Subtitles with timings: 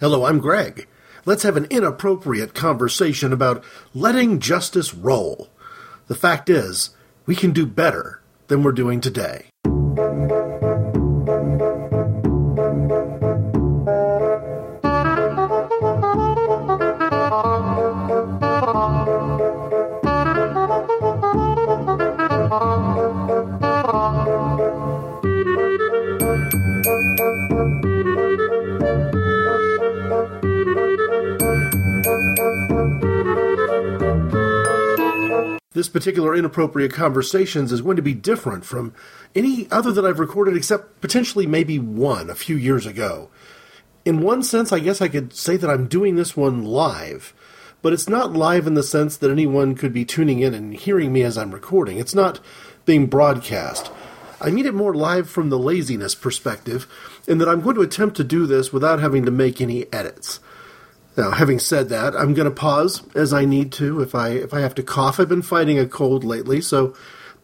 [0.00, 0.88] Hello, I'm Greg.
[1.26, 5.50] Let's have an inappropriate conversation about letting justice roll.
[6.06, 9.49] The fact is, we can do better than we're doing today.
[35.80, 38.92] This particular inappropriate conversations is going to be different from
[39.34, 43.30] any other that I've recorded, except potentially maybe one a few years ago.
[44.04, 47.32] In one sense, I guess I could say that I'm doing this one live,
[47.80, 51.14] but it's not live in the sense that anyone could be tuning in and hearing
[51.14, 51.96] me as I'm recording.
[51.96, 52.40] It's not
[52.84, 53.90] being broadcast.
[54.38, 56.86] I mean it more live from the laziness perspective,
[57.26, 60.40] in that I'm going to attempt to do this without having to make any edits.
[61.16, 64.54] Now, having said that, I'm going to pause as I need to if I if
[64.54, 65.18] I have to cough.
[65.18, 66.94] I've been fighting a cold lately, so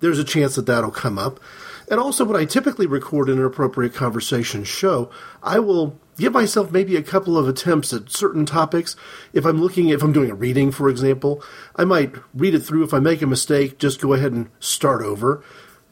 [0.00, 1.40] there's a chance that that'll come up.
[1.88, 5.10] And also, when I typically record in an appropriate conversation show,
[5.42, 8.96] I will give myself maybe a couple of attempts at certain topics.
[9.32, 11.42] If I'm looking, if I'm doing a reading, for example,
[11.76, 12.82] I might read it through.
[12.82, 15.44] If I make a mistake, just go ahead and start over.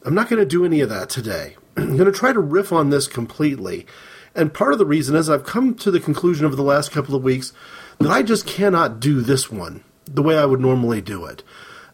[0.03, 1.55] I'm not going to do any of that today.
[1.77, 3.85] I'm going to try to riff on this completely
[4.35, 7.15] and part of the reason is I've come to the conclusion over the last couple
[7.15, 7.53] of weeks
[7.99, 11.43] that I just cannot do this one the way I would normally do it.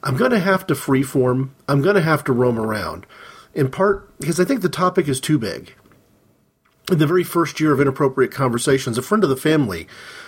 [0.04, 1.52] I'm going to have to freeform.
[1.68, 3.06] I'm going to have to roam around.
[3.54, 5.76] In part because I think the topic is too big.
[6.92, 9.88] In the very first year of Inappropriate Conversations, a friend of the family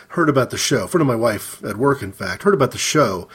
[0.09, 2.71] heard about the show, a friend of my wife at work, in fact, heard about
[2.71, 3.27] the show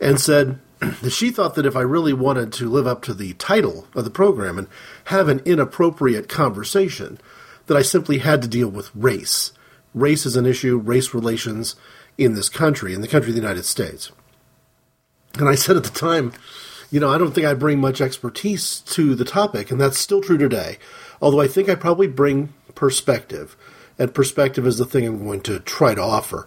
[0.00, 3.32] and said that she thought that if I really wanted to live up to the
[3.34, 4.68] title of the program and
[5.06, 7.18] have an inappropriate conversation,
[7.66, 9.52] that I simply had to deal with race.
[9.94, 11.76] Race is an issue, race relations
[12.18, 14.10] in this country, in the country of the United States.
[15.38, 16.32] And I said at the time,
[16.90, 20.20] you know, I don't think I bring much expertise to the topic, and that's still
[20.20, 20.78] true today.
[21.20, 23.56] Although I think I probably bring perspective,
[23.98, 26.46] and perspective is the thing I'm going to try to offer.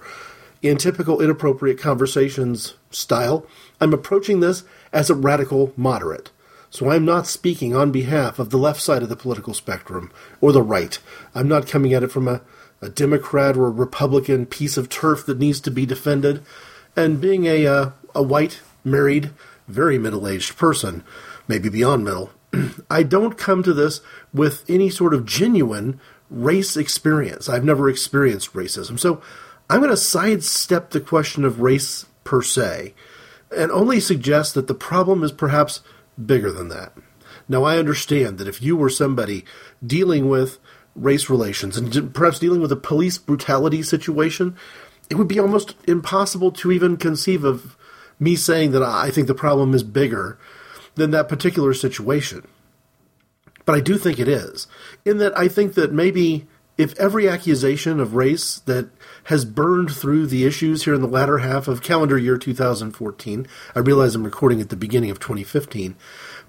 [0.61, 3.45] In typical inappropriate conversations style,
[3.79, 6.31] I'm approaching this as a radical moderate.
[6.69, 10.51] So I'm not speaking on behalf of the left side of the political spectrum or
[10.51, 10.99] the right.
[11.33, 12.41] I'm not coming at it from a,
[12.81, 16.43] a Democrat or a Republican piece of turf that needs to be defended.
[16.95, 19.31] And being a, uh, a white, married,
[19.67, 21.03] very middle aged person,
[21.47, 22.31] maybe beyond middle,
[22.89, 24.01] I don't come to this
[24.33, 25.99] with any sort of genuine
[26.29, 27.49] race experience.
[27.49, 28.99] I've never experienced racism.
[28.99, 29.21] So
[29.69, 32.93] I'm going to sidestep the question of race per se
[33.55, 35.81] and only suggest that the problem is perhaps
[36.25, 36.93] bigger than that.
[37.47, 39.45] Now, I understand that if you were somebody
[39.85, 40.59] dealing with
[40.95, 44.55] race relations and perhaps dealing with a police brutality situation,
[45.09, 47.77] it would be almost impossible to even conceive of
[48.19, 50.37] me saying that I think the problem is bigger
[50.95, 52.45] than that particular situation.
[53.65, 54.67] But I do think it is,
[55.05, 56.47] in that I think that maybe
[56.77, 58.89] if every accusation of race that
[59.29, 63.79] has burned through the issues here in the latter half of calendar year 2014, I
[63.79, 65.95] realize I'm recording at the beginning of 2015,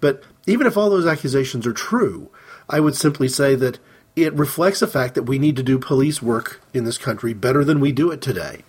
[0.01, 2.31] but even if all those accusations are true,
[2.71, 3.79] I would simply say that
[4.17, 7.65] it reflects the fact that we need to do police work in this country better
[7.65, 8.65] than we do it today.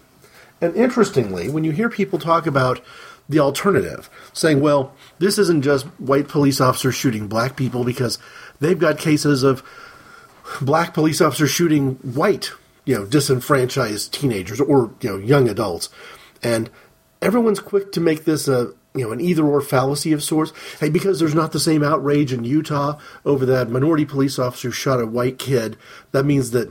[0.59, 2.81] And interestingly, when you hear people talk about
[3.29, 8.19] the alternative, saying, well, this isn't just white police officers shooting black people because
[8.59, 9.63] they've got cases of
[10.59, 12.51] black police officers shooting white,
[12.91, 15.88] you know, disenfranchised teenagers or you know young adults,
[16.44, 16.69] and
[17.22, 20.52] everyone's quick to make this a you know an either or fallacy of sorts.
[20.81, 24.74] Hey, because there's not the same outrage in Utah over that minority police officer who
[24.74, 25.78] shot a white kid,
[26.12, 26.69] that means that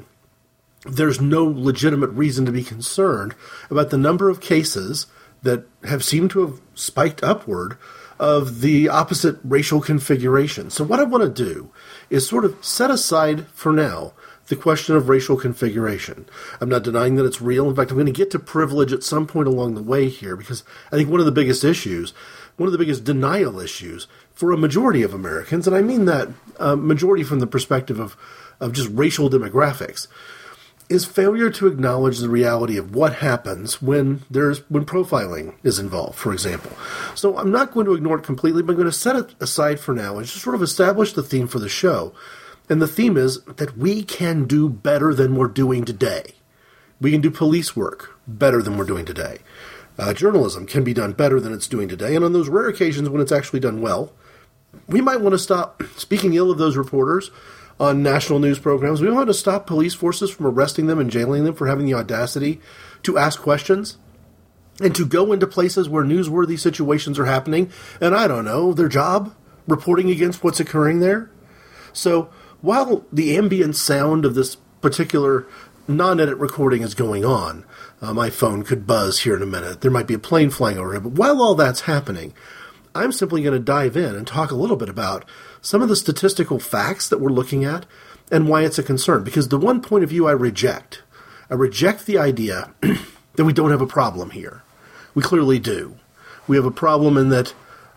[0.84, 3.34] there's no legitimate reason to be concerned
[3.70, 5.06] about the number of cases
[5.42, 7.78] that have seemed to have spiked upward
[8.18, 10.68] of the opposite racial configuration.
[10.68, 11.70] So, what I want to do
[12.10, 14.12] is sort of set aside for now
[14.50, 16.26] the question of racial configuration.
[16.60, 17.70] I'm not denying that it's real.
[17.70, 20.36] In fact, I'm going to get to privilege at some point along the way here
[20.36, 22.10] because I think one of the biggest issues,
[22.56, 26.28] one of the biggest denial issues for a majority of Americans, and I mean that
[26.58, 28.16] uh, majority from the perspective of,
[28.58, 30.08] of just racial demographics,
[30.88, 36.18] is failure to acknowledge the reality of what happens when there's when profiling is involved,
[36.18, 36.72] for example.
[37.14, 39.78] So I'm not going to ignore it completely, but I'm going to set it aside
[39.78, 42.12] for now and just sort of establish the theme for the show.
[42.70, 46.34] And the theme is that we can do better than we're doing today.
[47.00, 49.38] We can do police work better than we're doing today.
[49.98, 53.08] Uh, journalism can be done better than it's doing today, and on those rare occasions
[53.08, 54.12] when it's actually done well,
[54.86, 57.32] we might want to stop speaking ill of those reporters
[57.80, 59.00] on national news programs.
[59.00, 61.94] We want to stop police forces from arresting them and jailing them for having the
[61.94, 62.60] audacity
[63.02, 63.98] to ask questions
[64.80, 68.88] and to go into places where newsworthy situations are happening and I don't know, their
[68.88, 69.34] job
[69.66, 71.30] reporting against what's occurring there.
[71.92, 72.30] So
[72.62, 75.46] while the ambient sound of this particular
[75.88, 77.64] non edit recording is going on,
[78.00, 79.80] uh, my phone could buzz here in a minute.
[79.80, 81.02] There might be a plane flying overhead.
[81.02, 82.32] But while all that's happening,
[82.94, 85.24] I'm simply going to dive in and talk a little bit about
[85.60, 87.86] some of the statistical facts that we're looking at
[88.30, 89.24] and why it's a concern.
[89.24, 91.02] Because the one point of view I reject,
[91.50, 92.72] I reject the idea
[93.34, 94.62] that we don't have a problem here.
[95.14, 95.96] We clearly do.
[96.46, 97.54] We have a problem in that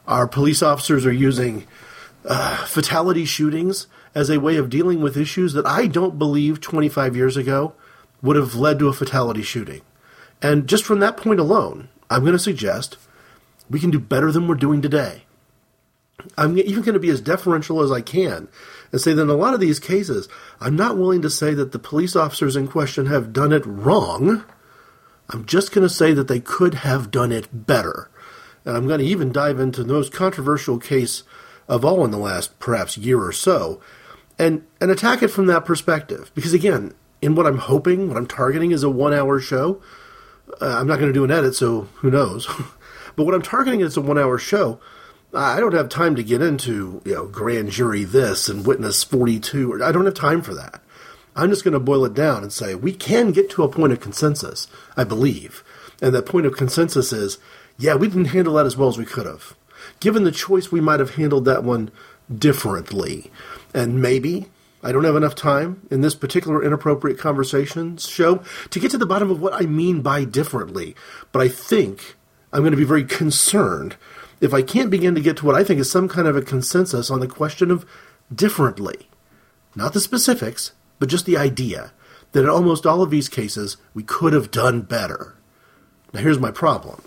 [0.08, 1.66] our police officers are using
[2.26, 7.16] uh, fatality shootings as a way of dealing with issues that I don't believe 25
[7.16, 7.74] years ago
[8.22, 9.82] would have led to a fatality shooting.
[10.42, 12.98] And just from that point alone, I'm going to suggest
[13.70, 15.24] we can do better than we're doing today.
[16.38, 18.48] I'm even going to be as deferential as I can
[18.92, 20.30] and say that in a lot of these cases,
[20.62, 24.44] I'm not willing to say that the police officers in question have done it wrong.
[25.30, 28.10] I'm just going to say that they could have done it better.
[28.64, 31.24] And I'm going to even dive into the most controversial case
[31.68, 33.82] of all in the last perhaps year or so
[34.40, 36.32] and, and attack it from that perspective.
[36.36, 39.82] Because again, in what I'm hoping, what I'm targeting is a one hour show.
[40.62, 42.48] Uh, I'm not going to do an edit, so who knows?
[43.16, 44.80] but what I'm targeting is a one hour show.
[45.34, 49.84] I don't have time to get into, you know, grand jury this and witness 42.
[49.84, 50.82] I don't have time for that.
[51.36, 53.94] I'm just going to boil it down and say we can get to a point
[53.94, 55.64] of consensus, I believe.
[56.02, 57.40] And that point of consensus is,
[57.80, 59.56] yeah, we didn't handle that as well as we could have.
[60.00, 61.92] Given the choice, we might have handled that one
[62.34, 63.32] differently.
[63.74, 64.48] And maybe
[64.84, 69.06] I don't have enough time in this particular inappropriate conversations show to get to the
[69.06, 70.96] bottom of what I mean by differently.
[71.32, 72.16] But I think
[72.52, 73.96] I'm going to be very concerned
[74.42, 76.42] if I can't begin to get to what I think is some kind of a
[76.42, 77.86] consensus on the question of
[78.34, 79.08] differently.
[79.76, 81.94] Not the specifics, but just the idea
[82.34, 85.36] that in almost all of these cases, we could have done better.
[86.14, 87.02] Now, here's my problem.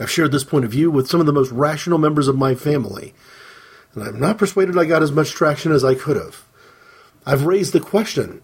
[0.00, 2.54] I've shared this point of view with some of the most rational members of my
[2.54, 3.14] family,
[3.94, 6.44] and I'm not persuaded I got as much traction as I could have.
[7.26, 8.42] I've raised the question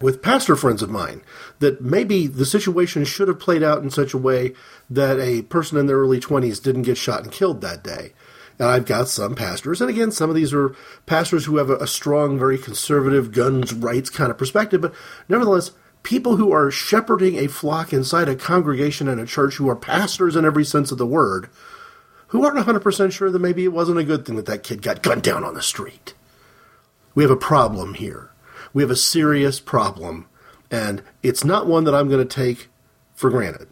[0.00, 1.22] with pastor friends of mine
[1.60, 4.52] that maybe the situation should have played out in such a way
[4.90, 8.12] that a person in their early 20s didn't get shot and killed that day.
[8.58, 10.76] And I've got some pastors, and again, some of these are
[11.06, 14.94] pastors who have a, a strong, very conservative guns rights kind of perspective, but
[15.28, 15.72] nevertheless,
[16.04, 20.36] people who are shepherding a flock inside a congregation and a church who are pastors
[20.36, 21.48] in every sense of the word,
[22.28, 25.02] who aren't 100% sure that maybe it wasn't a good thing that that kid got
[25.02, 26.14] gunned down on the street.
[27.14, 28.30] We have a problem here.
[28.72, 30.26] We have a serious problem,
[30.70, 32.68] and it's not one that I'm going to take
[33.14, 33.68] for granted.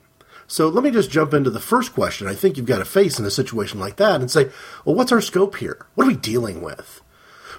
[0.46, 3.18] So let me just jump into the first question I think you've got to face
[3.18, 4.50] in a situation like that and say,
[4.84, 5.86] well, what's our scope here?
[5.94, 7.00] What are we dealing with?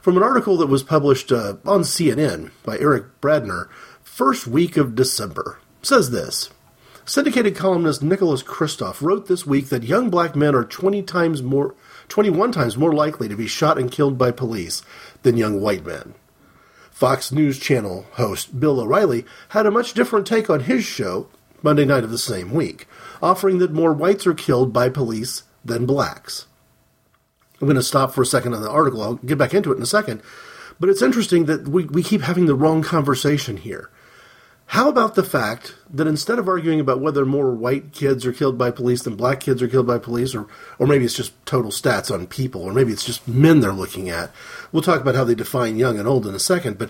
[0.01, 3.68] From an article that was published uh, on CNN by Eric Bradner,
[4.04, 6.51] first week of December, says this.
[7.05, 11.75] Syndicated columnist Nicholas Kristof wrote this week that young black men are 20 times more
[12.07, 14.83] 21 times more likely to be shot and killed by police
[15.23, 16.13] than young white men.
[16.91, 21.27] Fox News Channel host Bill O'Reilly had a much different take on his show
[21.61, 22.88] Monday night of the same week,
[23.21, 26.45] offering that more whites are killed by police than blacks.
[27.59, 29.01] I'm going to stop for a second on the article.
[29.01, 30.21] I'll get back into it in a second.
[30.79, 33.89] But it's interesting that we, we keep having the wrong conversation here.
[34.68, 38.57] How about the fact that instead of arguing about whether more white kids are killed
[38.57, 40.47] by police than black kids are killed by police, or,
[40.80, 44.09] or maybe it's just total stats on people, or maybe it's just men they're looking
[44.09, 44.31] at,
[44.71, 46.90] we'll talk about how they define young and old in a second, but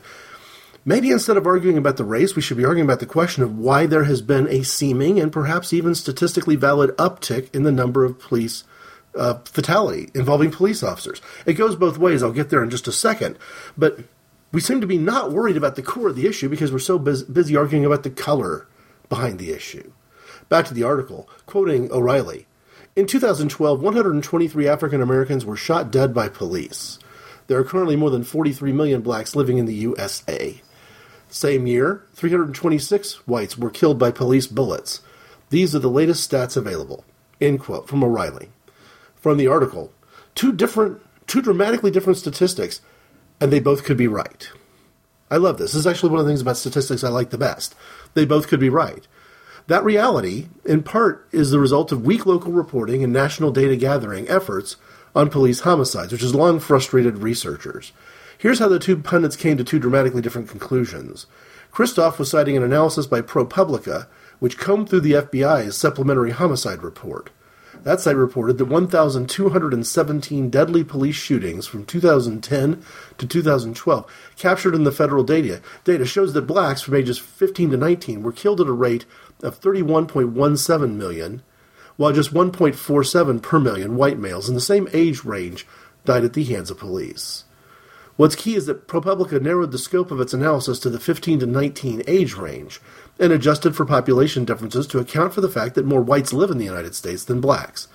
[0.86, 3.58] Maybe instead of arguing about the race, we should be arguing about the question of
[3.58, 8.04] why there has been a seeming and perhaps even statistically valid uptick in the number
[8.04, 8.66] of police
[9.16, 11.22] uh, fatality involving police officers.
[11.46, 12.22] It goes both ways.
[12.22, 13.38] I'll get there in just a second.
[13.78, 14.00] But
[14.54, 17.00] we seem to be not worried about the core of the issue because we're so
[17.00, 18.68] busy arguing about the color
[19.10, 19.92] behind the issue.
[20.48, 22.46] Back to the article, quoting O'Reilly.
[22.96, 27.00] In 2012, 123 African Americans were shot dead by police.
[27.48, 30.62] There are currently more than 43 million blacks living in the USA.
[31.30, 35.02] Same year, 326 whites were killed by police bullets.
[35.50, 37.04] These are the latest stats available.
[37.42, 38.50] End quote from O'Reilly.
[39.16, 39.92] From the article,
[40.36, 42.82] two different, two dramatically different statistics,
[43.44, 44.50] and they both could be right.
[45.30, 45.74] I love this.
[45.74, 47.76] This is actually one of the things about statistics I like the best.
[48.14, 49.06] They both could be right.
[49.68, 54.30] That reality, in part, is the result of weak local reporting and national data gathering
[54.30, 54.78] efforts
[55.14, 57.92] on police homicides, which has long frustrated researchers.
[58.38, 61.26] Here's how the two pundits came to two dramatically different conclusions.
[61.74, 64.08] Kristof was citing an analysis by ProPublica,
[64.40, 67.30] which combed through the FBI's supplementary homicide report.
[67.84, 72.84] That site reported that 1,217 deadly police shootings from 2010
[73.18, 77.78] to 2012 captured in the federal data data shows that blacks from ages 15 to
[77.78, 79.06] 19 were killed at a rate
[79.42, 81.42] of 31.17 million,
[81.98, 85.68] while just 1.47 per million white males in the same age range
[86.06, 87.44] died at the hands of police.
[88.16, 91.46] What's key is that ProPublica narrowed the scope of its analysis to the 15 to
[91.48, 92.80] 19 age range
[93.20, 96.60] and adjusted for population differences to account for the fact that more whites live in
[96.60, 97.88] the United States than blacks.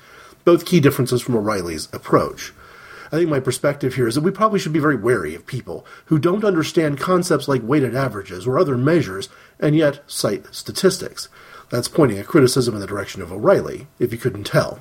[0.45, 2.53] Both key differences from O'Reilly's approach.
[3.13, 5.87] I think my perspective here is that we probably should be very wary of people
[6.07, 9.29] who don't understand concepts like weighted averages or other measures
[9.61, 11.29] and yet cite statistics.
[11.71, 14.81] That's pointing a criticism in the direction of O'Reilly, if you couldn't tell.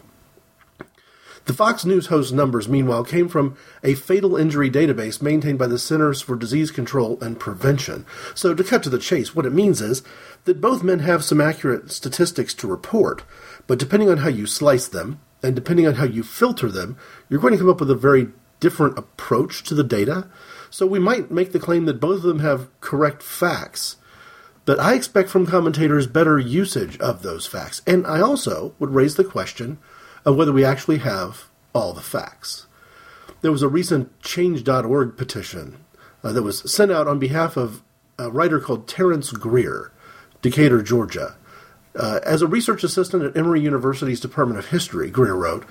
[1.48, 5.80] The Fox News host numbers, meanwhile, came from a fatal injury database maintained by the
[5.80, 8.06] Centers for Disease Control and Prevention.
[8.36, 10.04] So, to cut to the chase, what it means is
[10.44, 13.24] that both men have some accurate statistics to report,
[13.66, 16.98] but depending on how you slice them and depending on how you filter them,
[17.30, 18.28] you're going to come up with a very
[18.60, 20.28] different approach to the data.
[20.70, 23.96] So, we might make the claim that both of them have correct facts.
[24.66, 27.82] But I expect from commentators better usage of those facts.
[27.88, 29.78] And I also would raise the question
[30.28, 32.68] of whether we actually have all the facts.
[33.42, 35.78] There was a recent Change.org petition
[36.22, 37.82] uh, that was sent out on behalf of
[38.20, 39.94] a writer called Terrence Greer,
[40.42, 41.38] Decatur, Georgia.
[41.96, 45.66] Uh, as a research assistant at Emory University's Department of History, Greer wrote,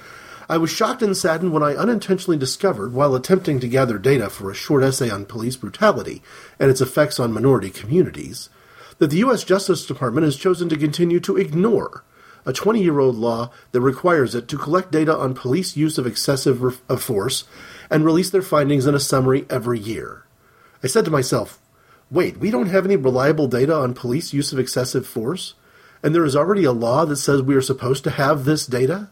[0.49, 4.51] I was shocked and saddened when I unintentionally discovered, while attempting to gather data for
[4.51, 6.23] a short essay on police brutality
[6.59, 8.49] and its effects on minority communities,
[8.97, 9.45] that the U.S.
[9.45, 12.05] Justice Department has chosen to continue to ignore
[12.47, 16.07] a 20 year old law that requires it to collect data on police use of
[16.07, 17.45] excessive re- of force
[17.91, 20.25] and release their findings in a summary every year.
[20.83, 21.59] I said to myself,
[22.11, 25.55] wait, we don't have any reliable data on police use of excessive force?
[26.03, 29.11] And there is already a law that says we are supposed to have this data?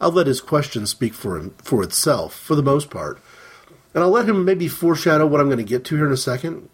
[0.00, 3.20] I'll let his question speak for him for itself, for the most part.
[3.94, 6.16] And I'll let him maybe foreshadow what I'm going to get to here in a
[6.16, 6.68] second.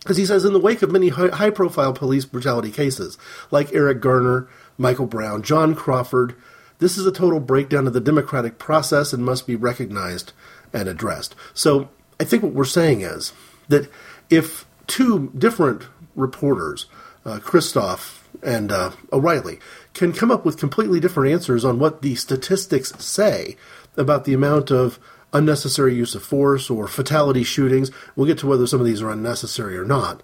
[0.00, 3.16] Because he says, in the wake of many high profile police brutality cases,
[3.50, 6.34] like Eric Garner Michael Brown, John Crawford.
[6.78, 10.32] This is a total breakdown of the democratic process and must be recognized
[10.72, 11.34] and addressed.
[11.52, 11.88] So
[12.18, 13.32] I think what we're saying is
[13.68, 13.88] that
[14.30, 16.86] if two different reporters,
[17.24, 19.58] uh, Kristof and uh, O'Reilly,
[19.94, 23.56] can come up with completely different answers on what the statistics say
[23.96, 24.98] about the amount of
[25.34, 29.10] unnecessary use of force or fatality shootings, we'll get to whether some of these are
[29.10, 30.22] unnecessary or not.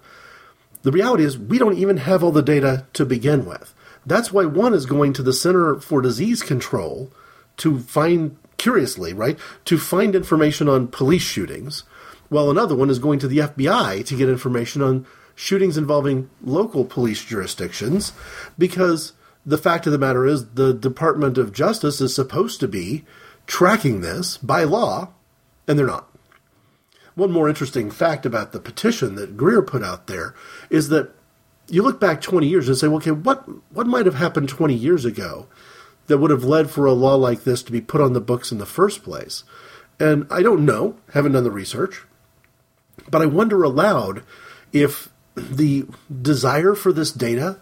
[0.83, 3.73] The reality is, we don't even have all the data to begin with.
[4.05, 7.11] That's why one is going to the Center for Disease Control
[7.57, 11.83] to find, curiously, right, to find information on police shootings,
[12.29, 15.05] while another one is going to the FBI to get information on
[15.35, 18.13] shootings involving local police jurisdictions,
[18.57, 19.13] because
[19.45, 23.05] the fact of the matter is the Department of Justice is supposed to be
[23.47, 25.09] tracking this by law,
[25.67, 26.07] and they're not.
[27.15, 30.33] One more interesting fact about the petition that Greer put out there
[30.69, 31.13] is that
[31.71, 35.05] you look back 20 years and say, okay, what, what might have happened 20 years
[35.05, 35.47] ago
[36.07, 38.51] that would have led for a law like this to be put on the books
[38.51, 39.43] in the first place?
[39.99, 42.03] And I don't know, haven't done the research,
[43.09, 44.23] but I wonder aloud
[44.73, 45.85] if the
[46.21, 47.57] desire for this data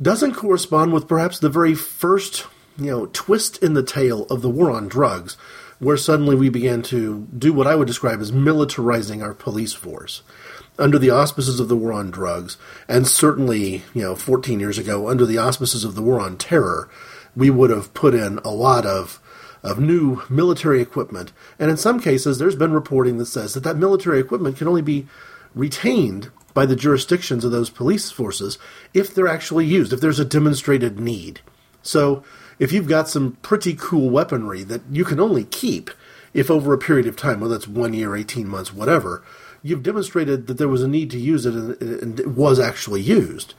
[0.00, 2.46] doesn't correspond with perhaps the very first,
[2.78, 5.36] you know, twist in the tail of the war on drugs,
[5.78, 10.22] where suddenly we began to do what I would describe as militarizing our police force
[10.78, 12.56] under the auspices of the war on drugs,
[12.88, 16.88] and certainly, you know, 14 years ago, under the auspices of the war on terror,
[17.34, 19.20] we would have put in a lot of
[19.62, 21.32] of new military equipment.
[21.58, 24.82] And in some cases, there's been reporting that says that that military equipment can only
[24.82, 25.08] be
[25.56, 28.58] retained by the jurisdictions of those police forces
[28.94, 31.40] if they're actually used, if there's a demonstrated need.
[31.82, 32.22] So,
[32.58, 35.90] if you've got some pretty cool weaponry that you can only keep
[36.32, 39.22] if over a period of time, whether it's one year, 18 months, whatever,
[39.62, 43.54] you've demonstrated that there was a need to use it and, it was actually used.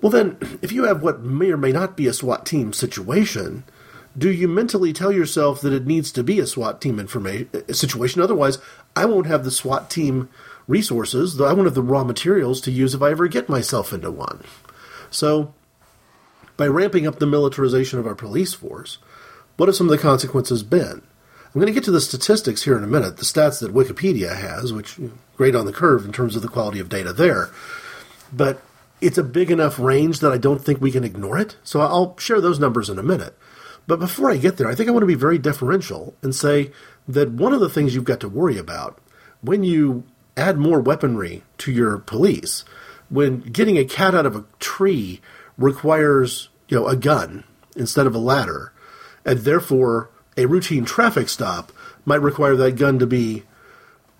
[0.00, 3.64] Well, then, if you have what may or may not be a SWAT team situation,
[4.16, 8.20] do you mentally tell yourself that it needs to be a SWAT team informa- situation?
[8.20, 8.58] Otherwise,
[8.94, 10.28] I won't have the SWAT team
[10.68, 14.10] resources, I won't have the raw materials to use if I ever get myself into
[14.10, 14.42] one.
[15.10, 15.54] So,
[16.56, 18.98] by ramping up the militarization of our police force,
[19.56, 21.02] what have some of the consequences been?
[21.54, 24.36] I'm going to get to the statistics here in a minute, the stats that Wikipedia
[24.36, 24.98] has, which
[25.36, 27.50] great on the curve in terms of the quality of data there.
[28.32, 28.60] But
[29.00, 31.56] it's a big enough range that I don't think we can ignore it.
[31.62, 33.38] So I'll share those numbers in a minute.
[33.86, 36.72] But before I get there, I think I want to be very deferential and say
[37.06, 38.98] that one of the things you've got to worry about
[39.40, 40.04] when you
[40.36, 42.64] add more weaponry to your police,
[43.10, 45.20] when getting a cat out of a tree
[45.56, 47.44] requires, you know, a gun
[47.76, 48.72] instead of a ladder,
[49.24, 51.72] and therefore a routine traffic stop
[52.04, 53.44] might require that gun to be,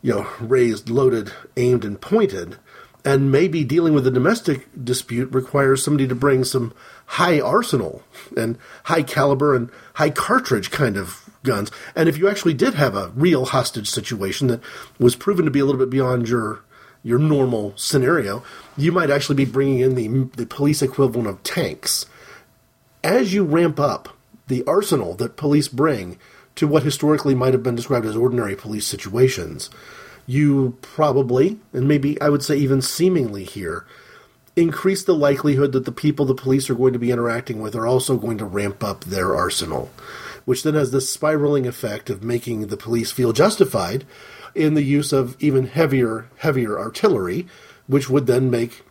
[0.03, 2.57] you know, raised, loaded, aimed, and pointed.
[3.05, 6.73] And maybe dealing with a domestic dispute requires somebody to bring some
[7.07, 8.03] high arsenal
[8.37, 11.71] and high caliber and high cartridge kind of guns.
[11.95, 14.61] And if you actually did have a real hostage situation that
[14.99, 16.61] was proven to be a little bit beyond your
[17.03, 18.43] your normal scenario,
[18.79, 22.07] you might actually be bringing in the the police equivalent of tanks.
[23.03, 24.14] As you ramp up
[24.47, 26.19] the arsenal that police bring
[26.57, 29.71] to what historically might have been described as ordinary police situations,
[30.27, 33.87] you probably, and maybe I would say even seemingly here,
[34.57, 37.87] increase the likelihood that the people the police are going to be interacting with are
[37.87, 39.91] also going to ramp up their arsenal,
[40.45, 44.05] which then has this spiraling effect of making the police feel justified
[44.55, 47.47] in the use of even heavier, heavier artillery,
[47.87, 48.85] which would then make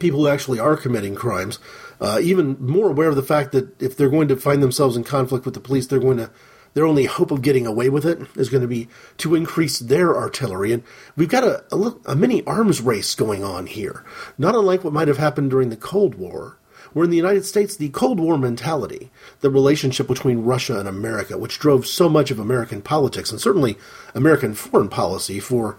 [0.00, 1.58] people who actually are committing crimes
[2.02, 5.04] uh, even more aware of the fact that if they're going to find themselves in
[5.04, 6.30] conflict with the police, they're going to
[6.74, 10.16] their only hope of getting away with it is going to be to increase their
[10.16, 10.72] artillery.
[10.72, 10.82] And
[11.16, 14.04] we've got a, a, a mini arms race going on here,
[14.38, 16.58] not unlike what might have happened during the Cold War,
[16.92, 21.38] where in the United States, the Cold War mentality, the relationship between Russia and America,
[21.38, 23.78] which drove so much of American politics and certainly
[24.14, 25.78] American foreign policy for,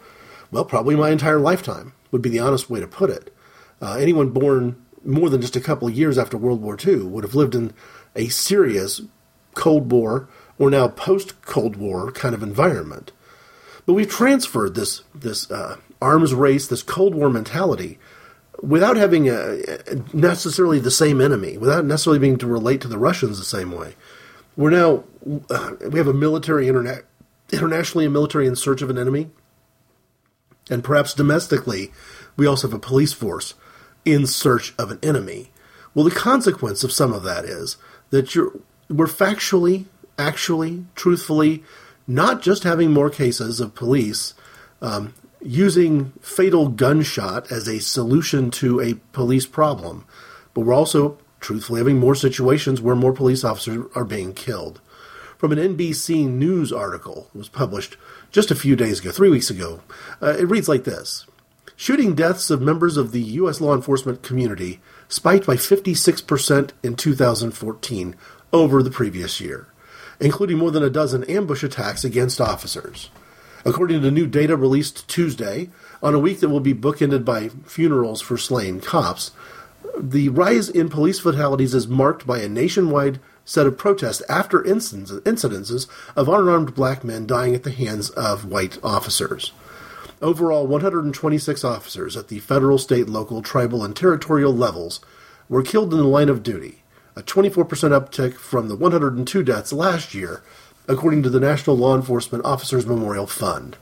[0.52, 3.34] well, probably my entire lifetime, would be the honest way to put it.
[3.82, 7.24] Uh, anyone born more than just a couple of years after World War II would
[7.24, 7.74] have lived in
[8.16, 9.02] a serious
[9.54, 13.12] Cold War or now post Cold War kind of environment.
[13.86, 18.00] But we've transferred this this uh, arms race, this Cold War mentality,
[18.62, 19.58] without having a,
[20.14, 23.96] necessarily the same enemy, without necessarily being to relate to the Russians the same way.
[24.56, 25.04] We're now
[25.50, 27.04] uh, we have a military interna-
[27.52, 29.32] internationally a military in search of an enemy,
[30.70, 31.92] and perhaps domestically,
[32.38, 33.56] we also have a police force
[34.06, 35.52] in search of an enemy.
[35.94, 37.78] Well, the consequence of some of that is
[38.10, 38.52] that you're
[38.90, 39.86] we're factually
[40.18, 41.64] actually, truthfully,
[42.08, 44.34] not just having more cases of police
[44.82, 50.06] um, using fatal gunshot as a solution to a police problem,
[50.54, 54.82] but we're also, truthfully, having more situations where more police officers are being killed.
[55.38, 57.98] From an NBC News article, it was published
[58.32, 59.82] just a few days ago, three weeks ago.
[60.22, 61.26] Uh, it reads like this
[61.76, 63.60] Shooting deaths of members of the U.S.
[63.60, 68.16] law enforcement community spiked by 56% in 2014
[68.52, 69.68] over the previous year
[70.20, 73.10] including more than a dozen ambush attacks against officers.
[73.66, 75.70] According to new data released Tuesday,
[76.02, 79.32] on a week that will be bookended by funerals for slain cops,
[79.98, 85.88] the rise in police fatalities is marked by a nationwide set of protests after incidences
[86.16, 89.52] of unarmed black men dying at the hands of white officers.
[90.24, 95.02] Overall, 126 officers at the federal, state, local, tribal, and territorial levels
[95.50, 96.82] were killed in the line of duty,
[97.18, 100.42] a 24% uptick from the 102 deaths last year,
[100.88, 103.76] according to the National Law Enforcement Officers Memorial Fund.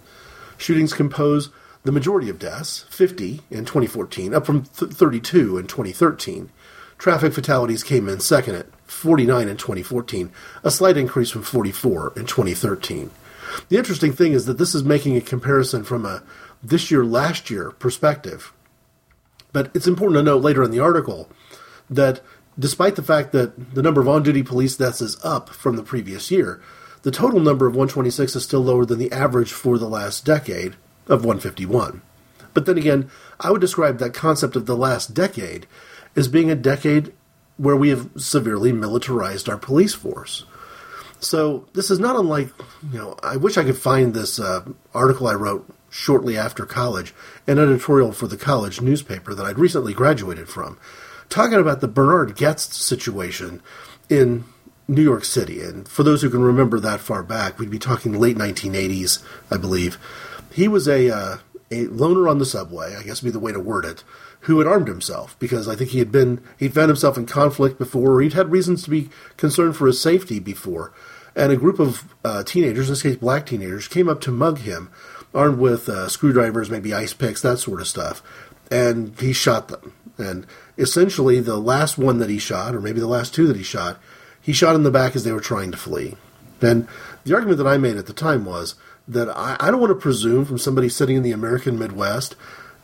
[0.57, 1.51] Shootings compose
[1.83, 6.49] the majority of deaths, 50 in 2014, up from th- 32 in 2013.
[6.97, 10.31] Traffic fatalities came in second at 49 in 2014,
[10.63, 13.11] a slight increase from 44 in 2013.
[13.69, 16.23] The interesting thing is that this is making a comparison from a
[16.63, 18.53] this year last year perspective.
[19.53, 21.29] But it's important to note later in the article
[21.89, 22.21] that
[22.57, 25.83] despite the fact that the number of on duty police deaths is up from the
[25.83, 26.61] previous year,
[27.03, 30.75] the total number of 126 is still lower than the average for the last decade
[31.07, 32.01] of 151.
[32.53, 33.09] But then again,
[33.39, 35.67] I would describe that concept of the last decade
[36.15, 37.13] as being a decade
[37.57, 40.45] where we have severely militarized our police force.
[41.21, 42.49] So this is not unlike,
[42.91, 47.13] you know, I wish I could find this uh, article I wrote shortly after college,
[47.45, 50.79] an editorial for the college newspaper that I'd recently graduated from
[51.29, 53.61] talking about the Bernhard Goetz situation
[54.09, 54.45] in
[54.87, 55.61] New York City.
[55.61, 59.57] And for those who can remember that far back, we'd be talking late 1980s, I
[59.57, 59.97] believe.
[60.51, 61.37] He was a, uh,
[61.69, 64.03] a loner on the subway, I guess would be the way to word it,
[64.41, 67.77] who had armed himself because I think he had been, he'd found himself in conflict
[67.77, 70.93] before, or he'd had reasons to be concerned for his safety before.
[71.35, 74.59] And a group of uh, teenagers, in this case black teenagers, came up to mug
[74.59, 74.89] him,
[75.33, 78.21] armed with uh, screwdrivers, maybe ice picks, that sort of stuff.
[78.69, 79.93] And he shot them.
[80.17, 80.45] And
[80.77, 83.99] essentially, the last one that he shot, or maybe the last two that he shot,
[84.41, 86.15] he shot in the back as they were trying to flee.
[86.61, 86.87] And
[87.23, 88.75] the argument that I made at the time was
[89.07, 92.35] that I, I don't want to presume from somebody sitting in the American Midwest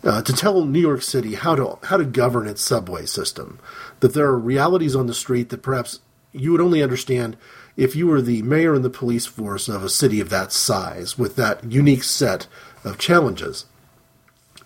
[0.03, 3.59] uh, to tell New York City how to how to govern its subway system.
[3.99, 5.99] That there are realities on the street that perhaps
[6.31, 7.37] you would only understand
[7.77, 11.17] if you were the mayor and the police force of a city of that size
[11.17, 12.47] with that unique set
[12.83, 13.65] of challenges.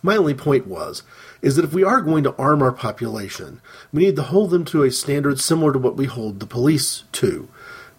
[0.02, 1.04] My only point was
[1.41, 4.63] is that if we are going to arm our population, we need to hold them
[4.65, 7.50] to a standard similar to what we hold the police to.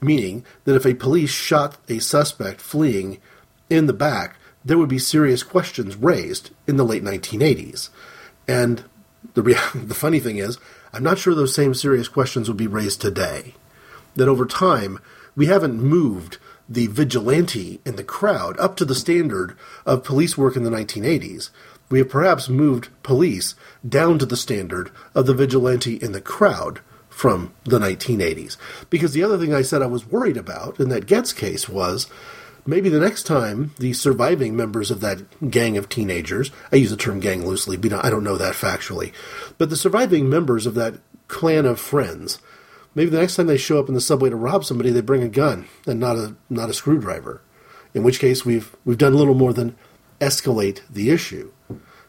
[0.00, 3.18] meaning that if a police shot a suspect fleeing
[3.70, 7.88] in the back, there would be serious questions raised in the late 1980s.
[8.48, 8.84] And
[9.34, 9.42] the,
[9.74, 10.58] the funny thing is,
[10.92, 13.54] I'm not sure those same serious questions would be raised today.
[14.14, 14.98] That over time,
[15.34, 20.56] we haven't moved the vigilante in the crowd up to the standard of police work
[20.56, 21.50] in the 1980s.
[21.90, 23.54] We have perhaps moved police
[23.86, 28.56] down to the standard of the vigilante in the crowd from the 1980s.
[28.88, 32.08] Because the other thing I said I was worried about in that Goetz case was
[32.64, 36.96] maybe the next time the surviving members of that gang of teenagers, I use the
[36.96, 39.12] term gang loosely, I don't know that factually,
[39.58, 40.94] but the surviving members of that
[41.28, 42.38] clan of friends,
[42.94, 45.22] maybe the next time they show up in the subway to rob somebody, they bring
[45.22, 47.40] a gun and not a not a screwdriver.
[47.94, 49.76] In which case, we've we've done a little more than
[50.20, 51.52] escalate the issue.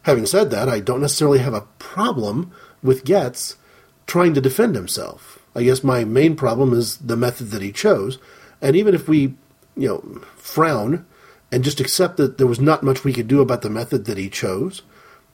[0.03, 3.57] Having said that, I don't necessarily have a problem with Goetz
[4.05, 5.39] trying to defend himself.
[5.55, 8.17] I guess my main problem is the method that he chose.
[8.61, 9.35] And even if we,
[9.75, 11.05] you know, frown
[11.51, 14.17] and just accept that there was not much we could do about the method that
[14.17, 14.81] he chose,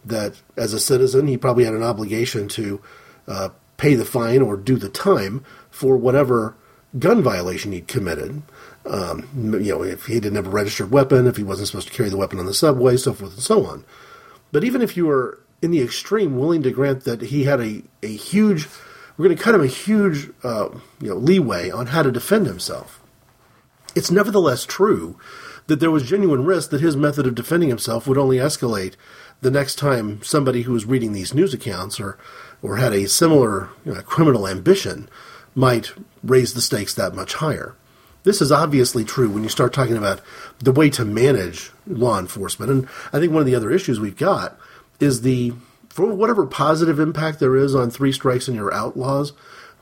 [0.06, 2.82] that as a citizen he probably had an obligation to
[3.28, 6.56] uh, pay the fine or do the time for whatever
[7.00, 8.44] gun violation he'd committed.
[8.86, 11.94] Um, you know, if he didn't have a registered weapon, if he wasn't supposed to
[11.94, 13.86] carry the weapon on the subway, so forth and so on.
[14.52, 17.84] But even if you were in the extreme willing to grant that he had a,
[18.04, 18.68] a huge,
[19.18, 22.48] we're going to cut him a huge uh, you know, leeway on how to defend
[22.48, 23.02] himself.
[23.96, 25.20] It's nevertheless true
[25.68, 28.96] that there was genuine risk that his method of defending himself would only escalate
[29.42, 32.18] the next time somebody who was reading these news accounts or,
[32.62, 35.10] or had a similar you know, criminal ambition
[35.56, 35.91] might
[36.24, 37.76] raise the stakes that much higher.
[38.24, 40.22] This is obviously true when you start talking about
[40.60, 42.72] the way to manage law enforcement.
[42.72, 44.60] And I think one of the other issues we've got
[45.00, 45.54] is the
[45.89, 49.34] for whatever positive impact there is on three strikes and you're outlaws,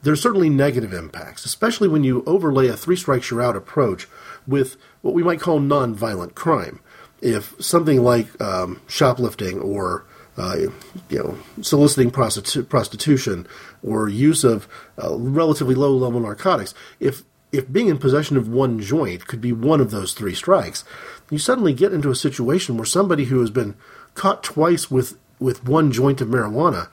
[0.04, 4.08] there's certainly negative impacts, especially when you overlay a three strikes you're out approach
[4.46, 6.80] with what we might call nonviolent crime.
[7.22, 10.06] If something like um, shoplifting or
[10.38, 10.73] you
[11.12, 13.47] know, soliciting prostitu- prostitution
[13.84, 14.67] or use of
[15.02, 19.54] uh, relatively low level narcotics, if if being in possession of one joint could be
[19.54, 20.84] one of those three strikes,
[21.32, 23.76] you suddenly get into a situation where somebody who has been
[24.15, 26.89] caught twice with with one joint of marijuana,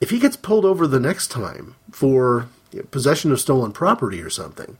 [0.00, 2.48] if he gets pulled over the next time for
[2.90, 4.76] possession of stolen property or something,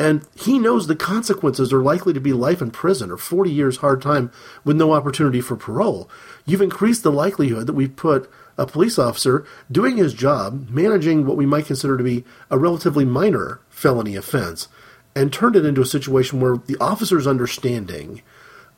[0.00, 3.76] and he knows the consequences are likely to be life in prison or 40 years
[3.76, 4.32] hard time
[4.64, 6.08] with no opportunity for parole,
[6.46, 11.36] you've increased the likelihood that we've put a police officer doing his job, managing what
[11.36, 14.68] we might consider to be a relatively minor felony offense,
[15.14, 18.22] and turned it into a situation where the officer's understanding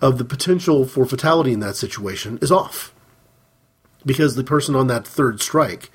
[0.01, 2.93] of the potential for fatality in that situation is off.
[4.05, 5.89] Because the person on that third strike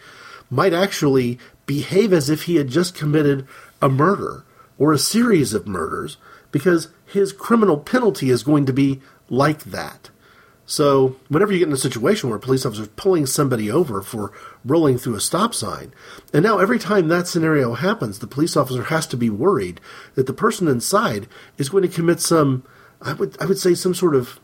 [0.50, 3.46] might actually behave as if he had just committed
[3.82, 4.46] a murder
[4.78, 6.18] or a series of murders
[6.52, 10.10] because his criminal penalty is going to be like that.
[10.70, 14.02] So, whenever you get in a situation where a police officer is pulling somebody over
[14.02, 14.34] for
[14.66, 15.94] rolling through a stop sign,
[16.34, 19.80] and now every time that scenario happens, the police officer has to be worried
[20.16, 22.64] that the person inside is going to commit some
[23.02, 24.40] I would I would say some sort of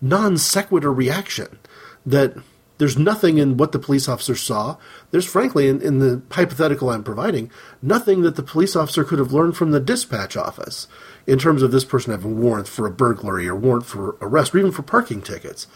[0.00, 1.58] non sequitur reaction
[2.06, 2.36] that
[2.78, 4.76] there's nothing in what the police officer saw.
[5.10, 9.32] There's frankly in, in the hypothetical I'm providing, nothing that the police officer could have
[9.32, 10.88] learned from the dispatch office
[11.26, 14.54] in terms of this person having a warrant for a burglary or warrant for arrest
[14.54, 15.66] or even for parking tickets.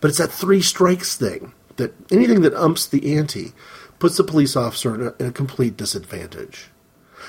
[0.00, 3.52] But it's that three strikes thing that anything that umps the ante
[3.98, 6.70] puts the police officer in a, in a complete disadvantage.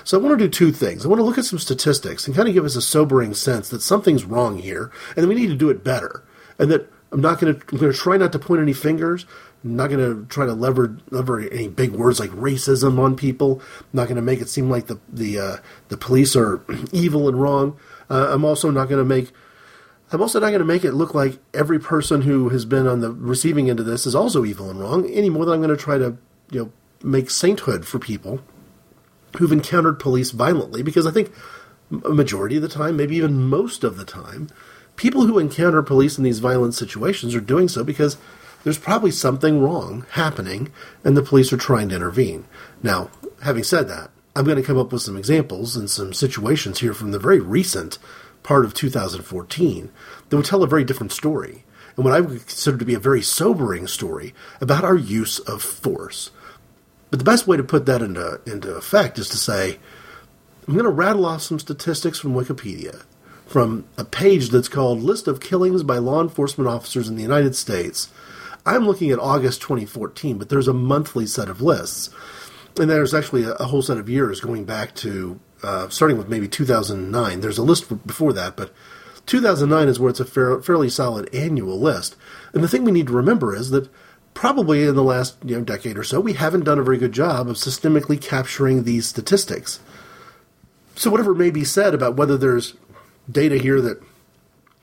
[0.03, 1.05] So I want to do two things.
[1.05, 3.69] I want to look at some statistics and kind of give us a sobering sense
[3.69, 6.23] that something's wrong here and that we need to do it better.
[6.59, 9.25] And that I'm not going to, I'm going to try not to point any fingers.
[9.63, 13.61] I'm not going to try to lever, lever any big words like racism on people.
[13.79, 17.27] I'm not going to make it seem like the, the, uh, the police are evil
[17.27, 17.77] and wrong.
[18.09, 19.31] Uh, I'm also not going to make
[20.11, 23.01] I'm also not going to make it look like every person who has been on
[23.01, 25.75] the receiving end of this is also evil and wrong any more than I'm going
[25.75, 26.17] to try to,
[26.49, 26.71] you know,
[27.03, 28.39] make sainthood for people
[29.37, 31.33] who've encountered police violently, because I think
[32.05, 34.49] a majority of the time, maybe even most of the time,
[34.97, 38.17] people who encounter police in these violent situations are doing so because
[38.63, 40.71] there's probably something wrong happening
[41.05, 42.45] and the police are trying to intervene.
[42.83, 43.09] Now,
[43.43, 46.93] having said that, I'm going to come up with some examples and some situations here
[46.93, 47.97] from the very recent
[48.43, 49.91] part of 2014
[50.29, 51.63] that would tell a very different story
[51.95, 55.61] and what I would consider to be a very sobering story about our use of
[55.61, 56.31] force.
[57.09, 59.79] But the best way to put that into, into effect is to say,
[60.67, 63.03] I'm going to rattle off some statistics from Wikipedia
[63.47, 67.55] from a page that's called List of Killings by Law Enforcement Officers in the United
[67.55, 68.09] States.
[68.65, 72.09] I'm looking at August 2014, but there's a monthly set of lists.
[72.77, 76.47] And there's actually a, whole set of years going back to uh, starting with maybe
[76.47, 77.39] 2009.
[77.39, 78.73] There's a list before that, but
[79.25, 82.15] 2009 is where it's a fair, fairly solid annual list.
[82.53, 83.89] And the thing we need to remember is that
[84.33, 87.13] probably in the last you know, decade or so, we haven't done a very good
[87.13, 89.79] job of systemically capturing these statistics.
[90.95, 92.73] So, whatever may be said about whether there's
[93.29, 94.01] data here that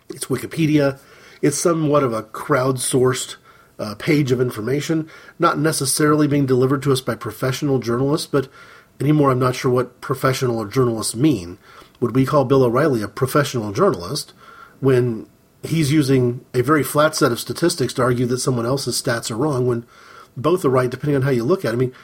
[0.08, 0.98] it's Wikipedia,
[1.42, 3.36] it's somewhat of a crowdsourced
[3.78, 8.48] uh, page of information, not necessarily being delivered to us by professional journalists, but
[9.00, 11.58] anymore I'm not sure what professional or journalists mean.
[12.00, 14.32] Would we call Bill O'Reilly a professional journalist
[14.80, 15.28] when
[15.62, 19.36] he's using a very flat set of statistics to argue that someone else's stats are
[19.36, 19.86] wrong when
[20.36, 21.76] both are right depending on how you look at it?
[21.76, 21.94] I mean,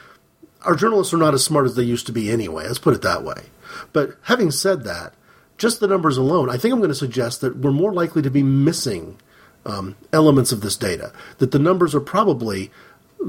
[0.63, 3.03] our journalists are not as smart as they used to be anyway, let's put it
[3.03, 3.45] that way.
[3.93, 5.15] But having said that,
[5.61, 8.31] just the numbers alone, I think I'm going to suggest that we're more likely to
[8.31, 9.19] be missing
[9.67, 12.71] um, elements of this data, that the numbers are probably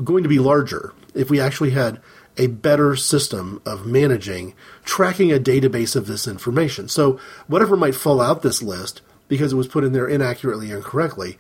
[0.06, 2.00] going to be larger if we actually had
[2.38, 4.54] a better system of managing,
[4.86, 6.88] tracking a database of this information.
[6.88, 10.78] So, whatever might fall out this list because it was put in there inaccurately or
[10.78, 11.38] incorrectly,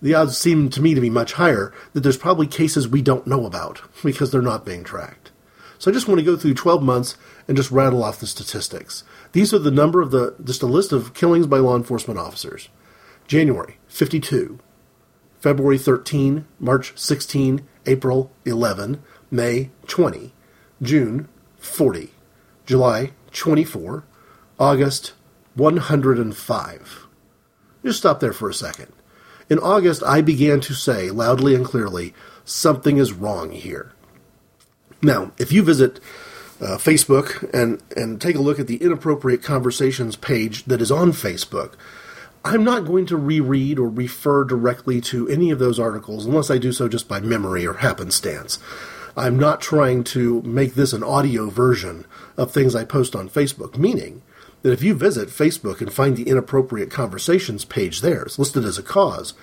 [0.00, 3.26] the odds seem to me to be much higher that there's probably cases we don't
[3.26, 5.32] know about because they're not being tracked.
[5.78, 9.04] So, I just want to go through 12 months and just rattle off the statistics.
[9.32, 12.68] These are the number of the, just a list of killings by law enforcement officers.
[13.26, 14.58] January, 52.
[15.38, 20.34] February 13, March 16, April 11, May 20,
[20.82, 22.10] June 40,
[22.66, 24.04] July 24,
[24.58, 25.12] August
[25.54, 27.06] 105.
[27.82, 28.92] Just stop there for a second.
[29.48, 32.14] In August, I began to say loudly and clearly,
[32.44, 33.92] something is wrong here.
[35.02, 36.00] Now, if you visit
[36.60, 41.12] uh, Facebook and, and take a look at the Inappropriate Conversations page that is on
[41.12, 41.74] Facebook,
[42.44, 46.58] I'm not going to reread or refer directly to any of those articles unless I
[46.58, 48.58] do so just by memory or happenstance.
[49.16, 53.76] I'm not trying to make this an audio version of things I post on Facebook,
[53.76, 54.22] meaning
[54.62, 58.78] that if you visit Facebook and find the inappropriate conversations page there, it's listed as
[58.78, 59.34] a cause,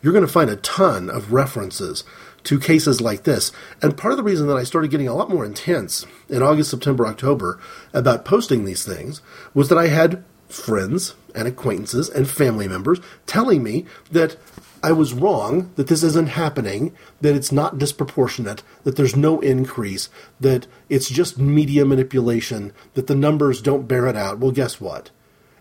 [0.00, 2.04] you're going to find a ton of references
[2.46, 3.52] to cases like this.
[3.82, 6.70] And part of the reason that I started getting a lot more intense in August,
[6.70, 7.60] September, October
[7.92, 9.20] about posting these things
[9.52, 14.36] was that I had friends and acquaintances and family members telling me that
[14.82, 20.08] I was wrong, that this isn't happening, that it's not disproportionate, that there's no increase,
[20.38, 24.38] that it's just media manipulation, that the numbers don't bear it out.
[24.38, 25.10] Well, guess what?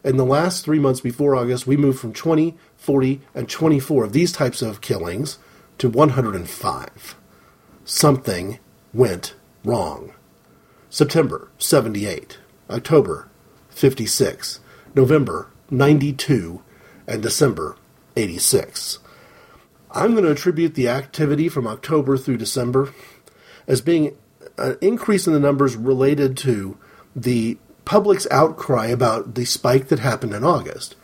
[0.03, 4.13] In the last three months before August, we moved from 20, 40, and 24 of
[4.13, 5.39] these types of killings
[5.77, 7.15] to 105.
[7.83, 8.59] Something
[8.93, 10.13] went wrong.
[10.89, 12.39] September, 78.
[12.69, 13.29] October,
[13.69, 14.59] 56.
[14.95, 16.61] November, 92.
[17.07, 17.75] And December,
[18.15, 18.99] 86.
[19.91, 22.93] I'm going to attribute the activity from October through December
[23.67, 24.17] as being
[24.57, 26.77] an increase in the numbers related to
[27.15, 30.95] the public's outcry about the spike that happened in August.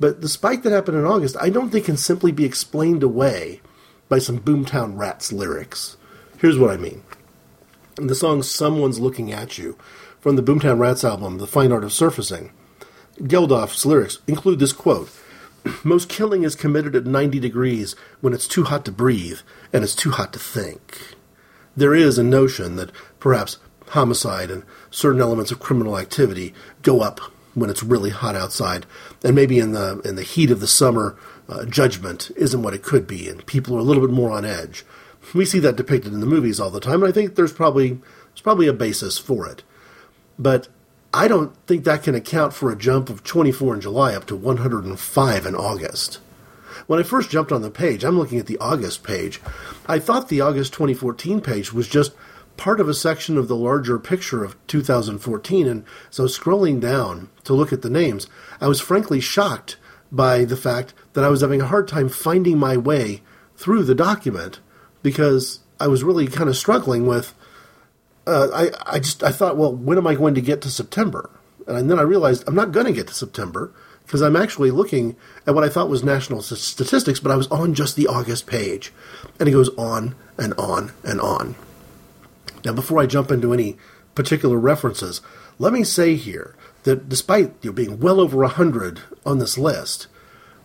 [0.00, 3.60] But the spike that happened in August, I don't think can simply be explained away
[4.08, 5.96] by some Boomtown Rats lyrics.
[6.38, 7.02] Here's what I mean.
[7.98, 9.78] In the song Someone's Looking at You
[10.20, 12.50] from the Boomtown Rats album, The Fine Art of Surfacing,
[13.26, 15.10] Geldof's lyrics include this quote
[15.84, 19.38] most killing is committed at 90 degrees when it's too hot to breathe
[19.72, 21.14] and it's too hot to think.
[21.76, 27.20] There is a notion that perhaps homicide and certain elements of criminal activity go up
[27.54, 28.84] when it's really hot outside,
[29.24, 31.16] and maybe in the in the heat of the summer,
[31.48, 34.44] uh, judgment isn't what it could be, and people are a little bit more on
[34.44, 34.84] edge.
[35.34, 37.90] We see that depicted in the movies all the time, and I think there's probably
[37.90, 39.62] there's probably a basis for it.
[40.38, 40.68] But
[41.12, 44.36] I don't think that can account for a jump of 24 in July up to
[44.36, 46.18] 105 in August.
[46.86, 49.40] When I first jumped on the page, I'm looking at the August page.
[49.86, 52.12] I thought the August 2014 page was just
[52.56, 57.54] part of a section of the larger picture of 2014, and so scrolling down to
[57.54, 58.26] look at the names,
[58.60, 59.76] I was frankly shocked
[60.14, 63.22] by the fact that I was having a hard time finding my way
[63.56, 64.60] through the document
[65.02, 67.34] because I was really kind of struggling with
[68.26, 71.30] uh, I, I just I thought, well, when am I going to get to September?
[71.66, 73.72] And then I realized I'm not going to get to September
[74.06, 77.74] because I'm actually looking at what I thought was national statistics, but I was on
[77.74, 78.92] just the August page.
[79.38, 81.54] And it goes on and on and on.
[82.64, 83.76] Now, before I jump into any
[84.14, 85.20] particular references,
[85.58, 90.06] let me say here that despite you know, being well over 100 on this list,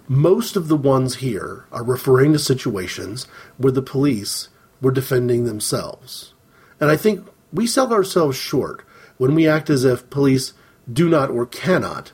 [0.08, 3.26] most of the ones here are referring to situations
[3.58, 4.50] where the police
[4.82, 6.34] were defending themselves.
[6.80, 8.84] And I think we sell ourselves short
[9.18, 10.54] when we act as if police
[10.92, 12.12] do not or cannot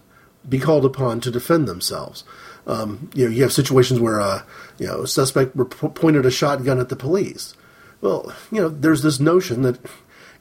[0.47, 2.23] be called upon to defend themselves.
[2.67, 4.41] Um, you know, you have situations where uh,
[4.77, 5.55] you know a suspect
[5.95, 7.55] pointed a shotgun at the police.
[8.01, 9.79] Well, you know, there's this notion that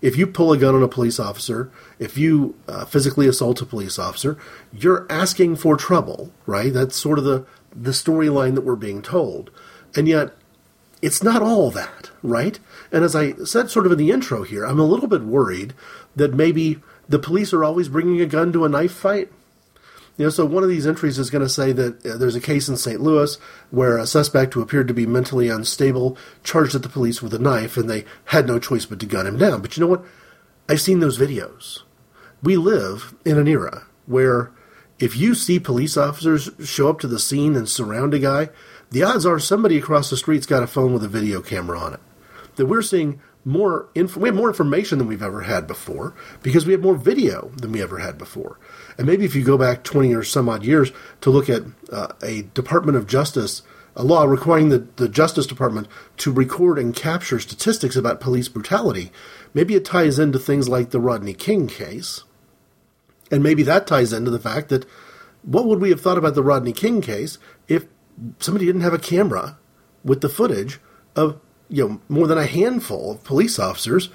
[0.04, 3.64] if you pull a gun on a police officer, if you uh, physically assault a
[3.64, 4.36] police officer,
[4.70, 6.70] you're asking for trouble, right?
[6.74, 9.50] That's sort of the the storyline that we're being told,
[9.96, 10.36] and yet
[11.00, 12.60] it's not all that, right?
[12.92, 15.72] And as I said, sort of in the intro here, I'm a little bit worried
[16.14, 19.32] that maybe the police are always bringing a gun to a knife fight.
[20.16, 22.40] You know, so one of these entries is going to say that uh, there's a
[22.40, 23.00] case in St.
[23.00, 23.36] Louis
[23.70, 27.38] where a suspect who appeared to be mentally unstable charged at the police with a
[27.38, 29.60] knife, and they had no choice but to gun him down.
[29.60, 30.04] But you know what?
[30.68, 31.80] I've seen those videos.
[32.42, 34.52] We live in an era where
[35.00, 38.50] if you see police officers show up to the scene and surround a guy,
[38.90, 41.94] the odds are somebody across the street's got a phone with a video camera on
[41.94, 42.00] it.
[42.56, 46.64] That we're seeing more inf- we have more information than we've ever had before because
[46.64, 48.58] we have more video than we ever had before.
[48.96, 52.08] And maybe if you go back 20 or some odd years to look at uh,
[52.22, 53.62] a Department of Justice,
[53.96, 59.10] a law requiring the, the Justice Department to record and capture statistics about police brutality,
[59.52, 62.22] maybe it ties into things like the Rodney King case.
[63.30, 64.86] And maybe that ties into the fact that
[65.42, 67.86] what would we have thought about the Rodney King case if
[68.38, 69.58] somebody didn't have a camera
[70.04, 70.78] with the footage
[71.16, 74.10] of you know more than a handful of police officers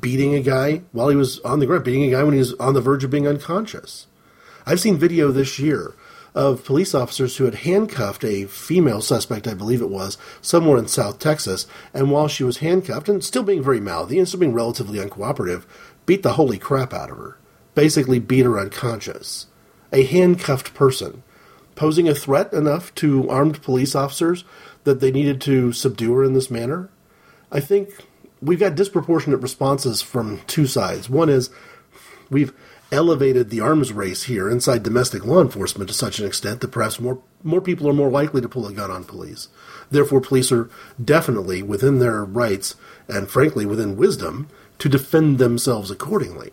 [0.00, 2.54] beating a guy while he was on the ground, beating a guy when he was
[2.54, 4.07] on the verge of being unconscious.
[4.68, 5.94] I've seen video this year
[6.34, 10.88] of police officers who had handcuffed a female suspect, I believe it was, somewhere in
[10.88, 14.52] South Texas, and while she was handcuffed and still being very mouthy and still being
[14.52, 15.64] relatively uncooperative,
[16.04, 17.38] beat the holy crap out of her.
[17.74, 19.46] Basically, beat her unconscious.
[19.90, 21.22] A handcuffed person
[21.74, 24.44] posing a threat enough to armed police officers
[24.84, 26.90] that they needed to subdue her in this manner?
[27.50, 27.88] I think
[28.42, 31.08] we've got disproportionate responses from two sides.
[31.08, 31.48] One is
[32.28, 32.52] we've
[32.90, 37.00] elevated the arms race here inside domestic law enforcement to such an extent that perhaps
[37.00, 39.48] more more people are more likely to pull a gun on police.
[39.90, 40.70] Therefore, police are
[41.02, 42.74] definitely within their rights
[43.06, 44.48] and frankly within wisdom
[44.78, 46.52] to defend themselves accordingly.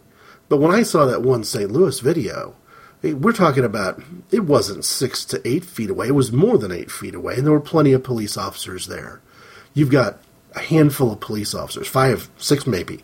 [0.49, 1.71] But when I saw that one St.
[1.71, 2.55] Louis video,
[3.03, 6.71] eh, we're talking about it wasn't six to eight feet away, it was more than
[6.71, 9.21] eight feet away, and there were plenty of police officers there.
[9.73, 10.19] You've got
[10.55, 13.03] a handful of police officers, five, six maybe,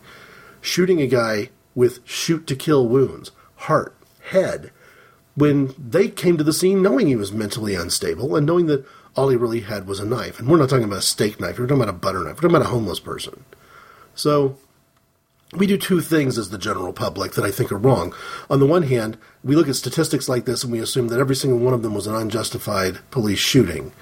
[0.60, 3.96] shooting a guy with shoot to kill wounds, heart,
[4.30, 4.70] head,
[5.34, 8.84] when they came to the scene knowing he was mentally unstable and knowing that
[9.16, 10.38] all he really had was a knife.
[10.38, 12.48] And we're not talking about a steak knife, we're talking about a butter knife, we're
[12.48, 13.44] talking about a homeless person.
[14.14, 14.56] So
[15.54, 18.14] we do two things as the general public that I think are wrong.
[18.48, 21.36] On the one hand, we look at statistics like this and we assume that every
[21.36, 23.92] single one of them was an unjustified police shooting,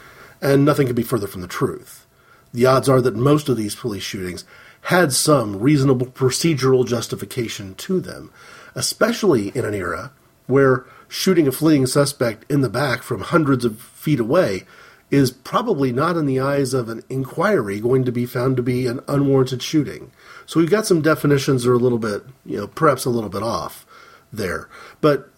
[0.40, 2.06] and nothing could be further from the truth.
[2.52, 4.44] The odds are that most of these police shootings
[4.82, 8.32] had some reasonable procedural justification to them,
[8.74, 10.12] especially in an era
[10.46, 14.64] where shooting a fleeing suspect in the back from hundreds of feet away
[15.10, 18.86] is probably not in the eyes of an inquiry going to be found to be
[18.86, 20.10] an unwarranted shooting.
[20.46, 23.30] So we've got some definitions that are a little bit, you know, perhaps a little
[23.30, 23.86] bit off
[24.32, 24.68] there.
[25.00, 25.30] But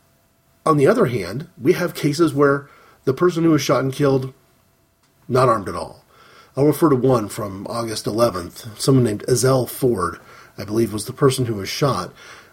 [0.67, 2.69] on the other hand, we have cases where
[3.05, 4.33] the person who was shot and killed,
[5.27, 6.02] not armed at all.
[6.57, 8.79] I'll refer to one from August 11th.
[8.79, 10.19] Someone named Ezell Ford,
[10.59, 12.13] I believe, was the person who was shot.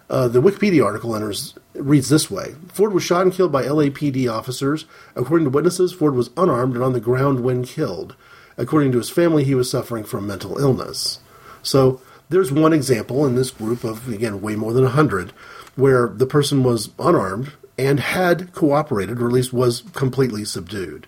[0.09, 4.31] Uh, the Wikipedia article enters reads this way: Ford was shot and killed by LAPD
[4.31, 4.85] officers.
[5.15, 8.15] According to witnesses, Ford was unarmed and on the ground when killed.
[8.57, 11.19] According to his family, he was suffering from mental illness.
[11.62, 15.31] So there's one example in this group of, again, way more than 100,
[15.75, 21.05] where the person was unarmed and had cooperated, or at least was completely subdued.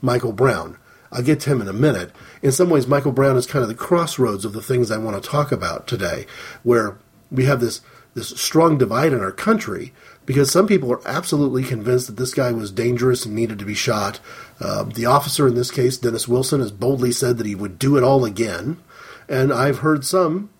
[0.00, 0.76] Michael Brown.
[1.12, 2.10] I'll get to him in a minute.
[2.40, 5.22] In some ways, Michael Brown is kind of the crossroads of the things I want
[5.22, 6.26] to talk about today,
[6.62, 6.96] where
[7.30, 7.82] we have this,
[8.14, 9.92] this strong divide in our country
[10.24, 13.74] because some people are absolutely convinced that this guy was dangerous and needed to be
[13.74, 14.20] shot.
[14.60, 17.96] Uh, the officer in this case, Dennis Wilson, has boldly said that he would do
[17.96, 18.78] it all again.
[19.28, 20.50] And I've heard some,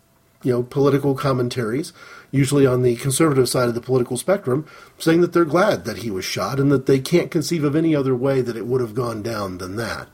[0.42, 1.92] you know, political commentaries,
[2.30, 4.66] usually on the conservative side of the political spectrum,
[4.98, 7.94] saying that they're glad that he was shot and that they can't conceive of any
[7.94, 10.08] other way that it would have gone down than that.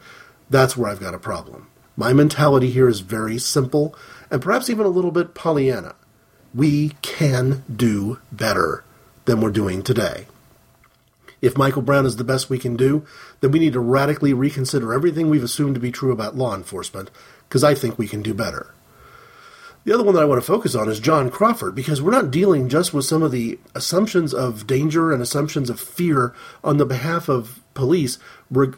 [0.50, 1.68] That's where I've got a problem.
[1.96, 3.94] My mentality here is very simple
[4.30, 5.94] and perhaps even a little bit Pollyanna.
[6.54, 8.84] We can do better
[9.24, 10.26] than we're doing today.
[11.40, 13.06] If Michael Brown is the best we can do,
[13.40, 17.11] then we need to radically reconsider everything we've assumed to be true about law enforcement
[17.49, 18.74] because I think we can do better.
[19.84, 22.30] The other one that I want to focus on is John Crawford, because we're not
[22.30, 26.84] dealing just with some of the assumptions of danger and assumptions of fear on the
[26.84, 28.18] behalf of police,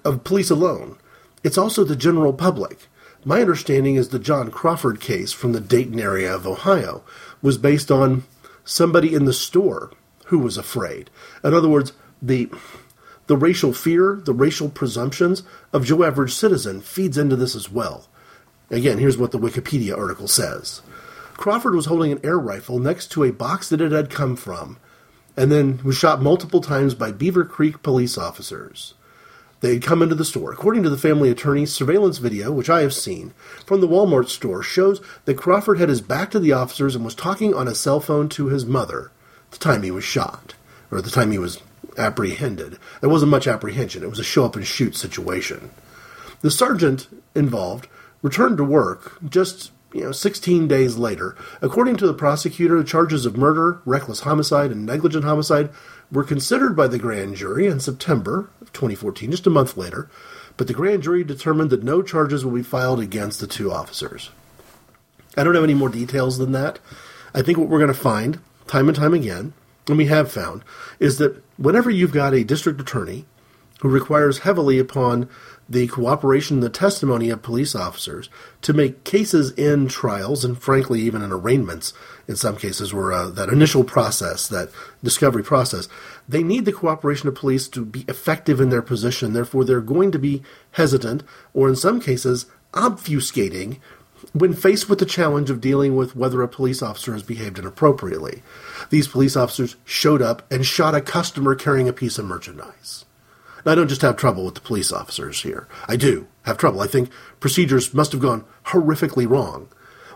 [0.05, 0.99] of police alone.
[1.43, 2.89] It's also the general public.
[3.25, 7.03] My understanding is the John Crawford case from the Dayton area of Ohio
[7.43, 8.25] was based on
[8.65, 9.91] somebody in the store
[10.27, 11.11] who was afraid.
[11.45, 12.51] In other words, the
[13.27, 18.09] the racial fear, the racial presumptions of Joe average citizen feeds into this as well.
[18.71, 20.83] Again, here's what the Wikipedia article says.
[21.35, 24.79] Crawford was holding an air rifle next to a box that it had come from,
[25.37, 28.95] and then was shot multiple times by Beavercreek police officers.
[29.61, 30.53] They had come into the store.
[30.53, 33.33] According to the family attorney, surveillance video, which I have seen,
[33.67, 37.15] from the Walmart store shows that Crawford had his back to the officers and was
[37.15, 39.11] talking on a cell phone to his mother
[39.51, 40.55] the time he was shot,
[40.91, 41.61] or the time he was
[41.99, 42.79] apprehended.
[43.01, 45.71] There wasn't much apprehension, it was a show up and shoot situation.
[46.41, 47.89] The sergeant involved
[48.23, 51.37] returned to work just you know 16 days later.
[51.61, 55.71] According to the prosecutor, the charges of murder, reckless homicide, and negligent homicide
[56.11, 60.09] were considered by the grand jury in September of 2014, just a month later,
[60.57, 64.31] but the grand jury determined that no charges will be filed against the two officers.
[65.37, 66.79] I don't have any more details than that.
[67.35, 69.53] I think what we're going to find, time and time again,
[69.89, 70.63] and we have found,
[70.99, 73.25] is that whenever you've got a district attorney
[73.81, 75.29] who requires heavily upon
[75.69, 78.29] the cooperation and the testimony of police officers
[78.61, 81.93] to make cases in trials and frankly even in arraignments
[82.27, 84.69] in some cases where uh, that initial process that
[85.03, 85.89] discovery process
[86.31, 90.11] they need the cooperation of police to be effective in their position therefore they're going
[90.13, 91.23] to be hesitant
[91.55, 93.79] or in some cases obfuscating
[94.33, 98.43] when faced with the challenge of dealing with whether a police officer has behaved inappropriately
[98.91, 103.05] these police officers showed up and shot a customer carrying a piece of merchandise
[103.65, 105.69] Now, I don't just have trouble with the police officers here.
[105.87, 106.81] I do have trouble.
[106.81, 107.11] I think
[107.41, 109.69] procedures must have gone horrifically wrong.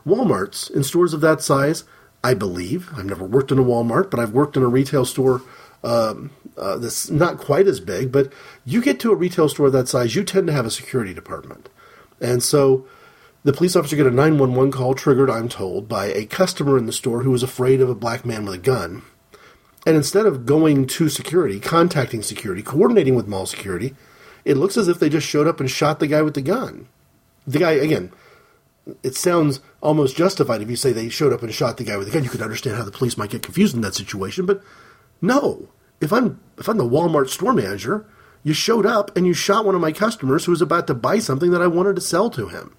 [0.07, 1.85] Walmarts in stores of that size,
[2.23, 5.43] I believe, I've never worked in a Walmart, but I've worked in a retail store
[5.85, 8.11] um, uh, that's not quite as big.
[8.11, 8.33] But
[8.65, 11.69] you get to a retail store that size, you tend to have a security department.
[12.21, 12.87] And so
[13.45, 16.93] the police officer get a 911 call triggered, I'm told, by a customer in the
[16.93, 19.03] store who was afraid of a black man with a gun.
[19.87, 23.95] And instead of going to security, contacting security, coordinating with mall security,
[24.45, 26.89] it looks as if they just showed up and shot the guy with the gun.
[27.47, 28.11] The guy, again,
[29.03, 32.07] it sounds almost justified if you say they showed up and shot the guy with
[32.07, 32.25] the gun.
[32.25, 34.63] You could understand how the police might get confused in that situation, but
[35.25, 35.69] no.
[36.01, 38.07] If I'm if I'm the Walmart store manager,
[38.43, 41.19] you showed up and you shot one of my customers who was about to buy
[41.19, 42.77] something that I wanted to sell to him.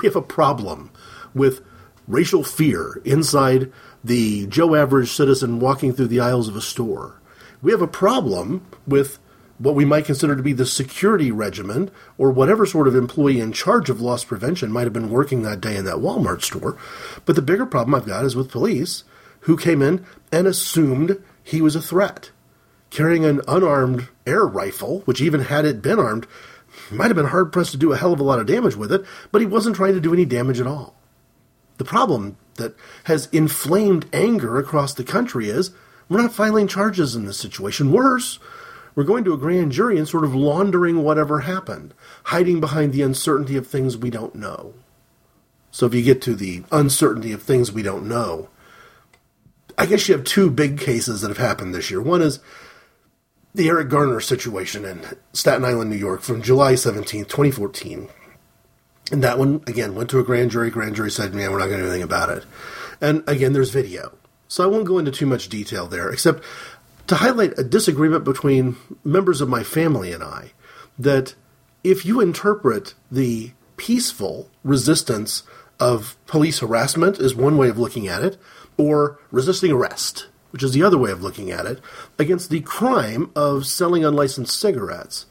[0.00, 0.90] We have a problem
[1.34, 1.62] with
[2.08, 7.20] racial fear inside the Joe average citizen walking through the aisles of a store.
[7.62, 9.18] We have a problem with
[9.58, 13.52] what we might consider to be the security regimen or whatever sort of employee in
[13.52, 16.76] charge of loss prevention might have been working that day in that Walmart store.
[17.24, 19.04] But the bigger problem I've got is with police
[19.44, 22.30] who came in and assumed he was a threat.
[22.90, 26.26] Carrying an unarmed air rifle, which even had it been armed,
[26.90, 28.92] might have been hard pressed to do a hell of a lot of damage with
[28.92, 30.94] it, but he wasn't trying to do any damage at all.
[31.78, 32.74] The problem that
[33.04, 35.72] has inflamed anger across the country is
[36.08, 37.92] we're not filing charges in this situation.
[37.92, 38.38] Worse,
[38.94, 43.02] we're going to a grand jury and sort of laundering whatever happened, hiding behind the
[43.02, 44.74] uncertainty of things we don't know.
[45.70, 48.48] So if you get to the uncertainty of things we don't know,
[49.76, 52.00] I guess you have two big cases that have happened this year.
[52.00, 52.40] One is
[53.54, 55.02] the Eric Garner situation in
[55.32, 58.08] Staten Island, New York from July 17, 2014.
[59.12, 60.70] And that one, again, went to a grand jury.
[60.70, 62.44] Grand jury said, man, we're not going to do anything about it.
[63.00, 64.16] And again, there's video.
[64.48, 66.42] So I won't go into too much detail there, except
[67.06, 70.52] to highlight a disagreement between members of my family and I
[70.98, 71.34] that
[71.82, 75.42] if you interpret the peaceful resistance
[75.78, 78.38] of police harassment is one way of looking at it,
[78.76, 81.80] or resisting arrest, which is the other way of looking at it,
[82.18, 85.26] against the crime of selling unlicensed cigarettes,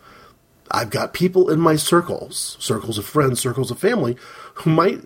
[0.72, 4.18] I've got people in my circles, circles of friends, circles of family,
[4.56, 5.02] who might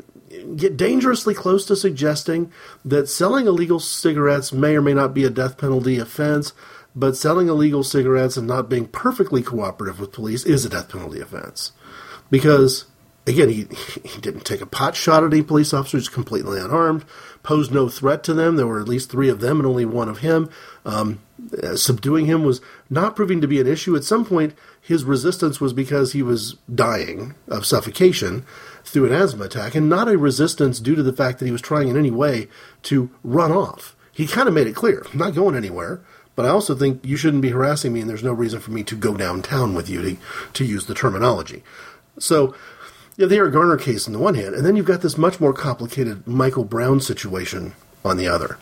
[0.58, 2.52] get dangerously close to suggesting
[2.84, 6.54] that selling illegal cigarettes may or may not be a death penalty offense,
[6.96, 11.20] but selling illegal cigarettes and not being perfectly cooperative with police is a death penalty
[11.20, 11.72] offense.
[12.30, 12.86] Because,
[13.28, 13.67] again, he,
[14.03, 17.05] he didn't take a pot shot at any police officers, completely unarmed,
[17.43, 18.55] posed no threat to them.
[18.55, 20.49] There were at least three of them and only one of him.
[20.86, 21.19] Um,
[21.75, 23.95] subduing him was not proving to be an issue.
[23.95, 28.45] At some point, his resistance was because he was dying of suffocation
[28.84, 31.61] through an asthma attack, and not a resistance due to the fact that he was
[31.61, 32.47] trying in any way
[32.84, 33.95] to run off.
[34.13, 36.01] He kind of made it clear I'm not going anywhere,
[36.36, 38.84] but I also think you shouldn't be harassing me, and there's no reason for me
[38.84, 40.17] to go downtown with you, to,
[40.53, 41.63] to use the terminology.
[42.19, 42.55] So,
[43.18, 45.39] you the Eric Garner case on the one hand, and then you've got this much
[45.39, 47.74] more complicated Michael Brown situation
[48.05, 48.59] on the other.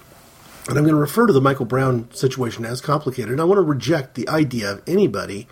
[0.69, 3.57] And I'm going to refer to the Michael Brown situation as complicated, and I want
[3.57, 5.47] to reject the idea of anybody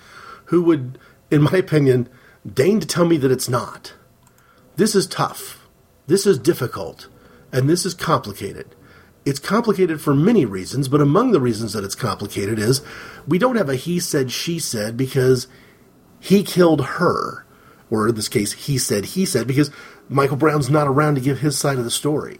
[0.46, 0.98] who would,
[1.30, 2.08] in my opinion,
[2.52, 3.94] deign to tell me that it's not.
[4.78, 5.68] This is tough.
[6.08, 7.10] This is difficult.
[7.52, 8.74] And this is complicated.
[9.26, 12.82] It's complicated for many reasons, but among the reasons that it's complicated is
[13.28, 15.48] we don't have a he said, she said because
[16.20, 17.43] he killed her.
[17.94, 19.70] Or in this case, he said, he said, because
[20.10, 22.40] Michael Brown's not around to give his side of the story.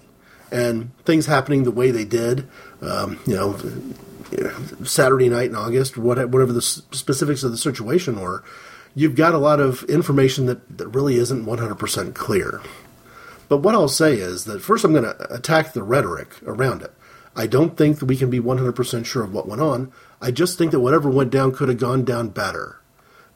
[0.52, 2.48] and things happening the way they did,
[2.82, 3.56] um, you know,
[4.84, 8.44] Saturday night in August, whatever the specifics of the situation were,
[8.96, 12.60] you've got a lot of information that, that really isn't 100% clear.
[13.48, 16.94] But what I'll say is that first I'm going to attack the rhetoric around it.
[17.36, 19.92] I don't think that we can be 100% sure of what went on.
[20.20, 22.80] I just think that whatever went down could have gone down better.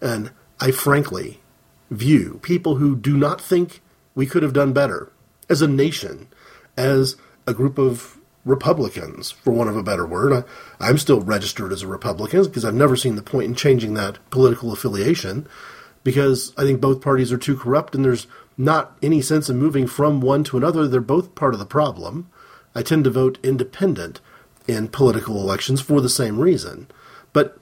[0.01, 1.41] And I frankly
[1.89, 3.81] view people who do not think
[4.15, 5.11] we could have done better
[5.49, 6.27] as a nation,
[6.75, 7.15] as
[7.45, 10.45] a group of Republicans, for want of a better word.
[10.79, 13.93] I, am still registered as a Republican because I've never seen the point in changing
[13.93, 15.47] that political affiliation
[16.03, 18.27] because I think both parties are too corrupt and there's
[18.57, 20.87] not any sense in moving from one to another.
[20.87, 22.29] They're both part of the problem.
[22.73, 24.21] I tend to vote independent
[24.67, 26.87] in political elections for the same reason.
[27.33, 27.57] But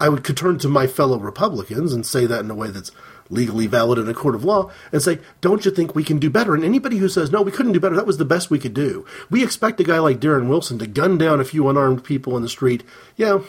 [0.00, 2.90] I would could turn to my fellow Republicans and say that in a way that's
[3.30, 6.28] legally valid in a court of law and say, don't you think we can do
[6.28, 6.54] better?
[6.54, 8.74] And anybody who says, no, we couldn't do better, that was the best we could
[8.74, 9.06] do.
[9.30, 12.42] We expect a guy like Darren Wilson to gun down a few unarmed people in
[12.42, 12.82] the street.
[13.16, 13.40] Yeah,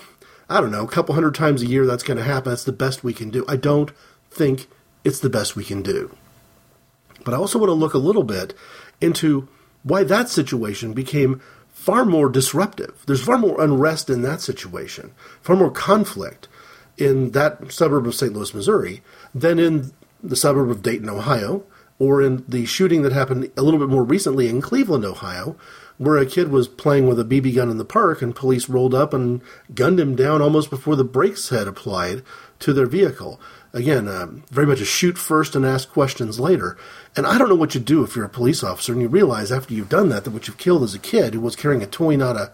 [0.50, 2.52] I don't know, a couple hundred times a year that's going to happen.
[2.52, 3.44] That's the best we can do.
[3.48, 3.92] I don't
[4.30, 4.68] think
[5.04, 6.16] it's the best we can do.
[7.24, 8.54] But I also want to look a little bit
[9.00, 9.48] into
[9.84, 13.04] why that situation became far more disruptive.
[13.08, 16.48] There's far more unrest in that situation, far more conflict
[17.02, 18.34] in that suburb of St.
[18.34, 19.02] Louis, Missouri,
[19.34, 19.92] than in
[20.24, 21.64] the suburb of Dayton, Ohio,
[21.98, 25.56] or in the shooting that happened a little bit more recently in Cleveland, Ohio,
[25.98, 28.96] where a kid was playing with a BB gun in the park and police rolled
[28.96, 29.42] up and
[29.76, 32.24] gunned him down almost before the brakes had applied
[32.58, 33.40] to their vehicle.
[33.74, 36.76] Again, uh, very much a shoot first and ask questions later.
[37.16, 39.52] And I don't know what you do if you're a police officer and you realize
[39.52, 41.88] after you've done that that what you've killed is a kid who was carrying a
[41.88, 42.52] toy, not a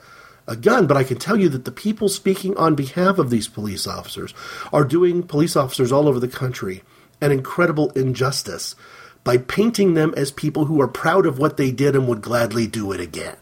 [0.48, 3.48] a gun, but I can tell you that the people speaking on behalf of these
[3.48, 4.34] police officers
[4.72, 6.84] are doing police officers all over the country
[7.22, 8.76] an incredible injustice
[9.24, 12.68] by painting them as people who are proud of what they did and would gladly
[12.68, 13.36] do it again.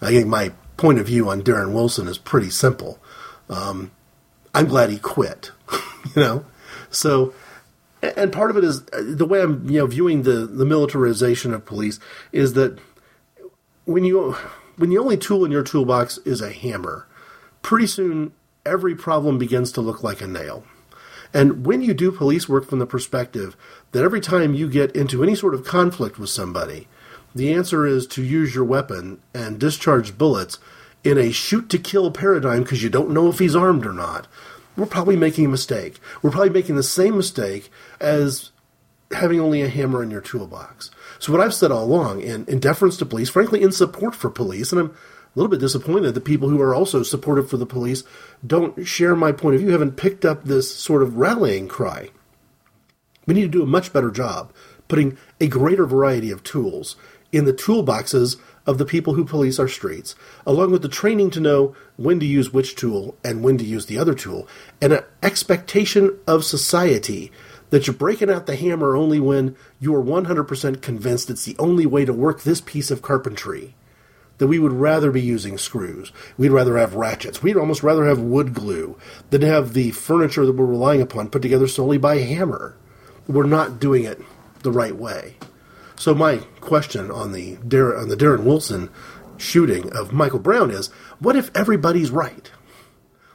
[0.00, 2.98] I think my point of view on Darren Wilson is pretty simple.
[3.48, 3.90] Um,
[4.54, 5.52] I'm glad he quit,
[6.16, 6.44] you know.
[6.90, 7.34] So,
[8.02, 11.64] and part of it is the way I'm, you know, viewing the the militarization of
[11.64, 12.00] police
[12.32, 12.78] is that
[13.84, 14.36] when you
[14.78, 17.06] when the only tool in your toolbox is a hammer,
[17.62, 18.32] pretty soon
[18.64, 20.64] every problem begins to look like a nail.
[21.34, 23.56] And when you do police work from the perspective
[23.92, 26.88] that every time you get into any sort of conflict with somebody,
[27.34, 30.58] the answer is to use your weapon and discharge bullets
[31.04, 34.26] in a shoot to kill paradigm because you don't know if he's armed or not,
[34.76, 35.98] we're probably making a mistake.
[36.22, 37.70] We're probably making the same mistake
[38.00, 38.52] as
[39.12, 40.90] having only a hammer in your toolbox.
[41.18, 44.30] So what I've said all along, in, in deference to police, frankly, in support for
[44.30, 44.94] police, and I'm a
[45.34, 48.04] little bit disappointed that people who are also supportive for the police
[48.46, 52.10] don't share my point of view, haven't picked up this sort of rallying cry.
[53.26, 54.52] We need to do a much better job
[54.88, 56.96] putting a greater variety of tools
[57.30, 60.14] in the toolboxes of the people who police our streets,
[60.46, 63.86] along with the training to know when to use which tool and when to use
[63.86, 64.48] the other tool,
[64.80, 67.30] and an expectation of society
[67.70, 71.86] that you're breaking out the hammer only when you are 100% convinced it's the only
[71.86, 73.74] way to work this piece of carpentry.
[74.38, 76.12] That we would rather be using screws.
[76.36, 77.42] We'd rather have ratchets.
[77.42, 78.96] We'd almost rather have wood glue
[79.30, 82.76] than have the furniture that we're relying upon put together solely by hammer.
[83.26, 84.22] We're not doing it
[84.62, 85.36] the right way.
[85.96, 88.90] So my question on the Dar- on the Darren Wilson
[89.36, 90.88] shooting of Michael Brown is:
[91.18, 92.50] What if everybody's right?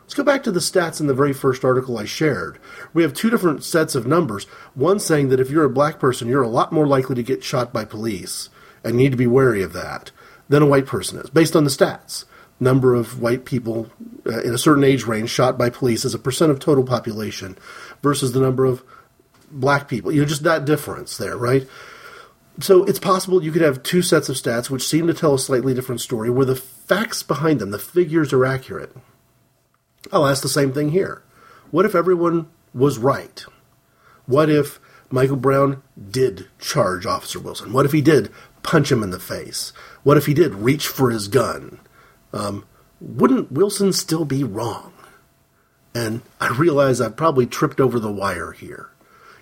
[0.03, 2.59] Let's go back to the stats in the very first article I shared.
[2.93, 4.43] We have two different sets of numbers.
[4.75, 7.43] One saying that if you're a black person, you're a lot more likely to get
[7.43, 8.49] shot by police,
[8.83, 10.11] and you need to be wary of that,
[10.49, 12.25] than a white person is, based on the stats.
[12.59, 13.89] Number of white people
[14.25, 17.57] uh, in a certain age range shot by police as a percent of total population
[18.01, 18.83] versus the number of
[19.49, 20.11] black people.
[20.11, 21.67] You know, just that difference there, right?
[22.59, 25.39] So it's possible you could have two sets of stats which seem to tell a
[25.39, 28.95] slightly different story where the facts behind them, the figures are accurate.
[30.11, 31.23] I'll ask the same thing here.
[31.71, 33.45] What if everyone was right?
[34.25, 34.79] What if
[35.09, 37.73] Michael Brown did charge Officer Wilson?
[37.73, 38.31] What if he did
[38.63, 39.73] punch him in the face?
[40.03, 41.79] What if he did reach for his gun?
[42.31, 42.65] Um,
[42.99, 44.93] wouldn't Wilson still be wrong?
[45.93, 48.89] And I realize I've probably tripped over the wire here.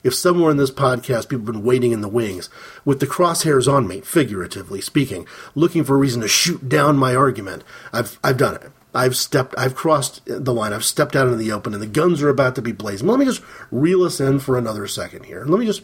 [0.04, 2.50] If somewhere in this podcast people have been waiting in the wings,
[2.84, 7.16] with the crosshairs on me, figuratively speaking, looking for a reason to shoot down my
[7.16, 8.72] argument, I've, I've done it.
[8.94, 12.22] I've stepped, I've crossed the line, I've stepped out into the open, and the guns
[12.22, 13.08] are about to be blazing.
[13.08, 15.46] Let me just reel us in for another second here.
[15.46, 15.82] Let me just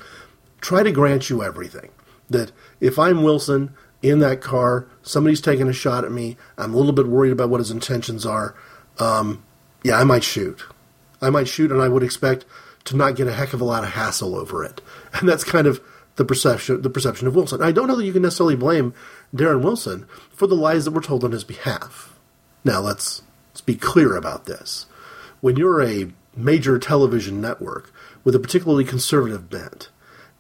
[0.60, 1.90] try to grant you everything.
[2.30, 2.52] That
[2.82, 6.92] if I'm Wilson in that car, somebody's taking a shot at me, I'm a little
[6.92, 8.56] bit worried about what his intentions are.
[9.00, 9.44] Um,
[9.84, 10.62] yeah, I might shoot.
[11.22, 12.46] I might shoot, and I would expect
[12.86, 14.82] to not get a heck of a lot of hassle over it.
[15.14, 15.82] And that's kind of
[16.18, 17.62] the perception the perception of Wilson.
[17.62, 18.94] I don't know that you can necessarily blame
[19.34, 22.17] Darren Wilson for the lies that were told on his behalf.
[22.64, 24.86] Now let's let's be clear about this.
[25.42, 27.92] When you're a major television network
[28.24, 29.90] with a particularly conservative bent,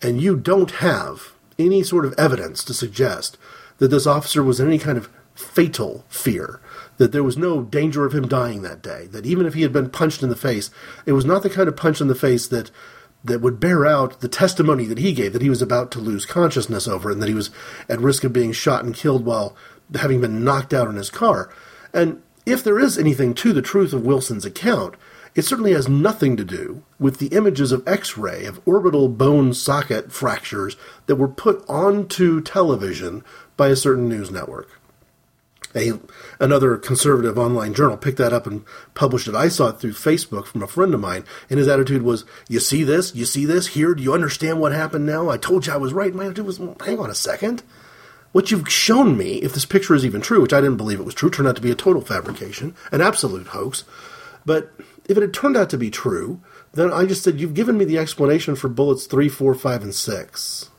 [0.01, 3.38] and you don't have any sort of evidence to suggest
[3.80, 6.59] that this officer was in any kind of fatal fear,
[6.97, 9.74] that there was no danger of him dying that day, that even if he had
[9.74, 10.70] been punched in the face,
[11.05, 12.72] it was not the kind of punch in the face that
[13.24, 16.26] that would bear out the testimony that he gave that he was about to lose
[16.26, 17.49] consciousness over and that he was
[17.89, 19.55] at risk of being shot and killed while
[19.95, 21.49] having been knocked out in his car.
[21.93, 24.95] And if there is anything to the truth of Wilson's account,
[25.35, 29.53] it certainly has nothing to do with the images of X ray of orbital bone
[29.53, 30.75] socket fractures
[31.05, 33.23] that were put onto television
[33.55, 34.77] by a certain news network
[35.77, 35.93] a
[36.39, 38.63] another conservative online journal picked that up and
[38.93, 39.35] published it.
[39.35, 42.59] I saw it through Facebook from a friend of mine, and his attitude was, "You
[42.59, 43.15] see this?
[43.15, 43.93] You see this here?
[43.93, 45.29] Do you understand what happened now?
[45.29, 47.63] I told you I was right." My attitude was, "Hang on a second.
[48.32, 51.05] What you've shown me, if this picture is even true, which I didn't believe it
[51.05, 53.84] was true, turned out to be a total fabrication, an absolute hoax.
[54.45, 54.71] But
[55.07, 56.41] if it had turned out to be true,
[56.73, 59.95] then I just said, You've given me the explanation for bullets three, four, five, and
[59.95, 60.69] six.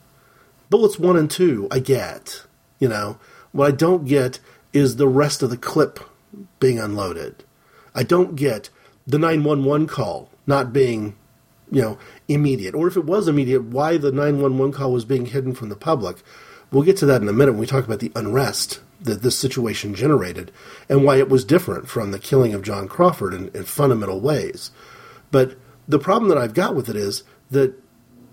[0.70, 2.44] Bullets one and two, I get.
[2.78, 3.18] You know,
[3.52, 4.38] what I don't get
[4.72, 5.98] is the rest of the clip
[6.60, 7.44] being unloaded.
[7.94, 8.70] I don't get
[9.06, 11.16] the 911 call not being,
[11.70, 12.74] you know, immediate.
[12.74, 16.18] Or if it was immediate, why the 911 call was being hidden from the public.
[16.70, 19.38] We'll get to that in a minute when we talk about the unrest that this
[19.38, 20.50] situation generated
[20.88, 24.70] and why it was different from the killing of John Crawford in, in fundamental ways.
[25.30, 25.56] But
[25.86, 27.74] the problem that I've got with it is that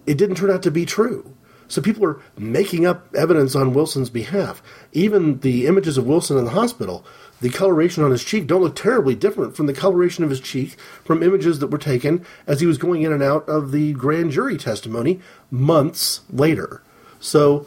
[0.05, 1.35] it didn't turn out to be true.
[1.67, 4.61] So people are making up evidence on Wilson's behalf.
[4.93, 7.05] Even the images of Wilson in the hospital,
[7.41, 10.77] the coloration on his cheek don't look terribly different from the coloration of his cheek
[11.03, 14.31] from images that were taken as he was going in and out of the grand
[14.31, 15.19] jury testimony
[15.49, 16.83] months later.
[17.19, 17.65] So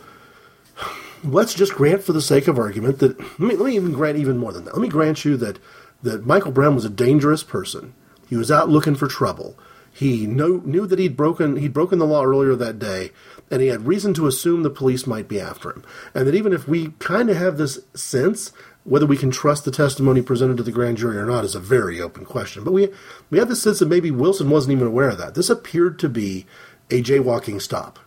[1.24, 4.18] let's just grant for the sake of argument that let me, let me even grant
[4.18, 4.74] even more than that.
[4.74, 5.58] Let me grant you that
[6.02, 7.94] that Michael Brown was a dangerous person.
[8.28, 9.58] He was out looking for trouble.
[9.90, 13.10] He knew, knew that he'd broken he'd broken the law earlier that day,
[13.50, 15.82] and he had reason to assume the police might be after him.
[16.14, 18.52] And that even if we kind of have this sense,
[18.84, 21.60] whether we can trust the testimony presented to the grand jury or not is a
[21.60, 22.62] very open question.
[22.62, 22.90] But we
[23.30, 25.34] we have the sense that maybe Wilson wasn't even aware of that.
[25.34, 26.46] This appeared to be
[26.90, 27.98] a jaywalking stop.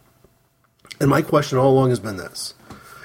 [0.99, 2.53] And my question all along has been this: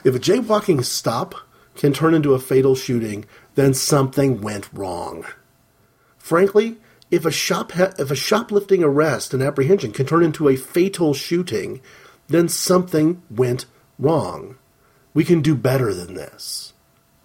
[0.07, 1.35] if a jaywalking stop
[1.75, 3.25] can turn into a fatal shooting,
[3.57, 5.27] then something went wrong.
[6.17, 6.77] Frankly,
[7.11, 11.13] if a shop ha- if a shoplifting arrest and apprehension can turn into a fatal
[11.13, 11.81] shooting,
[12.29, 13.67] then something went
[13.99, 14.57] wrong.
[15.13, 16.73] We can do better than this.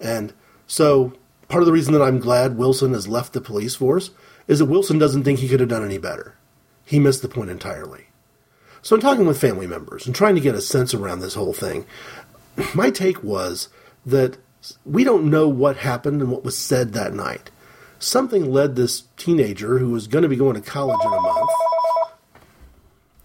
[0.00, 0.32] And
[0.66, 1.12] so
[1.48, 4.10] part of the reason that I'm glad Wilson has left the police force
[4.48, 6.34] is that Wilson doesn't think he could have done any better.
[6.84, 8.06] He missed the point entirely.
[8.84, 11.52] So, in talking with family members and trying to get a sense around this whole
[11.52, 11.86] thing,
[12.74, 13.68] my take was
[14.04, 14.38] that
[14.84, 17.50] we don't know what happened and what was said that night
[18.02, 21.50] something led this teenager who was going to be going to college in a month.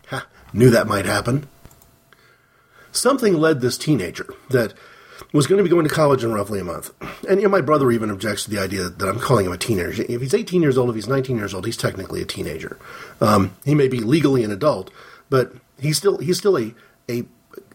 [0.08, 1.48] Ha, knew that might happen.
[2.92, 4.74] Something led this teenager that
[5.34, 6.92] was going to be going to college in roughly a month.
[7.28, 9.58] And you know, my brother even objects to the idea that I'm calling him a
[9.58, 10.06] teenager.
[10.08, 12.78] If he's 18 years old, if he's 19 years old, he's technically a teenager.
[13.20, 14.92] Um, he may be legally an adult,
[15.30, 16.74] but he's still he's still a
[17.10, 17.26] a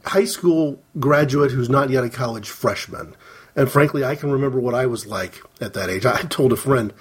[0.04, 3.14] high school graduate who's not yet a college freshman.
[3.54, 6.06] And frankly, I can remember what I was like at that age.
[6.06, 6.92] I told a friend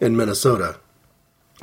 [0.00, 0.78] in Minnesota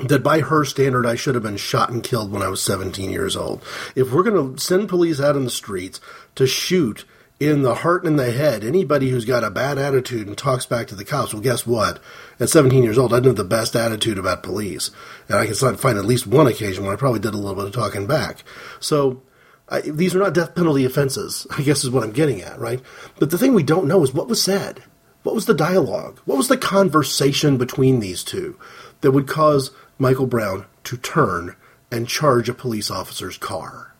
[0.06, 3.10] that by her standard, I should have been shot and killed when I was 17
[3.10, 3.64] years old.
[3.96, 6.00] If we're going to send police out in the streets
[6.36, 7.04] to shoot
[7.40, 10.66] in the heart and in the head anybody who's got a bad attitude and talks
[10.66, 12.00] back to the cops, well, guess what?
[12.40, 14.92] At 17 years old, I didn't have the best attitude about police.
[15.28, 17.66] And I can find at least one occasion when I probably did a little bit
[17.66, 18.44] of talking back.
[18.80, 19.22] So
[19.70, 22.82] I, these are not death penalty offenses, I guess is what I'm getting at, right?
[23.20, 24.84] But the thing we don't know is what was said.
[25.24, 26.22] What was the dialogue?
[26.26, 28.58] What was the conversation between these two
[29.02, 31.56] that would cause Michael Brown to turn
[31.92, 33.94] and charge a police officer's car?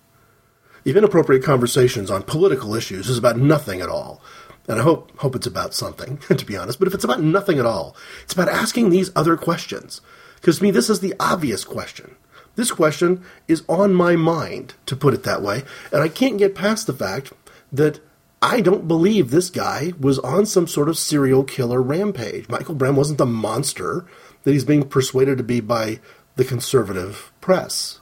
[0.86, 4.22] If inappropriate conversations on political issues is about nothing at all,
[4.70, 7.60] and I hope hope it's about something, to be honest, but if it's about nothing
[7.60, 10.00] at all, it's about asking these other questions.
[10.36, 12.16] Because to me, this is the obvious question.
[12.58, 16.56] This question is on my mind, to put it that way, and I can't get
[16.56, 17.32] past the fact
[17.72, 18.00] that
[18.42, 22.50] I don't believe this guy was on some sort of serial killer rampage.
[22.50, 24.06] Michael Brown wasn't the monster
[24.44, 26.00] that he's being persuaded to be by
[26.36, 28.00] the conservative press.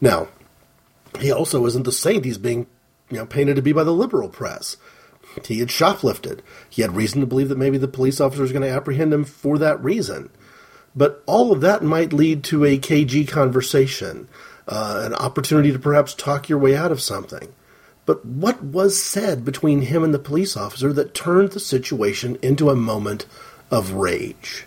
[0.00, 0.28] Now,
[1.20, 2.66] he also isn't the saint he's being
[3.08, 4.78] you know, painted to be by the liberal press.
[5.44, 6.40] He had shoplifted.
[6.68, 9.24] He had reason to believe that maybe the police officer was going to apprehend him
[9.24, 10.30] for that reason.
[10.94, 14.28] But all of that might lead to a KG conversation,
[14.68, 17.48] uh, an opportunity to perhaps talk your way out of something.
[18.04, 22.68] but what was said between him and the police officer that turned the situation into
[22.68, 23.26] a moment
[23.70, 24.66] of rage?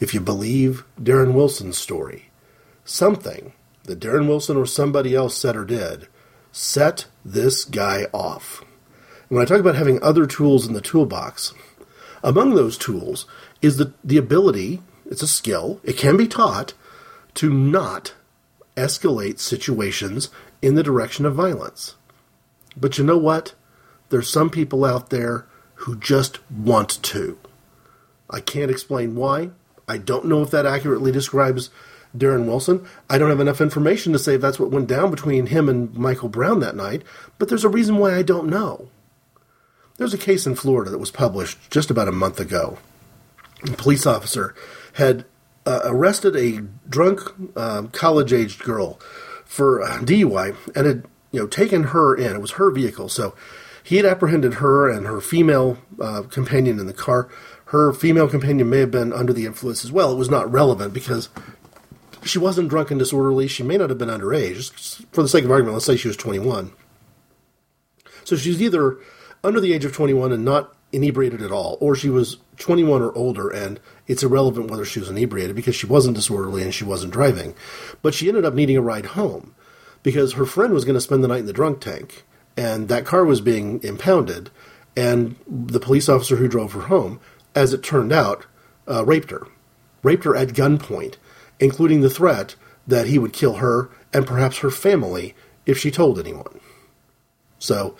[0.00, 2.30] If you believe Darren Wilson's story,
[2.84, 3.52] something
[3.84, 6.08] that Darren Wilson or somebody else said or did
[6.52, 8.64] set this guy off.
[9.28, 11.52] When I talk about having other tools in the toolbox,
[12.22, 13.26] among those tools
[13.60, 16.74] is the, the ability, it's a skill, it can be taught,
[17.34, 18.14] to not
[18.76, 20.30] escalate situations
[20.62, 21.94] in the direction of violence.
[22.76, 23.54] But you know what?
[24.10, 27.38] There's some people out there who just want to.
[28.30, 29.50] I can't explain why.
[29.86, 31.70] I don't know if that accurately describes
[32.16, 32.86] Darren Wilson.
[33.10, 35.94] I don't have enough information to say if that's what went down between him and
[35.94, 37.02] Michael Brown that night,
[37.38, 38.88] but there's a reason why I don't know.
[39.96, 42.78] There's a case in Florida that was published just about a month ago.
[43.64, 44.54] A police officer
[44.94, 45.24] had
[45.66, 47.20] uh, arrested a drunk
[47.56, 48.98] uh, college-aged girl
[49.44, 52.34] for DUI and had you know taken her in.
[52.34, 53.34] It was her vehicle, so
[53.82, 57.28] he had apprehended her and her female uh, companion in the car.
[57.66, 60.12] Her female companion may have been under the influence as well.
[60.12, 61.28] It was not relevant because
[62.24, 63.48] she wasn't drunk and disorderly.
[63.48, 65.04] She may not have been underage.
[65.12, 66.72] For the sake of argument, let's say she was 21.
[68.24, 68.98] So she's either
[69.42, 73.12] under the age of 21 and not inebriated at all, or she was 21 or
[73.16, 77.12] older and it's irrelevant whether she was inebriated because she wasn't disorderly and she wasn't
[77.12, 77.54] driving.
[78.02, 79.54] But she ended up needing a ride home
[80.02, 82.24] because her friend was going to spend the night in the drunk tank
[82.56, 84.50] and that car was being impounded
[84.96, 87.18] and the police officer who drove her home,
[87.54, 88.46] as it turned out,
[88.86, 89.46] uh, raped her.
[90.02, 91.16] Raped her at gunpoint
[91.60, 95.34] including the threat that he would kill her and perhaps her family
[95.66, 96.60] if she told anyone.
[97.58, 97.96] So,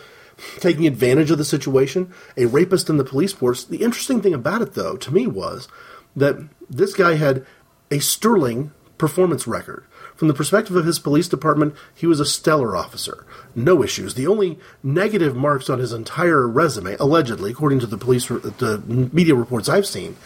[0.59, 3.65] taking advantage of the situation, a rapist in the police force.
[3.65, 5.69] The interesting thing about it, though, to me was
[6.17, 6.37] that
[6.69, 7.45] this guy had
[7.91, 9.85] a sterling performance record.
[10.17, 13.27] From the perspective of his police department, he was a stellar officer.
[13.57, 14.15] No issues.
[14.15, 19.35] The only negative marks on his entire resume, allegedly, according to the police, the media
[19.35, 20.17] reports I've seen,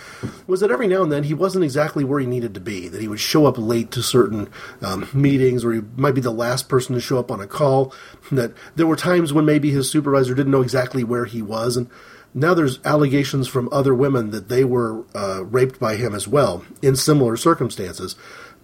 [0.46, 2.88] was that every now and then he wasn't exactly where he needed to be.
[2.88, 4.50] That he would show up late to certain
[4.82, 7.94] um, meetings, or he might be the last person to show up on a call.
[8.30, 11.88] That there were times when maybe his supervisor didn't know exactly where he was, and
[12.34, 16.64] now there's allegations from other women that they were uh, raped by him as well
[16.82, 18.16] in similar circumstances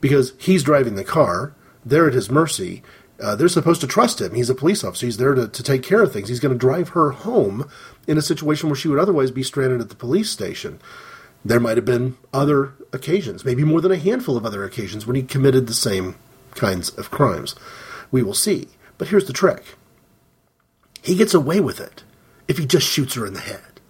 [0.05, 1.55] because he's driving the car.
[1.83, 2.83] They're at his mercy.
[3.19, 4.35] Uh, they're supposed to trust him.
[4.35, 5.07] He's a police officer.
[5.07, 6.29] He's there to, to take care of things.
[6.29, 7.71] He's going to drive her home
[8.07, 10.79] in a situation where she would otherwise be stranded at the police station.
[11.43, 15.17] There might have been other occasions, maybe more than a handful of other occasions, when
[15.17, 16.17] he committed the same
[16.55, 17.55] kinds of crimes.
[18.11, 18.69] We will see.
[18.99, 19.65] But here's the trick
[21.01, 22.03] he gets away with it
[22.47, 23.81] if he just shoots her in the head.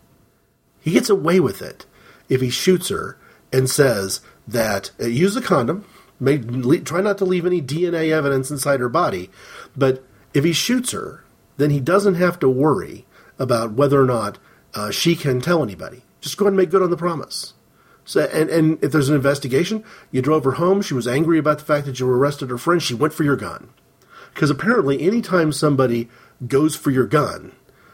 [0.81, 1.87] He gets away with it
[2.29, 3.19] if he shoots her
[3.53, 5.85] and says that uh, use a condom,
[6.21, 9.31] May, try not to leave any DNA evidence inside her body.
[9.77, 11.25] But if he shoots her,
[11.57, 13.07] then he doesn't have to worry
[13.39, 14.39] about whether or not
[14.75, 16.03] uh, she can tell anybody.
[16.21, 17.55] Just go ahead and make good on the promise.
[18.05, 20.83] So, and, and if there's an investigation, you drove her home.
[20.83, 22.83] She was angry about the fact that you arrested her friend.
[22.83, 23.71] She went for your gun.
[24.33, 26.09] Because apparently, anytime somebody
[26.47, 27.53] goes for your gun,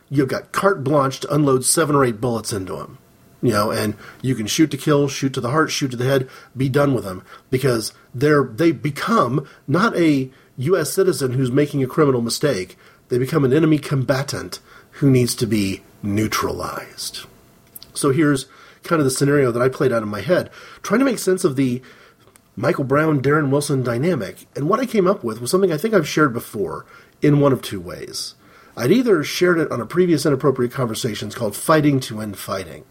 [0.09, 2.99] you've got carte blanche to unload seven or eight bullets into him
[3.43, 6.05] you know, and you can shoot to kill, shoot to the heart, shoot to the
[6.05, 10.93] head, be done with them because they're they become not a U.S.
[10.93, 12.77] citizen who's making a criminal mistake.
[13.09, 14.61] They become an enemy combatant
[14.93, 17.21] who needs to be neutralized.
[17.95, 18.47] So here's
[18.83, 20.51] kind of the scenario that I played out in my head,
[20.83, 21.83] trying to make sense of the
[22.57, 24.47] Michael Brown Darren Wilson dynamic.
[24.55, 26.85] And what I came up with was something I think I've shared before
[27.23, 28.35] in one of two ways.
[28.77, 32.85] I'd either shared it on a previous inappropriate conversations called Fighting to End Fighting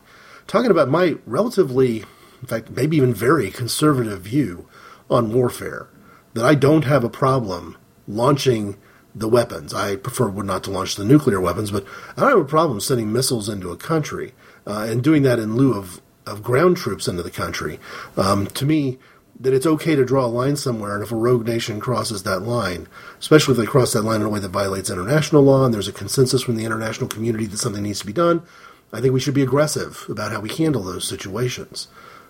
[0.49, 1.99] talking about my relatively,
[2.41, 4.67] in fact, maybe even very conservative view
[5.09, 5.87] on warfare.
[6.33, 7.77] That I don't have a problem
[8.07, 8.77] launching
[9.15, 9.73] the weapons.
[9.73, 11.85] I prefer not to launch the nuclear weapons, but
[12.15, 14.33] I don't have a problem sending missiles into a country
[14.67, 17.79] uh, and doing that in lieu of, of ground troops into the country.
[18.17, 18.99] Um, to me,
[19.39, 22.41] that it's okay to draw a line somewhere, and if a rogue nation crosses that
[22.41, 22.87] line,
[23.19, 25.87] especially if they cross that line in a way that violates international law, and there's
[25.87, 28.43] a consensus from the international community that something needs to be done,
[28.91, 31.87] I think we should be aggressive about how we handle those situations.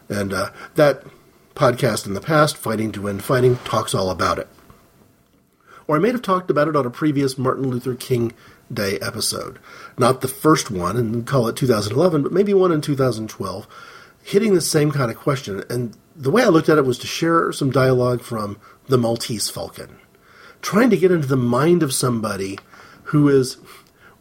[0.10, 1.04] And uh, that
[1.56, 4.48] podcast in the past, Fighting to End Fighting, talks all about it.
[5.88, 8.34] Or I may have talked about it on a previous Martin Luther King
[8.72, 9.58] Day episode.
[9.98, 13.68] Not the first one, and call it 2011, but maybe one in 2012,
[14.24, 15.64] hitting the same kind of question.
[15.70, 19.50] And the way I looked at it was to share some dialogue from the Maltese
[19.50, 19.98] Falcon,
[20.62, 22.60] trying to get into the mind of somebody
[23.06, 23.58] who is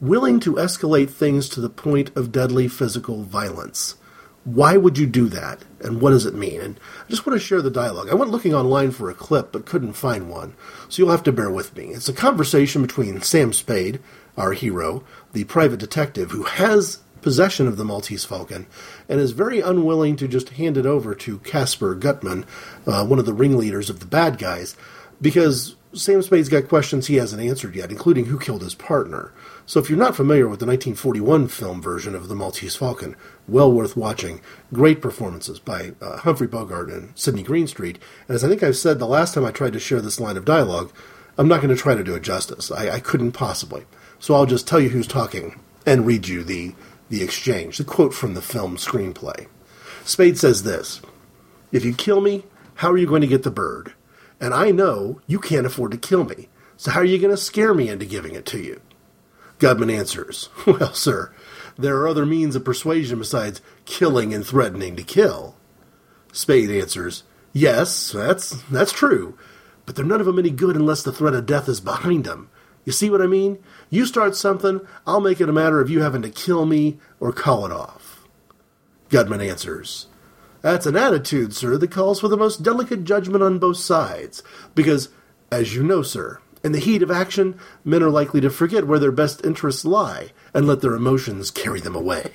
[0.01, 3.97] willing to escalate things to the point of deadly physical violence.
[4.45, 6.61] Why would you do that, and what does it mean?
[6.61, 8.09] And I just want to share the dialogue.
[8.09, 10.55] I went looking online for a clip, but couldn't find one,
[10.89, 11.89] so you'll have to bear with me.
[11.89, 14.01] It's a conversation between Sam Spade,
[14.37, 18.67] our hero, the private detective who has possession of the Maltese Falcon
[19.09, 22.47] and is very unwilling to just hand it over to Casper Gutman,
[22.87, 24.77] uh, one of the ringleaders of the bad guys,
[25.21, 29.33] because Sam Spade's got questions he hasn't answered yet, including who killed his partner.
[29.69, 33.15] So if you're not familiar with the 1941 film version of The Maltese Falcon,
[33.47, 34.41] well worth watching.
[34.73, 37.99] Great performances by uh, Humphrey Bogart and Sidney Greenstreet.
[38.27, 40.39] And as I think I've said the last time I tried to share this line
[40.39, 40.91] of dialogue,
[41.37, 42.71] I'm not going to try to do it justice.
[42.71, 43.85] I, I couldn't possibly.
[44.19, 46.75] So I'll just tell you who's talking and read you the,
[47.11, 49.49] the exchange, the quote from the film screenplay.
[50.03, 51.03] Spade says this
[51.73, 52.45] If you kill me,
[52.77, 53.93] how are you going to get the bird?
[54.41, 56.49] And I know you can't afford to kill me,
[56.79, 58.81] so how are you going to scare me into giving it to you?
[59.59, 61.33] Gutman answers, Well, sir,
[61.77, 65.57] there are other means of persuasion besides killing and threatening to kill.
[66.33, 69.37] Spade answers, Yes, that's, that's true,
[69.87, 72.51] but they're none of them any good unless the threat of death is behind them.
[72.85, 73.59] You see what I mean?
[73.91, 77.33] You start something, I'll make it a matter of you having to kill me or
[77.33, 78.27] call it off.
[79.09, 80.07] Gutman answers,
[80.61, 84.43] that's an attitude, sir, that calls for the most delicate judgment on both sides.
[84.75, 85.09] Because,
[85.51, 88.99] as you know, sir, in the heat of action, men are likely to forget where
[88.99, 92.33] their best interests lie and let their emotions carry them away.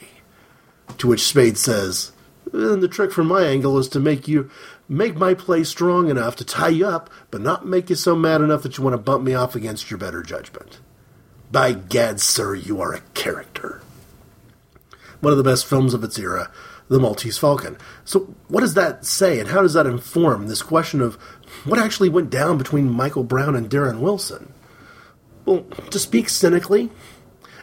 [1.00, 2.12] To which Spade says,
[2.52, 4.50] and the trick from my angle is to make you
[4.88, 8.42] make my play strong enough to tie you up, but not make you so mad
[8.42, 10.80] enough that you want to bump me off against your better judgment.
[11.52, 13.82] By gad, sir, you are a character.
[15.22, 16.52] One of the best films of its era,
[16.90, 17.78] the Maltese Falcon.
[18.06, 21.18] So, what does that say, and how does that inform this question of
[21.66, 24.54] what actually went down between Michael Brown and Darren Wilson?
[25.46, 26.90] Well, to speak cynically,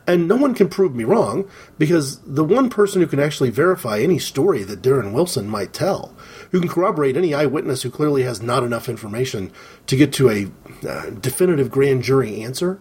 [0.06, 4.00] and no one can prove me wrong, because the one person who can actually verify
[4.00, 6.14] any story that Darren Wilson might tell,
[6.50, 9.52] who can corroborate any eyewitness who clearly has not enough information
[9.86, 10.50] to get to a
[10.86, 12.80] uh, definitive grand jury answer.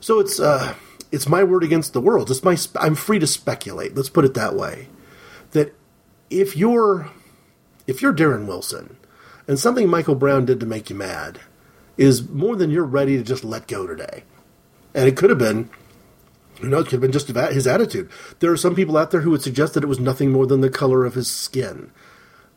[0.00, 0.74] So it's uh,
[1.12, 2.30] it's my word against the world.
[2.30, 3.94] It's my I'm free to speculate.
[3.94, 4.88] Let's put it that way
[5.52, 5.74] that
[6.30, 7.10] if you're
[7.86, 8.95] if you're Darren Wilson
[9.48, 11.40] and something Michael Brown did to make you mad
[11.96, 14.24] is more than you're ready to just let go today.
[14.94, 15.70] And it could have been
[16.62, 18.08] you know, it could have been just about his attitude.
[18.40, 20.62] There are some people out there who would suggest that it was nothing more than
[20.62, 21.90] the color of his skin.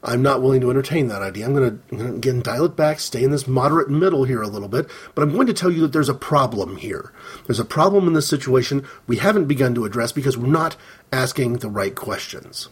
[0.01, 1.45] I'm not willing to entertain that idea.
[1.45, 4.69] I'm going to again dial it back, stay in this moderate middle here a little
[4.69, 7.11] bit, but I'm going to tell you that there's a problem here.
[7.45, 10.77] There's a problem in this situation we haven't begun to address because we're not
[11.11, 12.69] asking the right questions.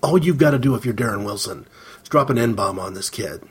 [0.00, 1.66] All you've got to do if you're Darren Wilson
[2.08, 3.42] drop an N bomb on this kid.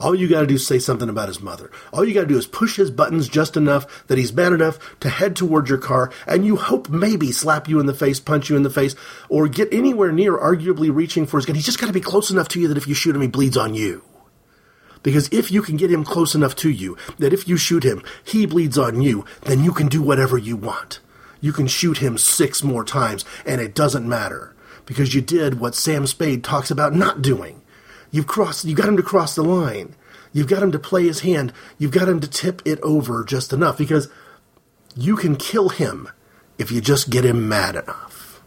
[0.00, 1.70] All you got to do is say something about his mother.
[1.92, 4.78] All you got to do is push his buttons just enough that he's mad enough
[5.00, 8.48] to head towards your car, and you hope maybe slap you in the face, punch
[8.48, 8.94] you in the face,
[9.28, 11.54] or get anywhere near arguably reaching for his gun.
[11.54, 13.28] He's just got to be close enough to you that if you shoot him, he
[13.28, 14.02] bleeds on you.
[15.02, 18.02] Because if you can get him close enough to you that if you shoot him,
[18.24, 21.00] he bleeds on you, then you can do whatever you want.
[21.42, 24.54] You can shoot him six more times, and it doesn't matter
[24.86, 27.59] because you did what Sam Spade talks about not doing.
[28.10, 29.94] You've crossed, you got him to cross the line.
[30.32, 31.52] You've got him to play his hand.
[31.78, 34.08] You've got him to tip it over just enough because
[34.96, 36.08] you can kill him
[36.58, 38.42] if you just get him mad enough.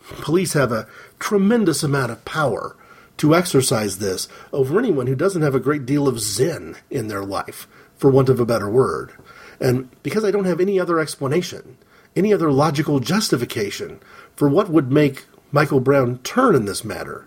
[0.00, 0.86] Police have a
[1.18, 2.76] tremendous amount of power
[3.18, 7.22] to exercise this over anyone who doesn't have a great deal of zen in their
[7.22, 9.12] life, for want of a better word.
[9.60, 11.76] And because I don't have any other explanation,
[12.16, 14.00] any other logical justification
[14.34, 17.26] for what would make Michael Brown turn in this matter.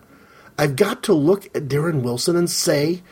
[0.58, 3.02] I've got to look at Darren Wilson and say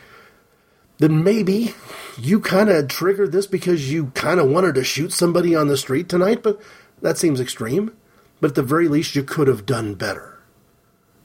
[0.99, 1.73] that maybe
[2.17, 5.77] you kind of triggered this because you kind of wanted to shoot somebody on the
[5.77, 6.61] street tonight, but
[7.01, 7.95] that seems extreme.
[8.39, 10.39] But at the very least, you could have done better.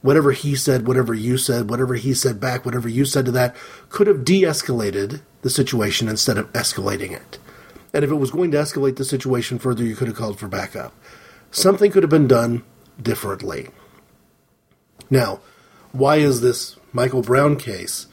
[0.01, 3.55] Whatever he said, whatever you said, whatever he said back, whatever you said to that,
[3.89, 7.37] could have de escalated the situation instead of escalating it.
[7.93, 10.47] And if it was going to escalate the situation further, you could have called for
[10.47, 10.93] backup.
[11.51, 12.63] Something could have been done
[13.01, 13.69] differently.
[15.09, 15.39] Now,
[15.91, 18.07] why is this Michael Brown case,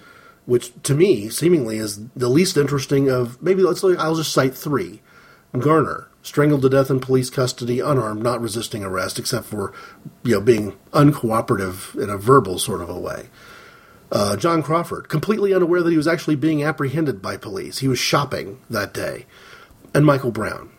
[0.45, 5.03] which to me seemingly is the least interesting of maybe let's I'll just cite three:
[5.59, 9.73] Garner, strangled to death in police custody, unarmed, not resisting arrest, except for
[10.23, 13.29] you know being uncooperative in a verbal sort of a way.
[14.11, 17.79] Uh, John Crawford, completely unaware that he was actually being apprehended by police.
[17.79, 19.27] He was shopping that day.
[19.93, 20.71] And Michael Brown.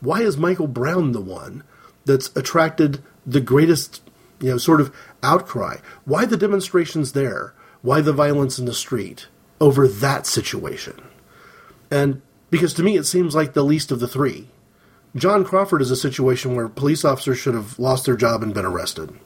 [0.00, 1.64] Why is Michael Brown the one
[2.04, 4.02] that's attracted the greatest
[4.40, 5.76] you know, sort of outcry.
[6.04, 7.54] Why the demonstrations there?
[7.82, 9.28] Why the violence in the street
[9.60, 11.00] over that situation?
[11.90, 14.48] And because to me it seems like the least of the three.
[15.16, 18.64] John Crawford is a situation where police officers should have lost their job and been
[18.64, 19.18] arrested.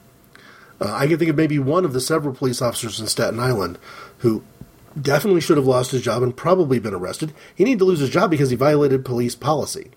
[0.81, 3.77] Uh, I can think of maybe one of the several police officers in Staten Island
[4.19, 4.43] who
[4.99, 7.33] definitely should have lost his job and probably been arrested.
[7.53, 9.91] He needed to lose his job because he violated police policy.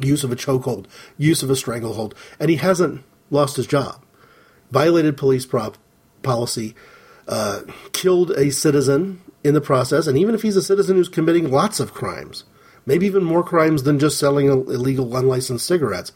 [0.00, 0.86] use of a chokehold,
[1.18, 4.01] use of a stranglehold, and he hasn't lost his job.
[4.72, 5.78] Violated police prop
[6.22, 6.74] policy,
[7.28, 7.60] uh,
[7.92, 11.78] killed a citizen in the process, and even if he's a citizen who's committing lots
[11.78, 12.44] of crimes,
[12.86, 16.12] maybe even more crimes than just selling illegal unlicensed cigarettes,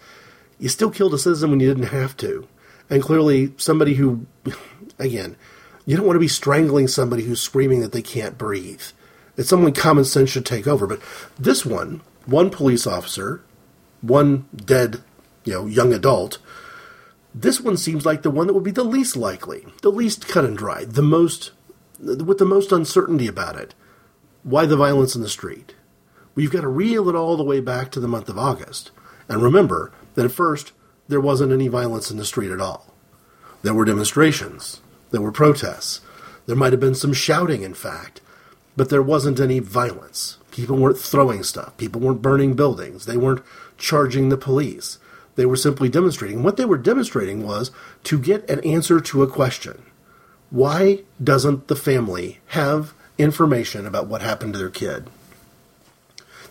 [0.59, 2.49] you still killed a citizen when you didn't have to.
[2.89, 4.27] And clearly, somebody who,
[4.99, 5.37] again,
[5.85, 8.83] you don't want to be strangling somebody who's screaming that they can't breathe.
[9.37, 10.87] It's something common sense should take over.
[10.87, 11.01] But
[11.39, 13.43] this one, one police officer,
[14.01, 15.03] one dead,
[15.45, 16.39] you know, young adult,
[17.37, 20.47] this one seems like the one that would be the least likely, the least cut
[20.47, 21.53] and dry, the most,
[22.01, 23.75] with the most uncertainty about it.
[24.43, 25.75] Why the violence in the street?
[26.35, 28.91] You've got to reel it all the way back to the month of August.
[29.29, 30.73] And remember that at first,
[31.09, 32.95] there wasn't any violence in the street at all.
[33.63, 34.81] There were demonstrations,
[35.11, 36.01] there were protests,
[36.47, 38.23] there might have been some shouting, in fact,
[38.77, 40.39] but there wasn't any violence.
[40.53, 43.45] People weren't throwing stuff, people weren't burning buildings, they weren't
[43.77, 44.99] charging the police.
[45.37, 46.43] They were simply demonstrating.
[46.43, 47.71] What they were demonstrating was
[48.05, 49.83] to get an answer to a question.
[50.51, 55.09] Why doesn't the family have information about what happened to their kid?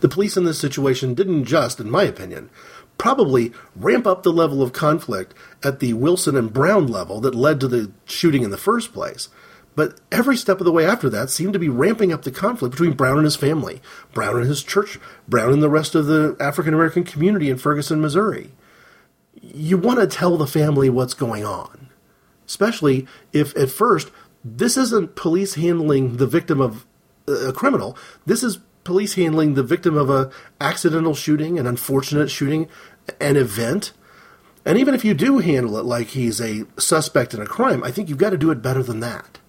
[0.02, 2.50] The police in this situation didn't just, in my opinion,
[2.98, 5.34] probably ramp up the level of conflict
[5.64, 9.30] at the Wilson and Brown level that led to the shooting in the first place.
[9.76, 12.74] But every step of the way after that seemed to be ramping up the conflict
[12.74, 13.82] between Brown and his family,
[14.14, 18.00] Brown and his church, Brown and the rest of the African American community in Ferguson,
[18.00, 18.52] Missouri
[19.42, 21.90] you want to tell the family what's going on,
[22.48, 24.12] especially if at first
[24.44, 26.86] this isn't police handling the victim of
[27.28, 27.98] uh, a criminal.
[28.26, 30.30] This is police handling the victim of a
[30.62, 32.68] accidental shooting, an unfortunate shooting,
[33.20, 33.94] an event.
[34.64, 37.92] And even if you do handle it like he's a suspect in a crime, I
[37.92, 39.40] think you've got to do it better than that.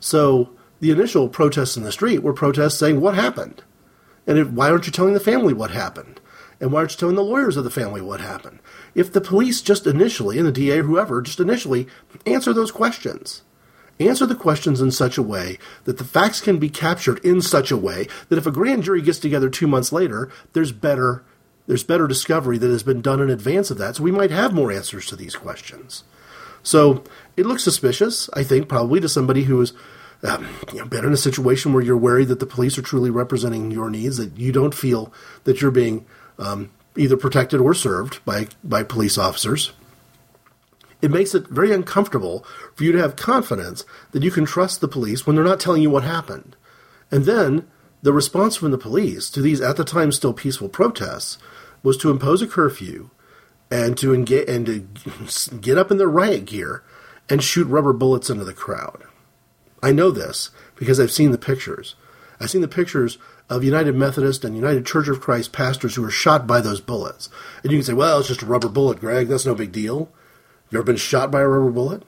[0.00, 3.62] So the initial protests in the street were protests saying, What happened?
[4.26, 6.20] And if, why aren't you telling the family what happened?
[6.60, 8.60] And why aren't you telling the lawyers of the family what happened?
[8.94, 11.86] If the police just initially, and the DA whoever, just initially
[12.26, 13.42] answer those questions.
[14.00, 17.70] Answer the questions in such a way that the facts can be captured in such
[17.70, 21.24] a way that if a grand jury gets together two months later, there's better
[21.68, 23.96] there's better discovery that has been done in advance of that.
[23.96, 26.02] So we might have more answers to these questions.
[26.64, 27.04] So
[27.36, 29.72] it looks suspicious, I think, probably to somebody who has
[30.24, 33.10] um, you know, been in a situation where you're worried that the police are truly
[33.10, 35.12] representing your needs, that you don't feel
[35.44, 36.04] that you're being
[36.38, 39.72] um, either protected or served by, by police officers.
[41.00, 44.88] It makes it very uncomfortable for you to have confidence that you can trust the
[44.88, 46.54] police when they're not telling you what happened.
[47.10, 47.68] And then
[48.02, 51.38] the response from the police to these at the time still peaceful protests
[51.82, 53.10] was to impose a curfew
[53.70, 56.84] and to engage and to get up in their riot gear
[57.28, 59.04] and shoot rubber bullets into the crowd.
[59.82, 61.96] I know this because I've seen the pictures.
[62.38, 63.18] I've seen the pictures
[63.48, 67.28] of United Methodist and United Church of Christ pastors who were shot by those bullets.
[67.62, 69.28] And you can say, well, it's just a rubber bullet, Greg.
[69.28, 70.10] That's no big deal.
[70.70, 72.02] You ever been shot by a rubber bullet?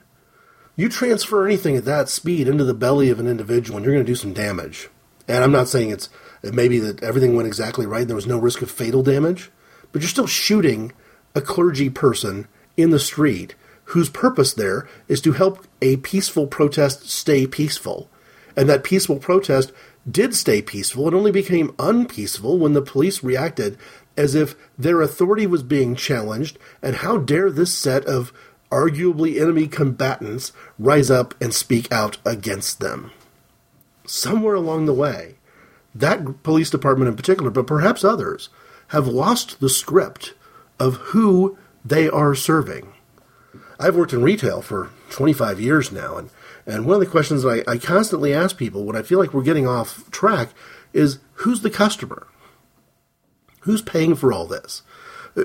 [0.75, 4.05] You transfer anything at that speed into the belly of an individual, and you're going
[4.05, 4.89] to do some damage.
[5.27, 6.09] And I'm not saying it's
[6.43, 9.51] it maybe that everything went exactly right, and there was no risk of fatal damage,
[9.91, 10.91] but you're still shooting
[11.33, 13.55] a clergy person in the street
[13.85, 18.09] whose purpose there is to help a peaceful protest stay peaceful.
[18.57, 19.71] And that peaceful protest
[20.09, 21.07] did stay peaceful.
[21.07, 23.77] It only became unpeaceful when the police reacted
[24.17, 28.31] as if their authority was being challenged, and how dare this set of
[28.71, 33.11] arguably enemy combatants rise up and speak out against them?
[34.05, 35.35] Somewhere along the way,
[35.93, 38.49] that police department in particular, but perhaps others,
[38.89, 40.33] have lost the script
[40.79, 42.93] of who they are serving.
[43.79, 46.29] I've worked in retail for 25 years now, and
[46.65, 49.33] and one of the questions that I, I constantly ask people when I feel like
[49.33, 50.49] we're getting off track
[50.93, 52.27] is who's the customer?
[53.61, 54.81] Who's paying for all this?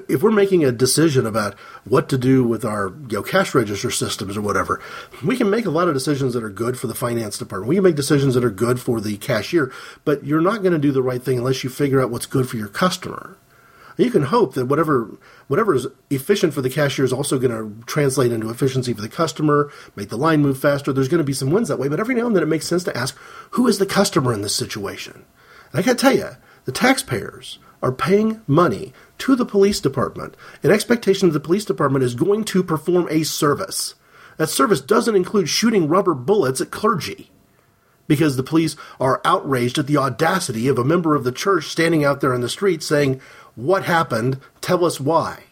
[0.08, 3.90] If we're making a decision about what to do with our you know, cash register
[3.90, 4.80] systems or whatever,
[5.24, 7.68] we can make a lot of decisions that are good for the finance department.
[7.68, 9.72] We can make decisions that are good for the cashier,
[10.04, 12.48] but you're not going to do the right thing unless you figure out what's good
[12.48, 13.36] for your customer.
[14.00, 17.84] You can hope that whatever whatever is efficient for the cashier is also going to
[17.86, 20.92] translate into efficiency for the customer, make the line move faster.
[20.92, 22.66] There's going to be some wins that way, but every now and then it makes
[22.66, 23.16] sense to ask
[23.50, 25.24] who is the customer in this situation.
[25.72, 26.30] And I got to tell you,
[26.64, 32.04] the taxpayers are paying money to the police department in expectation that the police department
[32.04, 33.94] is going to perform a service.
[34.36, 37.30] That service doesn't include shooting rubber bullets at clergy
[38.10, 42.04] because the police are outraged at the audacity of a member of the church standing
[42.04, 43.20] out there in the street saying,
[43.60, 44.40] what happened?
[44.60, 45.44] Tell us why.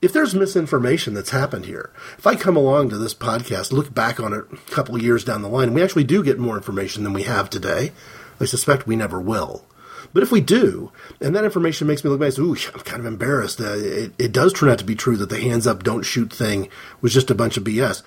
[0.00, 4.20] If there's misinformation that's happened here, if I come along to this podcast, look back
[4.20, 6.56] on it a couple of years down the line, and we actually do get more
[6.56, 7.92] information than we have today.
[8.40, 9.64] I suspect we never will.
[10.12, 13.06] But if we do, and that information makes me look back, ooh, I'm kind of
[13.06, 13.60] embarrassed.
[13.60, 16.32] Uh, it, it does turn out to be true that the hands up, don't shoot
[16.32, 16.68] thing
[17.00, 18.02] was just a bunch of BS.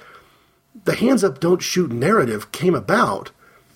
[0.85, 3.31] The hands up, don't shoot narrative came about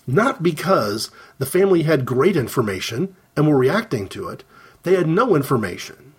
[0.06, 4.44] not because the family had great information and were reacting to it.
[4.86, 6.14] They had no information.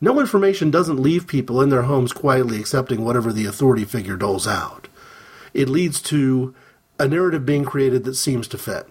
[0.00, 4.46] No information doesn't leave people in their homes quietly accepting whatever the authority figure doles
[4.46, 4.86] out.
[5.54, 6.54] It leads to
[7.00, 8.86] a narrative being created that seems to fit.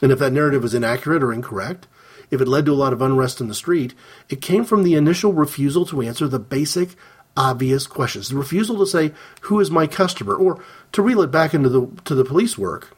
[0.00, 1.86] And if that narrative was inaccurate or incorrect,
[2.30, 3.92] if it led to a lot of unrest in the street,
[4.30, 6.96] it came from the initial refusal to answer the basic,
[7.36, 8.30] obvious questions.
[8.30, 9.12] The refusal to say,
[9.42, 10.34] Who is my customer?
[10.34, 10.58] Or
[10.92, 12.96] to reel it back into the, to the police work,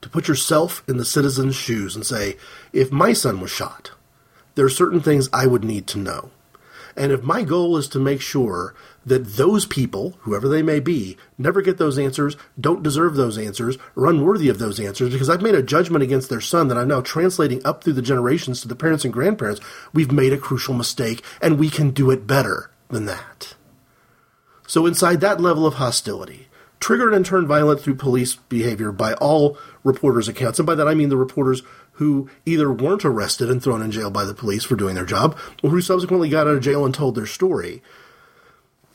[0.00, 2.38] to put yourself in the citizen's shoes and say,
[2.72, 3.90] If my son was shot,
[4.54, 6.30] there are certain things I would need to know.
[6.96, 8.74] And if my goal is to make sure
[9.04, 13.78] that those people, whoever they may be, never get those answers, don't deserve those answers,
[13.96, 16.88] or unworthy of those answers, because I've made a judgment against their son that I'm
[16.88, 19.60] now translating up through the generations to the parents and grandparents,
[19.92, 23.54] we've made a crucial mistake, and we can do it better than that.
[24.66, 26.48] So, inside that level of hostility,
[26.82, 30.94] triggered and turned violent through police behavior by all reporters' accounts, and by that I
[30.94, 31.62] mean the reporters
[31.92, 35.38] who either weren't arrested and thrown in jail by the police for doing their job,
[35.62, 37.82] or who subsequently got out of jail and told their story.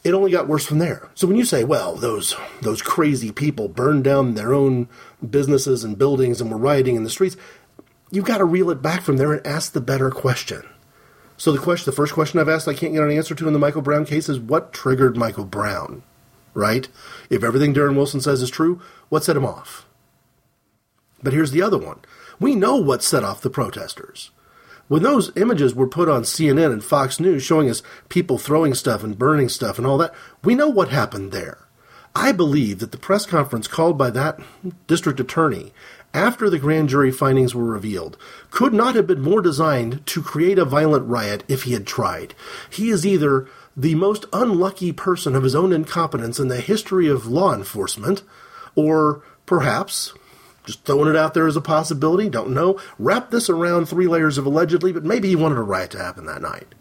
[0.03, 1.09] It only got worse from there.
[1.15, 4.89] So when you say, well, those those crazy people burned down their own
[5.27, 7.37] businesses and buildings and were rioting in the streets,
[8.11, 10.63] you've got to reel it back from there and ask the better question.
[11.37, 13.53] So the question, the first question I've asked, I can't get an answer to in
[13.53, 16.03] the Michael Brown case is what triggered Michael Brown,
[16.57, 16.89] right?
[17.29, 19.85] If everything Darren Wilson says is true, what set him off?
[21.21, 21.99] But here's the other one.
[22.39, 24.31] We know what set off the protesters.
[24.87, 29.03] When those images were put on CNN and Fox News showing us people throwing stuff
[29.03, 31.59] and burning stuff and all that, we know what happened there.
[32.15, 34.39] I believe that the press conference called by that
[34.87, 35.73] district attorney
[36.13, 38.17] after the grand jury findings were revealed
[38.49, 42.33] could not have been more designed to create a violent riot if he had tried.
[42.69, 43.47] He is either
[43.77, 48.23] the most unlucky person of his own incompetence in the history of law enforcement,
[48.75, 50.13] or perhaps
[50.65, 52.27] just throwing it out there as a possibility.
[52.27, 52.79] Don't know.
[52.97, 56.25] Wrap this around three layers of allegedly, but maybe he wanted a riot to happen
[56.25, 56.73] that night.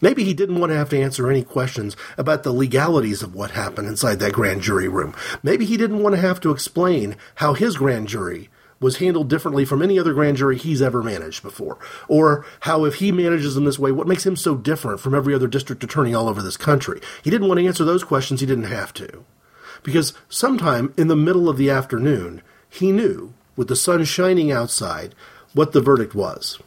[0.00, 3.50] Maybe he didn't want to have to answer any questions about the legalities of what
[3.50, 5.14] happened inside that grand jury room.
[5.42, 8.48] Maybe he didn't want to have to explain how his grand jury
[8.80, 11.78] was handled differently from any other grand jury he's ever managed before.
[12.08, 15.34] Or how, if he manages them this way, what makes him so different from every
[15.34, 17.00] other district attorney all over this country?
[17.22, 19.24] He didn't want to answer those questions, he didn't have to.
[19.82, 25.14] Because sometime in the middle of the afternoon, he knew, with the sun shining outside,
[25.52, 26.58] what the verdict was.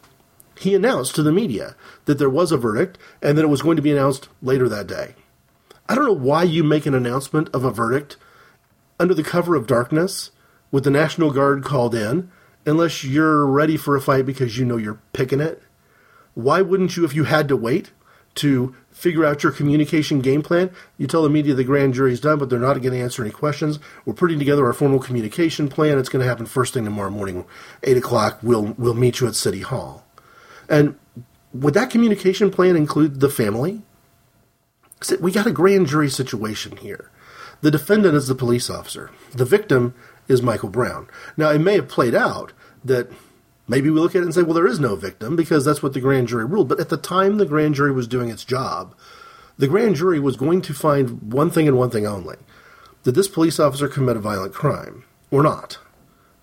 [0.60, 3.76] He announced to the media that there was a verdict and that it was going
[3.76, 5.16] to be announced later that day.
[5.90, 8.18] I don't know why you make an announcement of a verdict
[9.00, 10.32] under the cover of darkness
[10.74, 12.32] with the National Guard called in
[12.66, 15.62] unless you're ready for a fight because you know you're picking it.
[16.34, 17.92] Why wouldn't you, if you had to wait
[18.36, 20.72] to figure out your communication game plan.
[20.98, 23.32] You tell the media the grand jury's done, but they're not going to answer any
[23.32, 23.78] questions.
[24.06, 26.00] We're putting together our formal communication plan.
[26.00, 27.46] It's going to happen first thing tomorrow morning,
[27.84, 28.40] eight o'clock.
[28.42, 30.06] We'll we'll meet you at City Hall.
[30.68, 30.98] And
[31.54, 33.84] would that communication plan include the family?
[35.20, 37.12] We got a grand jury situation here.
[37.62, 39.12] The defendant is the police officer.
[39.32, 39.94] The victim
[40.28, 41.08] is Michael Brown.
[41.38, 42.54] Now, it may have played out
[42.84, 43.10] that
[43.68, 45.94] Maybe we look at it and say, well, there is no victim because that's what
[45.94, 46.68] the grand jury ruled.
[46.68, 48.94] But at the time the grand jury was doing its job,
[49.58, 52.38] the grand jury was going to find one thing and one thing only
[53.04, 55.78] did this police officer commit a violent crime or not?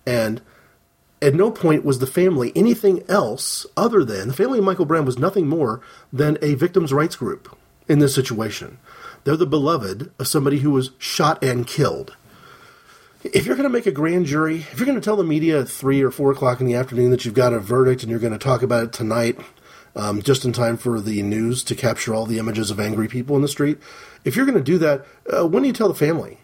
[0.05, 0.41] And
[1.21, 5.05] at no point was the family anything else other than the family of Michael Brown
[5.05, 5.81] was nothing more
[6.13, 7.57] than a victims' rights group
[7.87, 8.77] in this situation.
[9.23, 12.15] They're the beloved of somebody who was shot and killed
[13.23, 15.61] if you're going to make a grand jury, if you're going to tell the media
[15.61, 18.19] at three or four o'clock in the afternoon that you've got a verdict and you're
[18.19, 19.39] going to talk about it tonight,
[19.95, 23.35] um, just in time for the news to capture all the images of angry people
[23.35, 23.77] in the street,
[24.23, 26.37] if you're going to do that, uh, when do you tell the family?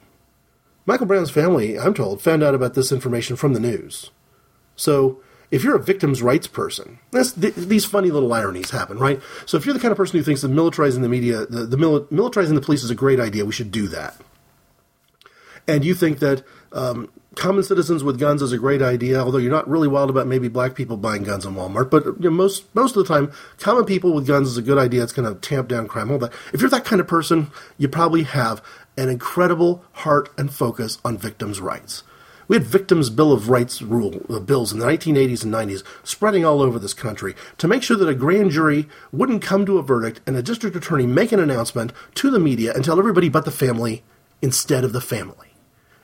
[0.86, 4.10] Michael Brown's family, I'm told, found out about this information from the news.
[4.76, 5.22] So
[5.52, 9.22] if you're a victim's rights person, th- these funny little ironies happen, right?
[9.46, 11.78] So if you're the kind of person who thinks that militarizing the media, the, the
[11.78, 14.16] mili- militarizing the police is a great idea, we should do that.
[15.68, 19.52] And you think that um, common citizens with guns is a great idea, although you're
[19.52, 21.90] not really wild about maybe black people buying guns in Walmart.
[21.90, 24.78] But you know, most most of the time, common people with guns is a good
[24.78, 25.04] idea.
[25.04, 26.12] It's going to tamp down crime.
[26.12, 26.34] All that.
[26.54, 28.62] If you're that kind of person, you probably have
[28.98, 32.04] an incredible heart and focus on victims' rights.
[32.48, 36.46] We had victims' bill of rights rule uh, bills in the 1980s and 90s spreading
[36.46, 39.84] all over this country to make sure that a grand jury wouldn't come to a
[39.84, 43.44] verdict and a district attorney make an announcement to the media and tell everybody but
[43.44, 44.04] the family
[44.42, 45.47] instead of the family.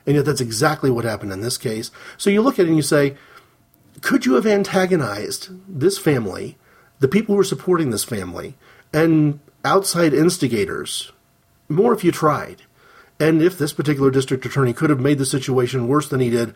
[0.06, 1.90] And yet that's exactly what happened in this case.
[2.18, 3.16] So you look at it and you say,
[4.00, 6.58] could you have antagonized this family,
[7.00, 8.54] the people who were supporting this family,
[8.92, 11.12] and outside instigators
[11.68, 12.62] more if you tried?
[13.20, 16.54] And if this particular district attorney could have made the situation worse than he did,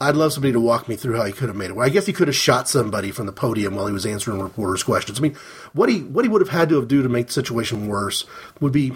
[0.00, 1.76] I'd love somebody to walk me through how he could have made it.
[1.76, 4.40] Well, I guess he could have shot somebody from the podium while he was answering
[4.40, 5.18] reporters' questions.
[5.18, 5.36] I mean,
[5.72, 8.26] what he what he would have had to have do to make the situation worse
[8.60, 8.92] would be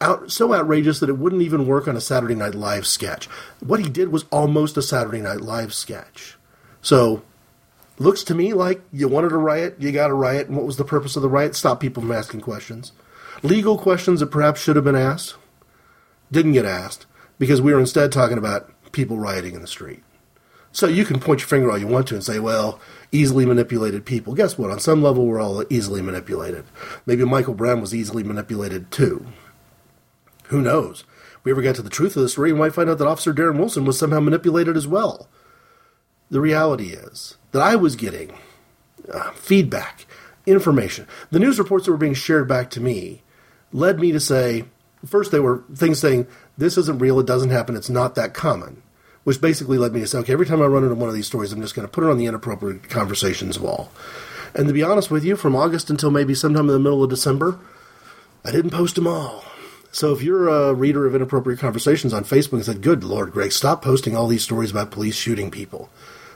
[0.00, 3.26] out, so outrageous that it wouldn't even work on a Saturday Night Live sketch.
[3.60, 6.36] What he did was almost a Saturday Night Live sketch.
[6.82, 7.22] So,
[7.98, 10.76] looks to me like you wanted a riot, you got a riot, and what was
[10.76, 11.54] the purpose of the riot?
[11.54, 12.92] Stop people from asking questions.
[13.42, 15.36] Legal questions that perhaps should have been asked
[16.30, 17.06] didn't get asked
[17.38, 20.02] because we were instead talking about people rioting in the street.
[20.72, 24.04] So you can point your finger all you want to and say, well, easily manipulated
[24.04, 24.34] people.
[24.34, 24.70] Guess what?
[24.70, 26.66] On some level, we're all easily manipulated.
[27.06, 29.26] Maybe Michael Brown was easily manipulated too.
[30.48, 31.04] Who knows?
[31.44, 33.32] We ever get to the truth of the story, we might find out that Officer
[33.32, 35.28] Darren Wilson was somehow manipulated as well.
[36.30, 38.36] The reality is that I was getting
[39.12, 40.06] uh, feedback,
[40.44, 41.06] information.
[41.30, 43.22] The news reports that were being shared back to me
[43.72, 44.64] led me to say,
[45.04, 46.26] first, they were things saying,
[46.58, 48.82] this isn't real, it doesn't happen, it's not that common.
[49.22, 51.26] Which basically led me to say, okay, every time I run into one of these
[51.26, 53.90] stories, I'm just going to put it on the inappropriate conversations wall.
[54.54, 57.10] And to be honest with you, from August until maybe sometime in the middle of
[57.10, 57.58] December,
[58.44, 59.44] I didn't post them all.
[59.96, 63.50] So if you're a reader of inappropriate conversations on Facebook and said, "Good Lord, Greg,
[63.50, 65.88] stop posting all these stories about police shooting people,"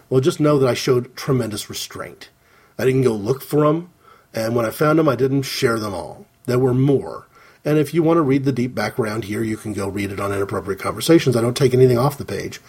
[0.09, 2.31] well, just know that I showed tremendous restraint.
[2.79, 3.91] I didn't go look for them,
[4.33, 6.25] and when I found them, I didn't share them all.
[6.47, 7.27] There were more.
[7.63, 10.21] And if you want to read the deep background here, you can go read it
[10.21, 11.37] on Inappropriate Conversations.
[11.37, 12.63] I don't take anything off the page.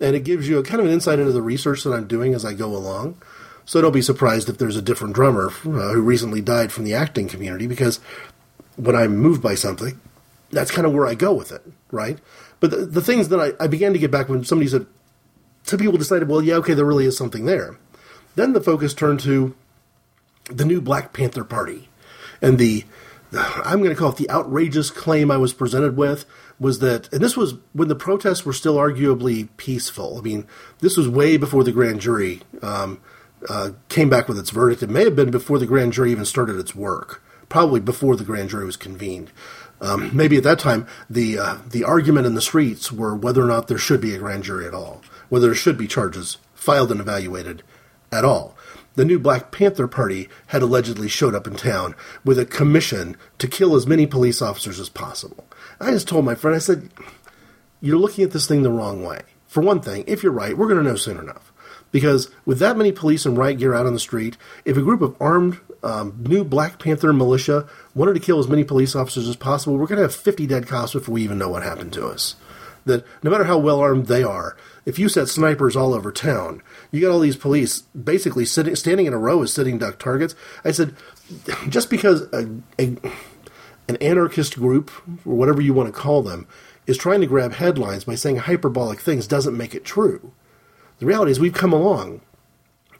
[0.00, 2.32] And it gives you a kind of an insight into the research that I'm doing
[2.32, 3.18] as I go along.
[3.66, 6.94] So don't be surprised if there's a different drummer uh, who recently died from the
[6.94, 8.00] acting community because
[8.76, 10.00] when I'm moved by something,
[10.50, 12.18] that's kind of where I go with it, right?
[12.60, 14.86] But the, the things that I, I began to get back when somebody said,
[15.62, 17.78] some people decided, well, yeah, okay, there really is something there.
[18.34, 19.54] Then the focus turned to
[20.50, 21.88] the new Black Panther Party.
[22.40, 22.84] And the,
[23.32, 26.24] I'm going to call it the outrageous claim I was presented with
[26.58, 30.18] was that, and this was when the protests were still arguably peaceful.
[30.18, 30.46] I mean,
[30.80, 33.00] this was way before the grand jury um,
[33.48, 34.82] uh, came back with its verdict.
[34.82, 38.24] It may have been before the grand jury even started its work, probably before the
[38.24, 39.30] grand jury was convened.
[39.80, 43.46] Um, maybe at that time, the uh, the argument in the streets were whether or
[43.46, 46.90] not there should be a grand jury at all, whether there should be charges filed
[46.90, 47.62] and evaluated
[48.10, 48.56] at all.
[48.96, 51.94] The new Black Panther Party had allegedly showed up in town
[52.24, 55.46] with a commission to kill as many police officers as possible.
[55.80, 56.90] I just told my friend, I said,
[57.80, 59.22] "You're looking at this thing the wrong way.
[59.46, 61.52] For one thing, if you're right, we're going to know soon enough."
[61.92, 65.00] Because with that many police and riot gear out on the street, if a group
[65.00, 69.36] of armed um, new Black Panther militia wanted to kill as many police officers as
[69.36, 72.06] possible, we're going to have 50 dead cops before we even know what happened to
[72.06, 72.36] us.
[72.84, 74.56] That no matter how well armed they are,
[74.86, 79.06] if you set snipers all over town, you got all these police basically sitting, standing
[79.06, 80.34] in a row as sitting duck targets.
[80.64, 80.94] I said,
[81.68, 82.48] just because a,
[82.78, 82.96] a,
[83.88, 84.90] an anarchist group,
[85.26, 86.46] or whatever you want to call them,
[86.86, 90.32] is trying to grab headlines by saying hyperbolic things doesn't make it true.
[90.98, 92.22] The reality is we've come along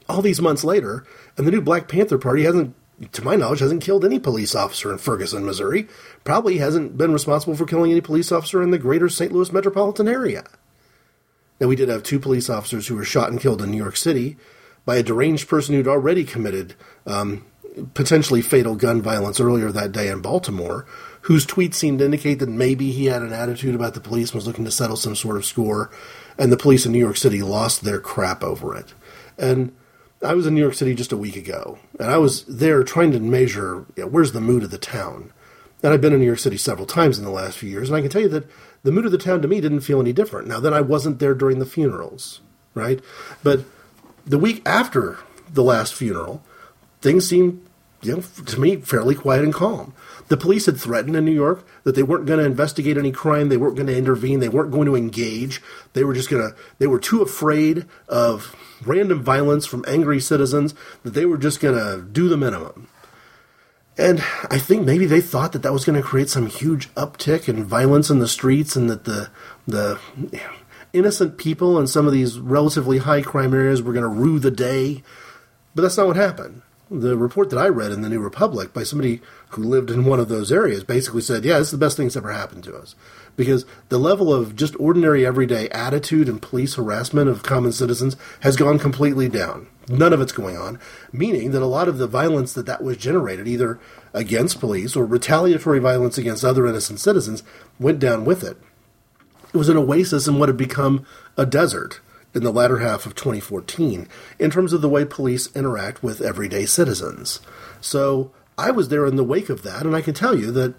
[0.08, 1.04] all these months later,
[1.36, 2.74] and the new Black Panther Party hasn't,
[3.12, 5.86] to my knowledge, hasn't killed any police officer in Ferguson, Missouri.
[6.24, 9.32] Probably hasn't been responsible for killing any police officer in the greater St.
[9.32, 10.44] Louis metropolitan area.
[11.60, 13.96] Now, we did have two police officers who were shot and killed in New York
[13.96, 14.36] City
[14.84, 16.74] by a deranged person who'd already committed
[17.06, 17.44] um,
[17.94, 20.86] potentially fatal gun violence earlier that day in Baltimore,
[21.22, 24.36] whose tweets seemed to indicate that maybe he had an attitude about the police and
[24.36, 25.90] was looking to settle some sort of score,
[26.38, 28.94] and the police in New York City lost their crap over it.
[29.36, 29.74] And
[30.22, 33.12] I was in New York City just a week ago, and I was there trying
[33.12, 35.32] to measure you know, where's the mood of the town.
[35.82, 37.96] And I've been in New York City several times in the last few years, and
[37.96, 38.48] I can tell you that
[38.82, 40.48] the mood of the town to me didn't feel any different.
[40.48, 42.40] Now, then I wasn't there during the funerals,
[42.74, 43.00] right?
[43.44, 43.60] But
[44.26, 45.18] the week after
[45.48, 46.42] the last funeral,
[47.00, 47.64] things seemed,
[48.02, 49.94] you know, to me, fairly quiet and calm.
[50.26, 53.48] The police had threatened in New York that they weren't going to investigate any crime,
[53.48, 55.62] they weren't going to intervene, they weren't going to engage.
[55.92, 60.74] They were just going to, they were too afraid of random violence from angry citizens
[61.02, 62.88] that they were just going to do the minimum.
[63.96, 67.48] And I think maybe they thought that that was going to create some huge uptick
[67.48, 69.30] in violence in the streets and that the
[69.66, 69.98] the
[70.92, 74.52] innocent people in some of these relatively high crime areas were going to rue the
[74.52, 75.02] day.
[75.74, 78.82] But that's not what happened the report that I read in the New Republic by
[78.82, 81.96] somebody who lived in one of those areas basically said, yeah, this is the best
[81.96, 82.94] thing that's ever happened to us.
[83.38, 88.56] Because the level of just ordinary everyday attitude and police harassment of common citizens has
[88.56, 89.68] gone completely down.
[89.88, 90.80] None of it's going on,
[91.12, 93.78] meaning that a lot of the violence that that was generated, either
[94.12, 97.44] against police or retaliatory violence against other innocent citizens,
[97.78, 98.56] went down with it.
[99.54, 101.06] It was an oasis in what had become
[101.36, 102.00] a desert
[102.34, 104.08] in the latter half of 2014
[104.40, 107.40] in terms of the way police interact with everyday citizens.
[107.80, 110.74] So I was there in the wake of that, and I can tell you that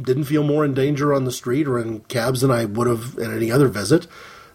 [0.00, 3.18] didn't feel more in danger on the street or in cabs than I would have
[3.18, 4.06] at any other visit.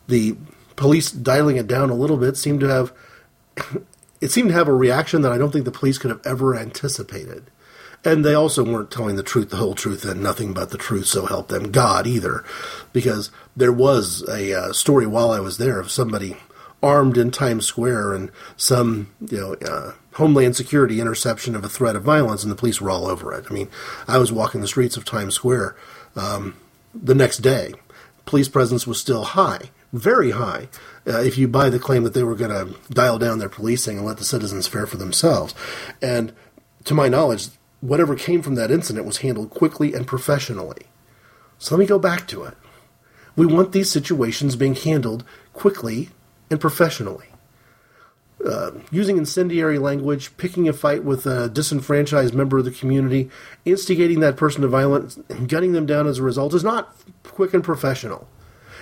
[0.07, 0.35] The
[0.75, 2.93] police dialing it down a little bit seemed to have
[4.21, 6.55] it seemed to have a reaction that I don't think the police could have ever
[6.55, 7.49] anticipated.
[8.05, 11.05] And they also weren't telling the truth, the whole truth, and nothing but the truth,
[11.07, 12.45] so help them God either.
[12.93, 16.37] Because there was a uh, story while I was there of somebody
[16.81, 21.95] armed in Times Square and some, you know, uh, Homeland Security interception of a threat
[21.95, 23.45] of violence, and the police were all over it.
[23.49, 23.69] I mean,
[24.07, 25.75] I was walking the streets of Times Square
[26.15, 26.55] um,
[26.93, 27.73] the next day.
[28.25, 30.67] Police presence was still high, very high,
[31.07, 33.97] uh, if you buy the claim that they were going to dial down their policing
[33.97, 35.55] and let the citizens fare for themselves.
[36.01, 36.33] And
[36.85, 37.47] to my knowledge,
[37.81, 40.83] whatever came from that incident was handled quickly and professionally.
[41.57, 42.55] So let me go back to it.
[43.35, 45.23] We want these situations being handled
[45.53, 46.09] quickly
[46.49, 47.27] and professionally.
[48.45, 53.29] Uh, using incendiary language, picking a fight with a disenfranchised member of the community,
[53.65, 57.53] instigating that person to violence, and gunning them down as a result is not quick
[57.53, 58.29] and professional.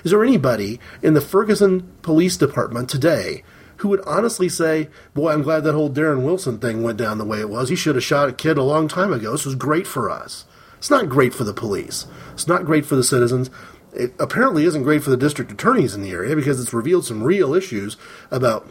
[0.03, 3.43] Is there anybody in the Ferguson Police Department today
[3.77, 7.25] who would honestly say, Boy, I'm glad that whole Darren Wilson thing went down the
[7.25, 7.69] way it was.
[7.69, 9.31] He should have shot a kid a long time ago.
[9.31, 10.45] This was great for us.
[10.77, 12.05] It's not great for the police.
[12.33, 13.49] It's not great for the citizens.
[13.97, 17.23] It apparently isn't great for the district attorneys in the area because it's revealed some
[17.23, 17.97] real issues
[18.31, 18.69] about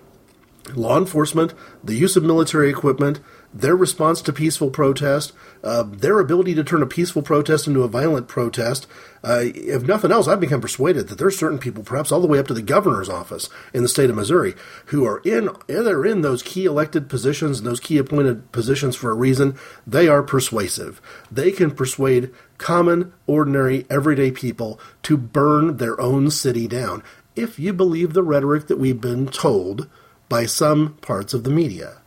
[0.75, 3.21] law enforcement, the use of military equipment,
[3.55, 5.33] their response to peaceful protest,
[5.63, 8.87] uh, their ability to turn a peaceful protest into a violent protest.
[9.25, 12.39] Uh, if nothing else, I've become persuaded that there's certain people, perhaps all the way
[12.39, 14.55] up to the governor's office in the state of Missouri,
[14.87, 19.11] who are in they're in those key elected positions and those key appointed positions for
[19.11, 19.57] a reason.
[19.87, 21.01] They are persuasive.
[21.31, 27.03] They can persuade common, ordinary, everyday people to burn their own city down.
[27.35, 29.89] If you believe the rhetoric that we've been told
[30.29, 31.99] by some parts of the media.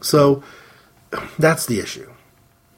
[0.00, 0.42] So
[1.38, 2.10] that's the issue.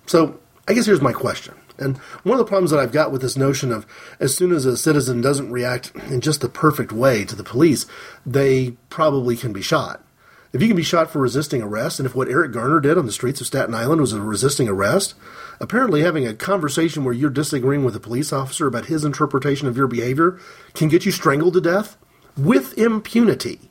[0.07, 1.55] So I guess here's my question.
[1.79, 3.87] And one of the problems that I've got with this notion of
[4.19, 7.87] as soon as a citizen doesn't react in just the perfect way to the police,
[8.27, 10.05] they probably can be shot.
[10.53, 13.07] If you can be shot for resisting arrest, and if what Eric Garner did on
[13.07, 15.15] the streets of Staten Island was a resisting arrest,
[15.61, 19.77] apparently having a conversation where you're disagreeing with a police officer about his interpretation of
[19.77, 20.39] your behavior
[20.75, 21.97] can get you strangled to death
[22.37, 23.71] with impunity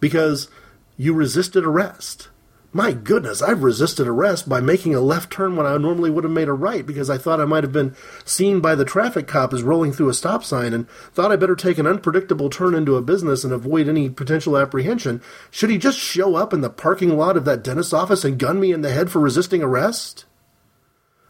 [0.00, 0.48] because
[0.96, 2.28] you resisted arrest.
[2.72, 6.32] My goodness, I've resisted arrest by making a left turn when I normally would have
[6.32, 9.54] made a right because I thought I might have been seen by the traffic cop
[9.54, 12.96] as rolling through a stop sign and thought I better take an unpredictable turn into
[12.96, 15.22] a business and avoid any potential apprehension.
[15.50, 18.60] Should he just show up in the parking lot of that dentist's office and gun
[18.60, 20.26] me in the head for resisting arrest?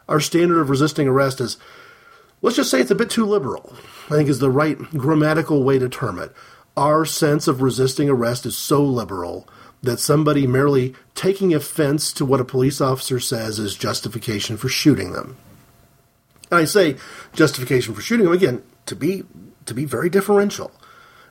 [0.08, 1.56] Our standard of resisting arrest is,
[2.42, 3.74] let's just say it's a bit too liberal,
[4.06, 6.32] I think is the right grammatical way to term it
[6.76, 9.48] our sense of resisting arrest is so liberal
[9.82, 15.12] that somebody merely taking offense to what a police officer says is justification for shooting
[15.12, 15.36] them.
[16.50, 16.96] And I say
[17.32, 19.24] justification for shooting them again to be
[19.64, 20.70] to be very differential.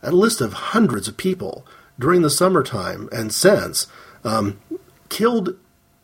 [0.02, 1.66] A list of hundreds of people
[1.98, 3.88] during the summertime and since
[4.24, 4.60] um,
[5.10, 5.56] killed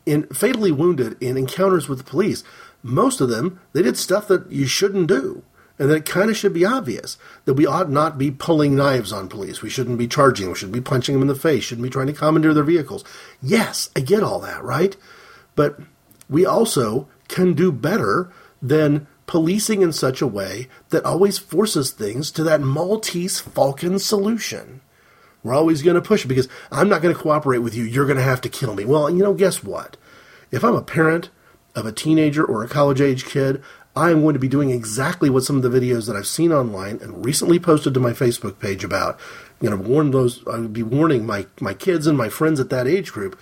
[0.06, 2.44] in fatally wounded in encounters with the police.
[2.84, 5.44] Most of them they did stuff that you shouldn't do
[5.82, 9.12] and that it kind of should be obvious that we ought not be pulling knives
[9.12, 9.64] on police.
[9.64, 10.50] We shouldn't be charging.
[10.50, 11.64] We shouldn't be punching them in the face.
[11.64, 13.04] Shouldn't be trying to commandeer their vehicles.
[13.42, 14.96] Yes, I get all that, right?
[15.56, 15.80] But
[16.30, 22.30] we also can do better than policing in such a way that always forces things
[22.32, 24.82] to that Maltese Falcon solution.
[25.44, 27.84] We're always going to push it because I'm not going to cooperate with you.
[27.84, 28.86] You're going to have to kill me.
[28.86, 29.98] Well, you know, guess what?
[30.52, 31.30] If I'm a parent
[31.76, 33.62] of a teenager or a college age kid,
[33.96, 36.54] I am going to be doing exactly what some of the videos that I've seen
[36.54, 39.20] online and recently posted to my Facebook page about.
[39.60, 40.46] You know, warn those.
[40.48, 43.38] I would be warning my my kids and my friends at that age group.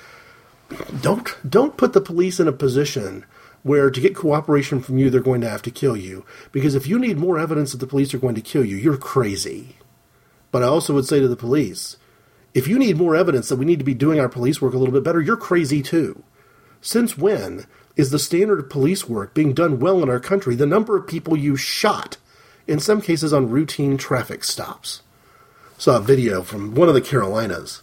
[1.01, 3.25] Don't don't put the police in a position
[3.61, 6.87] where to get cooperation from you they're going to have to kill you because if
[6.87, 9.75] you need more evidence that the police are going to kill you, you're crazy.
[10.51, 11.97] But I also would say to the police,
[12.53, 14.77] if you need more evidence that we need to be doing our police work a
[14.77, 16.23] little bit better, you're crazy too.
[16.81, 17.65] Since when
[17.95, 21.07] is the standard of police work being done well in our country the number of
[21.07, 22.17] people you shot,
[22.65, 25.01] in some cases on routine traffic stops.
[25.77, 27.81] Saw a video from one of the Carolinas.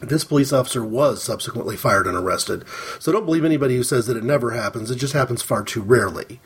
[0.00, 2.64] This police officer was subsequently fired and arrested.
[2.98, 4.90] So don't believe anybody who says that it never happens.
[4.90, 6.40] It just happens far too rarely,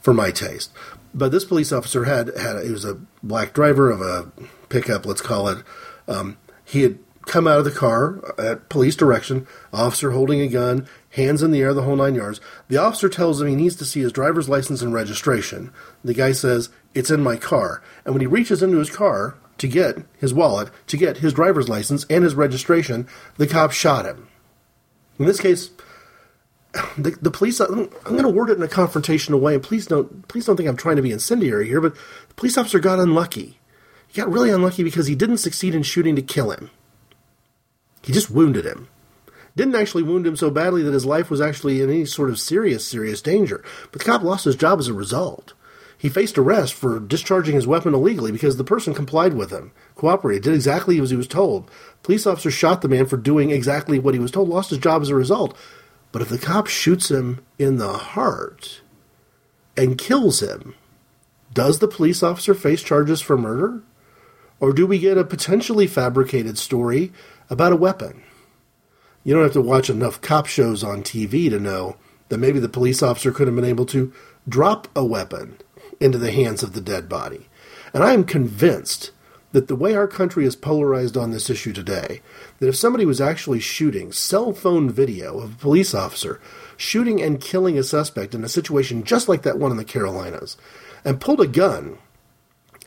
[0.00, 0.72] for my taste.
[1.14, 4.30] But this police officer had had he was a black driver of a
[4.68, 5.62] pickup, let's call it.
[6.08, 10.86] Um, he had come out of the car at police direction, officer holding a gun,
[11.10, 12.40] hands in the air, the whole nine yards.
[12.68, 15.72] The officer tells him he needs to see his driver's license and registration.
[16.04, 17.82] The guy says, It's in my car.
[18.04, 21.32] And when he reaches into his car to to get his wallet, to get his
[21.32, 23.08] driver's license and his registration,
[23.38, 24.28] the cop shot him.
[25.18, 25.70] In this case,
[26.98, 27.60] the, the police.
[27.60, 30.68] I'm going to word it in a confrontational way, and please don't please don't think
[30.68, 31.80] I'm trying to be incendiary here.
[31.80, 31.94] But
[32.28, 33.58] the police officer got unlucky.
[34.08, 36.70] He got really unlucky because he didn't succeed in shooting to kill him.
[38.02, 38.88] He just wounded him.
[39.56, 42.40] Didn't actually wound him so badly that his life was actually in any sort of
[42.40, 43.64] serious, serious danger.
[43.92, 45.54] But the cop lost his job as a result.
[45.96, 50.42] He faced arrest for discharging his weapon illegally because the person complied with him, cooperated,
[50.42, 51.70] did exactly as he was told.
[52.02, 55.02] Police officer shot the man for doing exactly what he was told, lost his job
[55.02, 55.56] as a result.
[56.14, 58.82] But if the cop shoots him in the heart
[59.76, 60.76] and kills him,
[61.52, 63.82] does the police officer face charges for murder?
[64.60, 67.12] Or do we get a potentially fabricated story
[67.50, 68.22] about a weapon?
[69.24, 71.96] You don't have to watch enough cop shows on TV to know
[72.28, 74.12] that maybe the police officer could have been able to
[74.48, 75.58] drop a weapon
[75.98, 77.48] into the hands of the dead body.
[77.92, 79.10] And I am convinced
[79.54, 82.20] that the way our country is polarized on this issue today,
[82.58, 86.40] that if somebody was actually shooting cell phone video of a police officer
[86.76, 90.56] shooting and killing a suspect in a situation just like that one in the Carolinas,
[91.04, 91.98] and pulled a gun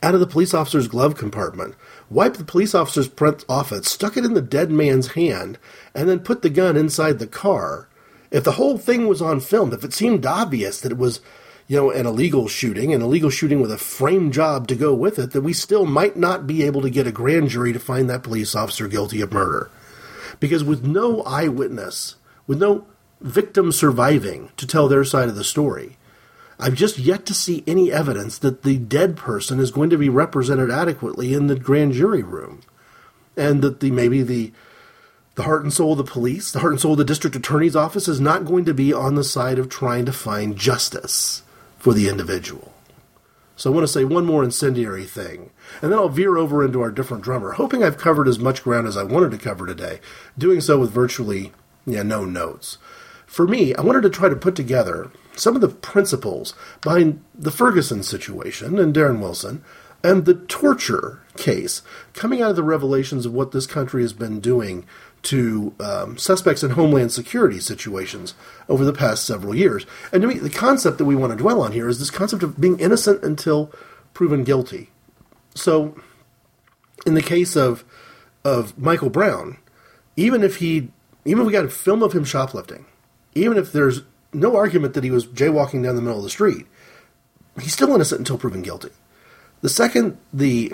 [0.02, 1.74] out of the police officer's glove compartment,
[2.10, 5.58] wiped the police officer's breath off it, stuck it in the dead man's hand,
[5.94, 7.88] and then put the gun inside the car,
[8.30, 11.22] if the whole thing was on film, if it seemed obvious that it was
[11.68, 15.18] you know, an illegal shooting, an illegal shooting with a frame job to go with
[15.18, 18.08] it, that we still might not be able to get a grand jury to find
[18.08, 19.70] that police officer guilty of murder.
[20.40, 22.16] Because with no eyewitness,
[22.46, 22.86] with no
[23.20, 25.98] victim surviving to tell their side of the story,
[26.58, 30.08] I've just yet to see any evidence that the dead person is going to be
[30.08, 32.62] represented adequately in the grand jury room.
[33.36, 34.52] And that the maybe the
[35.34, 37.76] the heart and soul of the police, the heart and soul of the district attorney's
[37.76, 41.42] office is not going to be on the side of trying to find justice
[41.78, 42.72] for the individual.
[43.56, 45.50] So I want to say one more incendiary thing,
[45.82, 48.86] and then I'll veer over into our different drummer, hoping I've covered as much ground
[48.86, 49.98] as I wanted to cover today,
[50.36, 51.52] doing so with virtually
[51.88, 52.78] yeah, no notes.
[53.26, 57.50] For me, I wanted to try to put together some of the principles behind the
[57.50, 59.62] Ferguson situation and Darren Wilson
[60.02, 61.82] and the torture case
[62.14, 64.86] coming out of the revelations of what this country has been doing
[65.28, 68.34] to um, suspects in homeland security situations
[68.68, 69.86] over the past several years.
[70.12, 72.42] And to me, the concept that we want to dwell on here is this concept
[72.42, 73.72] of being innocent until
[74.14, 74.90] proven guilty.
[75.54, 76.00] So,
[77.06, 77.84] in the case of
[78.44, 79.58] of Michael Brown,
[80.16, 80.90] even if he,
[81.24, 82.86] even if we got a film of him shoplifting,
[83.34, 84.02] even if there's
[84.32, 86.66] no argument that he was jaywalking down the middle of the street,
[87.60, 88.90] he's still innocent until proven guilty.
[89.60, 90.72] The second the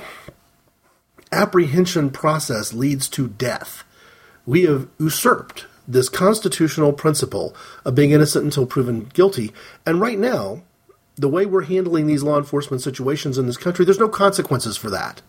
[1.33, 3.85] apprehension process leads to death,
[4.47, 7.55] we have usurped this constitutional principle
[7.85, 9.53] of being innocent until proven guilty.
[9.85, 10.63] And right now,
[11.17, 14.91] the way we're handling these law enforcement situations in this country, there's no consequences for
[14.91, 15.23] that.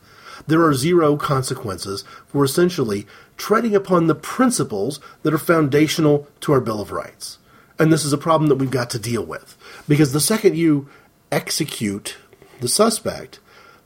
[0.48, 6.62] There are zero consequences for essentially treading upon the principles that are foundational to our
[6.62, 7.38] Bill of Rights.
[7.78, 9.58] And this is a problem that we've got to deal with.
[9.88, 10.90] Because the second you
[11.32, 12.18] execute
[12.62, 13.40] the suspect,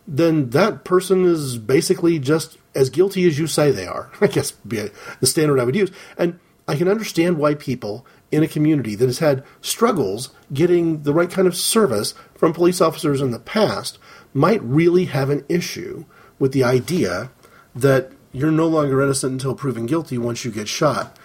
[0.07, 4.12] then that person is basically just as guilty as you say they are.
[4.22, 4.90] I guess be
[5.20, 5.91] the standard I would use.
[6.18, 11.14] And I can understand why people in a community that has had struggles getting the
[11.14, 13.98] right kind of service from police officers in the past
[14.34, 16.06] might really have an issue
[16.38, 17.32] with the idea
[17.74, 21.18] that you're no longer innocent until proven guilty once you get shot.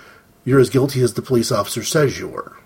[0.45, 2.57] You're as guilty as the police officer says you were.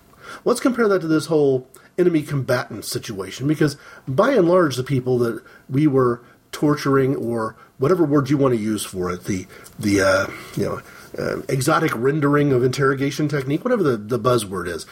[0.45, 3.75] Let's compare that to this whole enemy combatant situation because
[4.07, 8.61] by and large the people that we were torturing or whatever word you want to
[8.61, 9.47] use for it, the
[9.79, 10.81] the uh, you know
[11.17, 14.85] uh, exotic rendering of interrogation technique, whatever the, the buzzword is,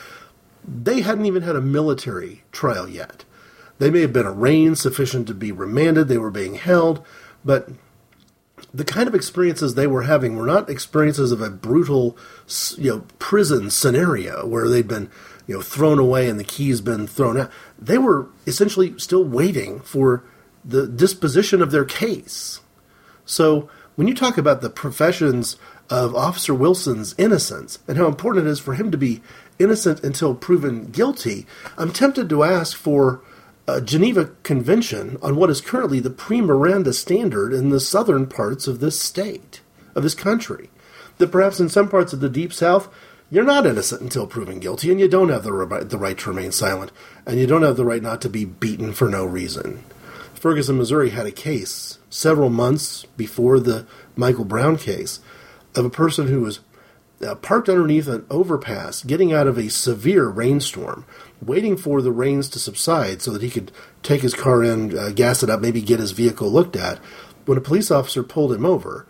[0.67, 3.23] they hadn't even had a military trial yet.
[3.77, 6.07] They may have been arraigned sufficient to be remanded.
[6.07, 7.05] They were being held,
[7.45, 7.69] but
[8.73, 12.17] the kind of experiences they were having were not experiences of a brutal,
[12.77, 15.11] you know, prison scenario where they'd been,
[15.45, 17.51] you know, thrown away and the keys been thrown out.
[17.77, 20.23] They were essentially still waiting for
[20.65, 22.59] the disposition of their case.
[23.27, 25.57] So when you talk about the professions
[25.89, 29.21] of Officer Wilson's innocence and how important it is for him to be
[29.59, 31.45] innocent until proven guilty,
[31.77, 33.21] I'm tempted to ask for
[33.67, 38.65] a Geneva Convention on what is currently the pre Miranda standard in the southern parts
[38.65, 39.61] of this state,
[39.93, 40.69] of this country.
[41.17, 42.87] That perhaps in some parts of the Deep South,
[43.29, 46.53] you're not innocent until proven guilty, and you don't have the, the right to remain
[46.53, 46.93] silent,
[47.25, 49.83] and you don't have the right not to be beaten for no reason.
[50.33, 53.85] Ferguson, Missouri had a case several months before the
[54.15, 55.19] Michael Brown case
[55.75, 56.61] of a person who was
[57.25, 61.05] uh, parked underneath an overpass, getting out of a severe rainstorm,
[61.41, 63.71] waiting for the rains to subside so that he could
[64.01, 66.99] take his car in, uh, gas it up, maybe get his vehicle looked at.
[67.45, 69.05] when a police officer pulled him over,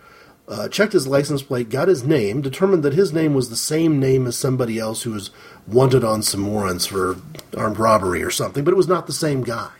[0.46, 3.98] uh, checked his license plate, got his name, determined that his name was the same
[3.98, 5.30] name as somebody else who was
[5.66, 7.16] wanted on some warrants for
[7.56, 9.70] armed robbery or something, but it was not the same guy.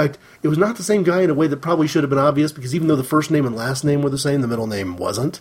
[0.00, 2.18] Fact, it was not the same guy in a way that probably should have been
[2.18, 4.66] obvious because even though the first name and last name were the same, the middle
[4.66, 5.40] name wasn't.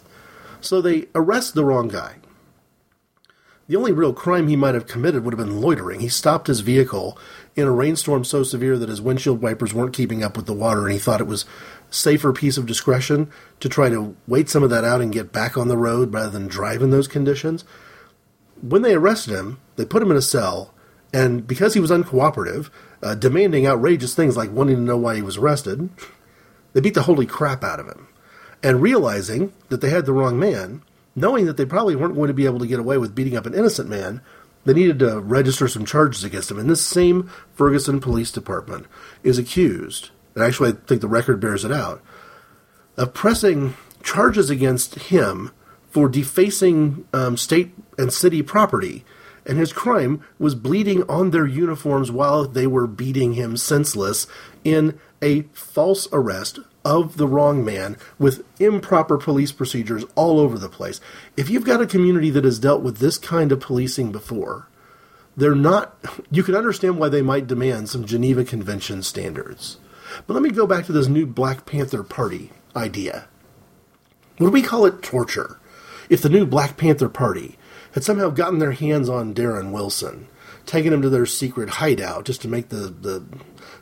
[0.61, 2.17] So they arrest the wrong guy.
[3.67, 5.99] The only real crime he might have committed would have been loitering.
[5.99, 7.17] He stopped his vehicle
[7.55, 10.85] in a rainstorm so severe that his windshield wipers weren't keeping up with the water,
[10.85, 11.45] and he thought it was
[11.91, 13.29] safer piece of discretion
[13.59, 16.31] to try to wait some of that out and get back on the road rather
[16.31, 17.63] than drive in those conditions.
[18.59, 20.73] When they arrested him, they put him in a cell,
[21.13, 22.69] and because he was uncooperative,
[23.01, 25.89] uh, demanding outrageous things like wanting to know why he was arrested,
[26.73, 28.07] they beat the holy crap out of him.
[28.61, 30.83] And realizing that they had the wrong man,
[31.15, 33.45] knowing that they probably weren't going to be able to get away with beating up
[33.45, 34.21] an innocent man,
[34.65, 36.59] they needed to register some charges against him.
[36.59, 38.85] And this same Ferguson Police Department
[39.23, 42.03] is accused, and actually I think the record bears it out,
[42.97, 45.51] of pressing charges against him
[45.89, 49.05] for defacing um, state and city property.
[49.49, 54.27] And his crime was bleeding on their uniforms while they were beating him senseless
[54.63, 60.69] in a false arrest of the wrong man with improper police procedures all over the
[60.69, 61.01] place.
[61.35, 64.67] If you've got a community that has dealt with this kind of policing before,
[65.35, 65.97] they're not,
[66.31, 69.77] you can understand why they might demand some Geneva Convention standards.
[70.27, 73.27] But let me go back to this new Black Panther Party idea.
[74.37, 75.01] What do we call it?
[75.01, 75.59] Torture.
[76.07, 77.57] If the new Black Panther Party
[77.93, 80.27] had somehow gotten their hands on Darren Wilson,
[80.65, 83.23] taking him to their secret hideout just to make the, the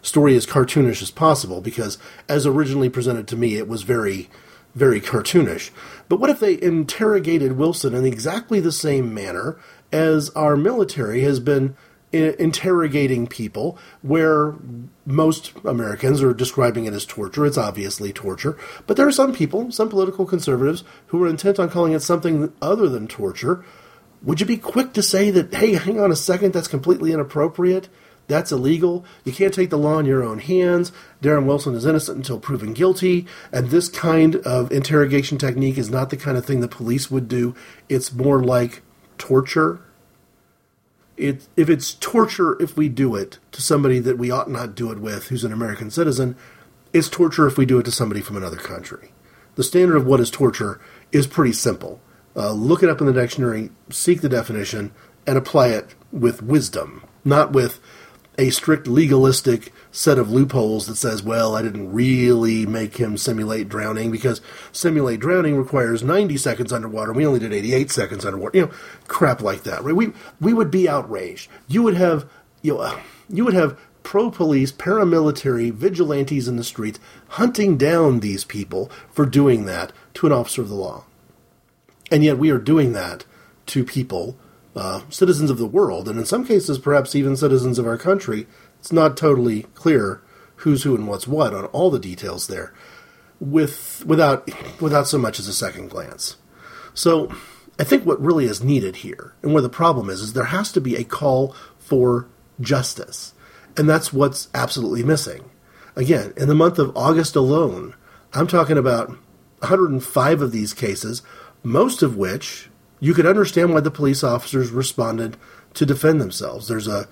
[0.02, 1.98] story as cartoonish as possible because,
[2.30, 4.30] as originally presented to me, it was very,
[4.76, 5.72] very cartoonish.
[6.08, 9.60] But what if they interrogated Wilson in exactly the same manner
[9.92, 11.76] as our military has been
[12.12, 14.56] interrogating people, where
[15.06, 17.46] most Americans are describing it as torture.
[17.46, 18.58] It's obviously torture.
[18.86, 22.54] But there are some people, some political conservatives, who are intent on calling it something
[22.62, 23.64] other than torture.
[24.28, 27.88] Would you be quick to say that, hey, hang on a second, that's completely inappropriate?
[28.28, 29.06] That's illegal.
[29.24, 30.92] You can't take the law in your own hands.
[31.24, 33.26] Darren Wilson is innocent until proven guilty.
[33.54, 37.30] And this kind of interrogation technique is not the kind of thing the police would
[37.30, 37.56] do.
[37.88, 38.82] It's more like
[39.18, 39.80] torture.
[41.16, 44.92] It, if it's torture if we do it to somebody that we ought not do
[44.92, 46.36] it with who's an American citizen,
[46.92, 49.14] it's torture if we do it to somebody from another country.
[49.56, 50.82] The standard of what is torture
[51.14, 52.02] is pretty simple.
[52.38, 54.94] Uh, look it up in the dictionary, seek the definition,
[55.26, 57.80] and apply it with wisdom, not with
[58.38, 63.68] a strict legalistic set of loopholes that says, well, I didn't really make him simulate
[63.68, 64.42] drowning because
[64.72, 67.12] simulate drowning requires 90 seconds underwater.
[67.14, 68.58] We only did 88 seconds underwater.
[68.58, 68.74] You know,
[69.08, 69.96] crap like that, right?
[69.96, 71.50] We we would be outraged.
[71.68, 72.30] You would have
[72.62, 77.00] you know, uh, you would have pro police, paramilitary, vigilantes in the streets
[77.30, 81.04] hunting down these people for doing that to an officer of the law.
[82.12, 83.26] And yet we are doing that
[83.68, 84.38] to people
[84.78, 88.46] uh, citizens of the world, and in some cases, perhaps even citizens of our country.
[88.80, 90.22] It's not totally clear
[90.58, 92.74] who's who and what's what on all the details there,
[93.40, 94.48] with without
[94.80, 96.38] without so much as a second glance.
[96.94, 97.32] So,
[97.80, 100.72] I think what really is needed here, and where the problem is, is there has
[100.74, 102.28] to be a call for
[102.62, 103.34] justice,
[103.76, 105.50] and that's what's absolutely missing.
[105.96, 107.96] Again, in the month of August alone,
[108.34, 109.10] I'm talking about
[109.60, 111.24] 105 of these cases,
[111.64, 112.70] most of which
[113.00, 115.38] you could understand why the police officers responded
[115.74, 116.68] to defend themselves.
[116.68, 117.08] There's a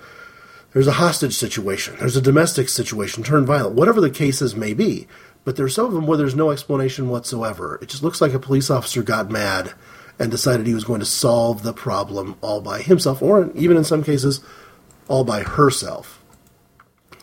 [0.72, 5.06] there's a hostage situation, there's a domestic situation turned violent, whatever the cases may be.
[5.44, 7.78] But there's some of them where there's no explanation whatsoever.
[7.80, 9.74] It just looks like a police officer got mad
[10.18, 13.84] and decided he was going to solve the problem all by himself, or even in
[13.84, 14.40] some cases,
[15.08, 16.20] all by herself.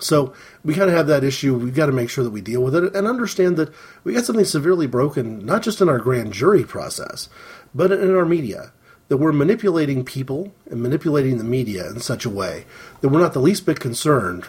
[0.03, 1.55] So we kind of have that issue.
[1.55, 3.73] We've got to make sure that we deal with it and understand that
[4.03, 7.30] we got something severely broken, not just in our grand jury process,
[7.73, 8.73] but in our media.
[9.09, 12.65] That we're manipulating people and manipulating the media in such a way
[13.01, 14.45] that we're not the least bit concerned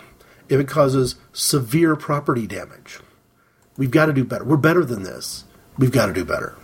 [0.49, 3.01] if it causes severe property damage.
[3.77, 4.45] We've got to do better.
[4.45, 5.45] We're better than this.
[5.77, 6.57] We've got to do better.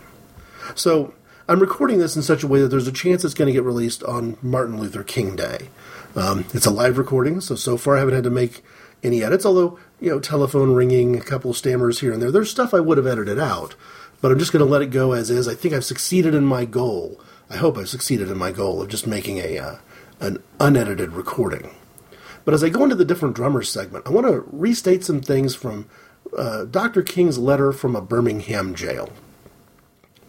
[0.74, 1.14] So
[1.48, 3.64] I'm recording this in such a way that there's a chance it's going to get
[3.64, 5.68] released on Martin Luther King Day.
[6.14, 8.62] Um, it's a live recording, so so far I haven't had to make
[9.02, 9.46] any edits.
[9.46, 12.30] Although you know, telephone ringing, a couple of stammers here and there.
[12.30, 13.74] There's stuff I would have edited out,
[14.20, 15.46] but I'm just going to let it go as is.
[15.46, 17.20] I think I've succeeded in my goal.
[17.50, 19.76] I hope I've succeeded in my goal of just making a uh,
[20.18, 21.74] an unedited recording.
[22.44, 25.54] But as I go into the different drummers segment, I want to restate some things
[25.54, 25.88] from
[26.36, 27.02] uh, Dr.
[27.02, 29.10] King's letter from a Birmingham jail.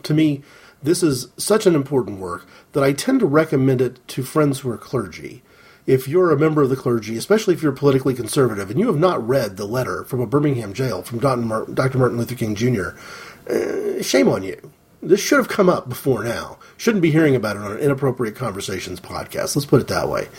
[0.04, 0.42] To me,
[0.84, 4.72] this is such an important work that I tend to recommend it to friends who
[4.72, 5.44] are clergy
[5.88, 9.00] if you're a member of the clergy, especially if you're politically conservative, and you have
[9.00, 11.98] not read the letter from a Birmingham jail from Dr.
[11.98, 12.90] Martin Luther King Jr.,
[13.50, 14.72] uh, shame on you.
[15.02, 16.60] This should have come up before now.
[16.78, 19.56] Shouldn't be hearing about it on an Inappropriate Conversations podcast.
[19.56, 20.30] Let's put it that way.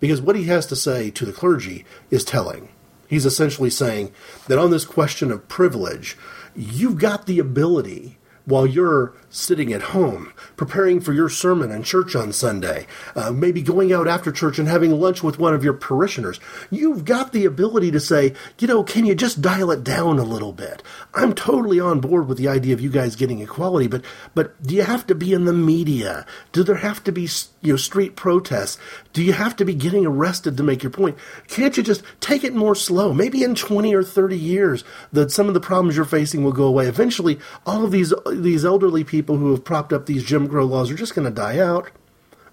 [0.00, 2.68] Because what he has to say to the clergy is telling.
[3.08, 4.12] He's essentially saying
[4.48, 6.16] that on this question of privilege,
[6.56, 12.16] you've got the ability while you're sitting at home, preparing for your sermon in church
[12.16, 15.74] on Sunday, uh, maybe going out after church and having lunch with one of your
[15.74, 16.40] parishioners,
[16.70, 20.24] you've got the ability to say, you know, can you just dial it down a
[20.24, 20.82] little bit?
[21.14, 24.02] I'm totally on board with the idea of you guys getting equality, but
[24.34, 26.24] but do you have to be in the media?
[26.52, 27.28] Do there have to be
[27.60, 28.78] you know street protests?
[29.12, 31.18] Do you have to be getting arrested to make your point?
[31.48, 33.12] Can't you just take it more slow?
[33.12, 36.64] Maybe in 20 or 30 years, that some of the problems you're facing will go
[36.64, 36.86] away.
[36.86, 40.64] Eventually, all of these these elderly people people who have propped up these Jim Crow
[40.64, 41.90] laws are just going to die out.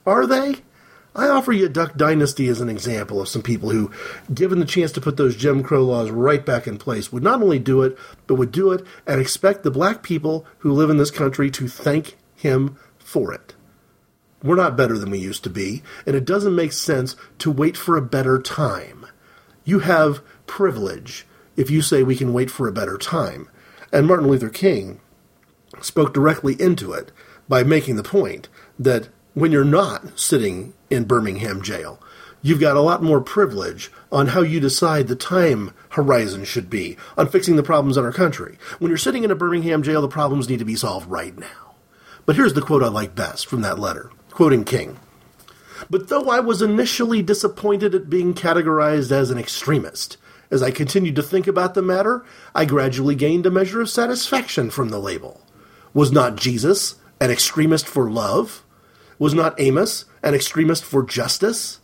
[0.04, 0.56] Are they?
[1.16, 3.92] I offer you Duck Dynasty as an example of some people who,
[4.34, 7.44] given the chance to put those Jim Crow laws right back in place, would not
[7.44, 10.98] only do it, but would do it and expect the black people who live in
[10.98, 13.54] this country to thank him for it.
[14.42, 17.78] We're not better than we used to be, and it doesn't make sense to wait
[17.78, 19.06] for a better time.
[19.66, 23.50] You have privilege if you say we can wait for a better time.
[23.92, 25.00] And Martin Luther King
[25.82, 27.12] spoke directly into it
[27.48, 28.50] by making the point
[28.80, 32.02] that when you're not sitting in Birmingham jail,
[32.42, 36.96] you've got a lot more privilege on how you decide the time horizon should be
[37.18, 38.58] on fixing the problems in our country.
[38.80, 41.76] When you're sitting in a Birmingham jail, the problems need to be solved right now.
[42.26, 45.00] But here's the quote I like best from that letter, quoting King.
[45.90, 50.18] But though I was initially disappointed at being categorized as an extremist,
[50.50, 52.24] as I continued to think about the matter,
[52.54, 55.42] I gradually gained a measure of satisfaction from the label.
[55.96, 58.66] Was not Jesus an extremist for love?
[59.18, 61.80] Was not Amos an extremist for justice?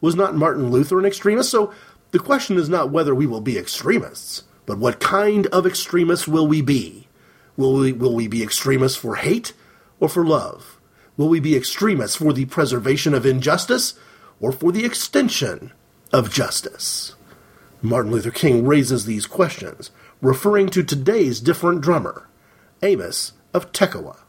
[0.00, 1.50] Was not Martin Luther an extremist?
[1.50, 1.74] So
[2.12, 6.46] the question is not whether we will be extremists, but what kind of extremists will
[6.46, 7.08] we be?
[7.56, 9.52] Will we, will we be extremists for hate
[9.98, 10.78] or for love?
[11.16, 13.94] Will we be extremists for the preservation of injustice
[14.38, 15.72] or for the extension
[16.12, 17.16] of justice?
[17.82, 19.90] Martin Luther King raises these questions,
[20.20, 22.28] referring to today's different drummer,
[22.80, 24.25] Amos of Tekoa.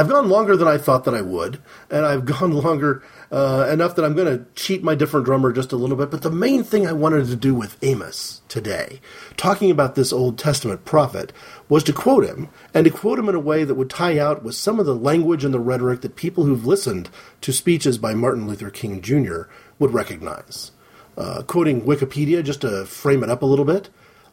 [0.00, 1.60] I've gone longer than I thought that I would,
[1.90, 5.72] and I've gone longer uh, enough that I'm going to cheat my different drummer just
[5.72, 6.10] a little bit.
[6.10, 9.02] But the main thing I wanted to do with Amos today,
[9.36, 11.34] talking about this Old Testament prophet,
[11.68, 14.42] was to quote him, and to quote him in a way that would tie out
[14.42, 17.10] with some of the language and the rhetoric that people who've listened
[17.42, 19.42] to speeches by Martin Luther King Jr.
[19.78, 20.72] would recognize.
[21.18, 23.90] Uh, quoting Wikipedia, just to frame it up a little bit,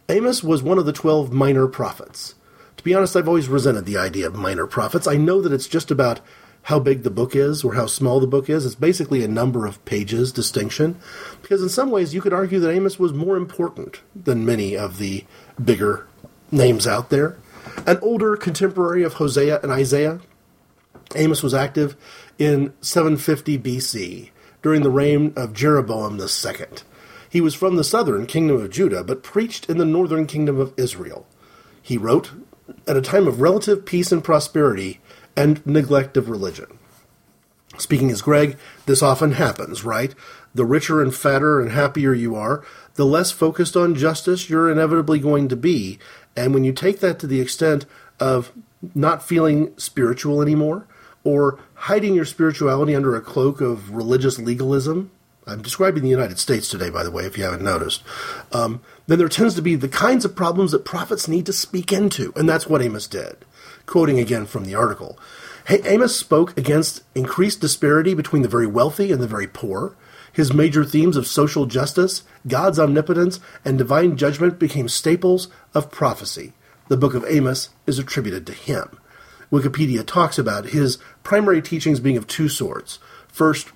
[0.08, 2.36] Amos was one of the twelve minor prophets.
[2.78, 5.08] To be honest, I've always resented the idea of minor prophets.
[5.08, 6.22] I know that it's just about
[6.64, 8.66] how big the book is or how small the book is.
[8.66, 11.00] It's basically a number of pages distinction.
[11.42, 14.98] Because in some ways, you could argue that Amos was more important than many of
[14.98, 15.26] the
[15.64, 16.08] bigger
[16.52, 17.38] names out there.
[17.86, 20.20] An older contemporary of Hosea and Isaiah,
[21.16, 21.96] Amos was active
[22.38, 24.30] in 750 BC
[24.62, 26.68] during the reign of Jeroboam II.
[27.30, 30.74] He was from the southern kingdom of Judah, but preached in the northern kingdom of
[30.78, 31.26] Israel.
[31.82, 32.32] He wrote
[32.88, 35.00] at a time of relative peace and prosperity
[35.36, 36.78] and neglect of religion.
[37.78, 40.16] Speaking as Greg, this often happens, right?
[40.56, 42.66] The richer and fatter and happier you are,
[42.96, 46.00] the less focused on justice you're inevitably going to be.
[46.36, 47.86] And when you take that to the extent
[48.20, 48.52] of
[48.96, 50.88] not feeling spiritual anymore,
[51.24, 55.12] or hiding your spirituality under a cloak of religious legalism,
[55.46, 58.04] I'm describing the United States today, by the way, if you haven't noticed,
[58.52, 61.92] um, then there tends to be the kinds of problems that prophets need to speak
[61.92, 62.34] into.
[62.36, 63.38] And that's what Amos did.
[63.86, 65.18] Quoting again from the article
[65.70, 69.96] Amos spoke against increased disparity between the very wealthy and the very poor.
[70.32, 76.54] His major themes of social justice, God's omnipotence, and divine judgment became staples of prophecy.
[76.90, 79.00] The book of Amos is attributed to him.
[79.52, 83.00] Wikipedia talks about his primary teachings being of two sorts.
[83.28, 83.72] First,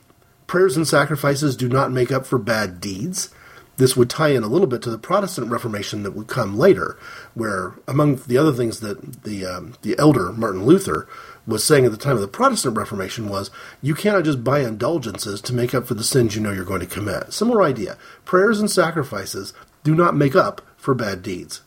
[0.47, 3.33] prayers and sacrifices do not make up for bad deeds.
[3.77, 6.99] This would tie in a little bit to the Protestant Reformation that would come later,
[7.33, 11.07] where, among the other things that the um, the elder Martin Luther
[11.47, 13.49] was saying at the time of the Protestant Reformation was,
[13.81, 16.81] you cannot just buy indulgences to make up for the sins you know you're going
[16.81, 17.33] to commit.
[17.33, 17.97] Similar idea.
[18.25, 19.53] Prayers and sacrifices
[19.83, 21.61] do not make up for bad deeds.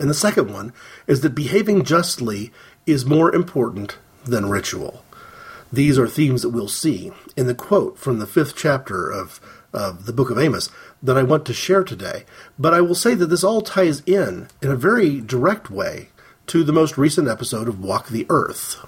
[0.00, 0.72] And the second one
[1.06, 2.52] is that behaving justly
[2.86, 5.04] is more important than ritual.
[5.72, 9.40] These are themes that we'll see in the quote from the fifth chapter of,
[9.72, 10.70] of the book of Amos
[11.02, 12.24] that I want to share today.
[12.58, 16.08] But I will say that this all ties in, in a very direct way,
[16.48, 18.84] to the most recent episode of Walk the Earth.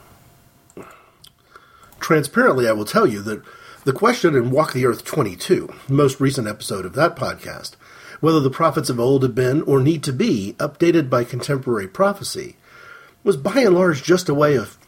[2.01, 3.43] Transparently, I will tell you that
[3.85, 7.73] the question in Walk the Earth 22, the most recent episode of that podcast,
[8.21, 12.57] whether the prophets of old have been or need to be updated by contemporary prophecy,
[13.25, 14.79] was by and large just a way of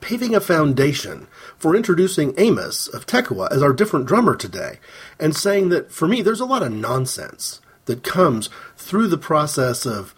[0.00, 4.78] paving a foundation for introducing Amos of Tekoa as our different drummer today,
[5.18, 9.86] and saying that for me, there's a lot of nonsense that comes through the process
[9.86, 10.14] of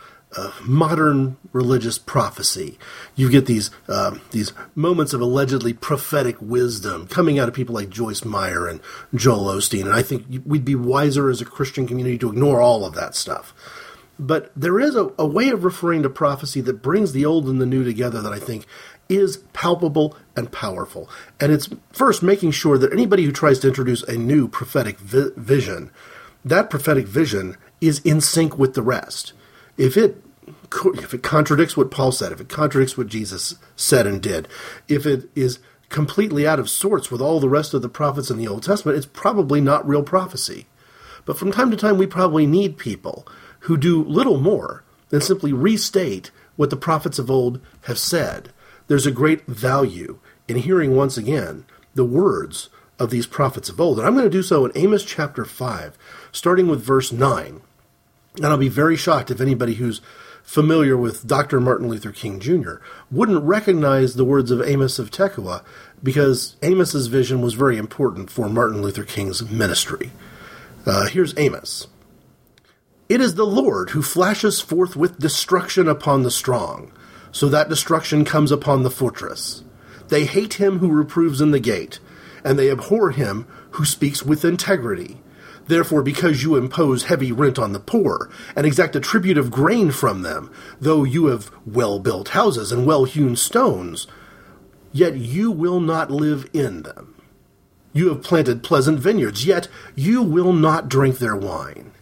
[0.62, 2.78] modern religious prophecy.
[3.16, 7.88] You get these uh, these moments of allegedly prophetic wisdom coming out of people like
[7.88, 8.80] Joyce Meyer and
[9.14, 12.84] Joel Osteen, and I think we'd be wiser as a Christian community to ignore all
[12.84, 13.54] of that stuff.
[14.18, 17.60] But there is a, a way of referring to prophecy that brings the old and
[17.60, 18.66] the new together that I think
[19.08, 21.08] is palpable and powerful.
[21.40, 25.30] And it's first making sure that anybody who tries to introduce a new prophetic vi-
[25.36, 25.90] vision,
[26.44, 29.32] that prophetic vision is in sync with the rest.
[29.76, 30.22] If it
[30.84, 34.48] if it contradicts what Paul said, if it contradicts what Jesus said and did,
[34.86, 35.58] if it is
[35.88, 38.96] completely out of sorts with all the rest of the prophets in the Old Testament,
[38.96, 40.66] it's probably not real prophecy.
[41.24, 43.26] But from time to time, we probably need people
[43.60, 48.50] who do little more than simply restate what the prophets of old have said
[48.88, 53.98] there's a great value in hearing once again the words of these prophets of old.
[53.98, 55.96] And I'm going to do so in Amos chapter 5,
[56.32, 57.60] starting with verse 9.
[58.36, 60.00] And I'll be very shocked if anybody who's
[60.42, 61.60] familiar with Dr.
[61.60, 62.76] Martin Luther King Jr.
[63.10, 65.62] wouldn't recognize the words of Amos of Tekoa
[66.02, 70.10] because Amos's vision was very important for Martin Luther King's ministry.
[70.86, 71.88] Uh, here's Amos.
[73.08, 76.92] It is the Lord who flashes forth with destruction upon the strong
[77.32, 79.64] so that destruction comes upon the fortress.
[80.08, 82.00] They hate him who reproves in the gate,
[82.44, 85.20] and they abhor him who speaks with integrity.
[85.66, 89.90] Therefore, because you impose heavy rent on the poor, and exact a tribute of grain
[89.90, 90.50] from them,
[90.80, 94.06] though you have well built houses and well hewn stones,
[94.92, 97.14] yet you will not live in them.
[97.92, 101.92] You have planted pleasant vineyards, yet you will not drink their wine.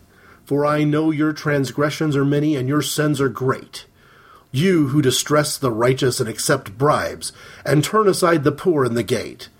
[0.45, 3.87] For I know your transgressions are many, and your sins are great.
[4.57, 7.31] You who distress the righteous and accept bribes,
[7.63, 9.51] and turn aside the poor in the gate.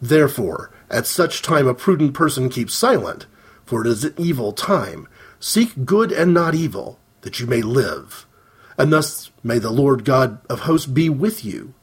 [0.00, 3.26] Therefore, at such time a prudent person keeps silent,
[3.66, 5.06] for it is an evil time.
[5.38, 8.26] Seek good and not evil, that you may live.
[8.78, 11.74] And thus may the Lord God of hosts be with you,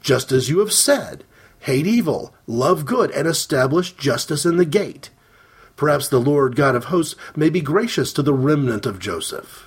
[0.00, 1.24] just as you have said.
[1.60, 5.10] Hate evil, love good, and establish justice in the gate.
[5.76, 9.63] Perhaps the Lord God of hosts may be gracious to the remnant of Joseph.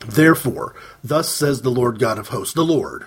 [0.00, 3.06] Therefore, thus says the Lord God of hosts, the Lord,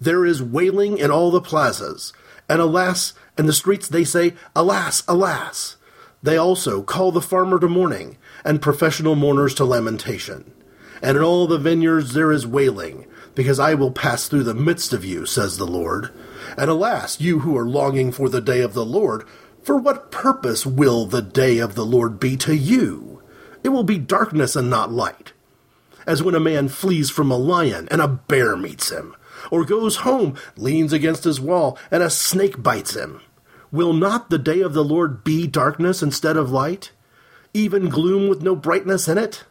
[0.00, 2.12] there is wailing in all the plazas,
[2.48, 5.76] and alas, in the streets they say, Alas, alas.
[6.22, 10.52] They also call the farmer to mourning, and professional mourners to lamentation.
[11.02, 14.92] And in all the vineyards there is wailing, because I will pass through the midst
[14.92, 16.10] of you, says the Lord.
[16.56, 19.24] And alas, you who are longing for the day of the Lord,
[19.62, 23.22] for what purpose will the day of the Lord be to you?
[23.62, 25.32] It will be darkness and not light
[26.08, 29.14] as when a man flees from a lion and a bear meets him,
[29.50, 33.20] or goes home, leans against his wall, and a snake bites him.
[33.70, 36.92] Will not the day of the Lord be darkness instead of light,
[37.52, 39.44] even gloom with no brightness in it?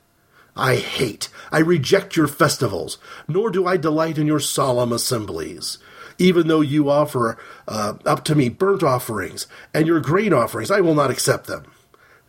[0.56, 2.98] I hate, I reject your festivals,
[3.28, 5.78] nor do I delight in your solemn assemblies.
[6.18, 10.82] Even though you offer uh, up to me burnt offerings and your grain offerings, I
[10.82, 11.66] will not accept them.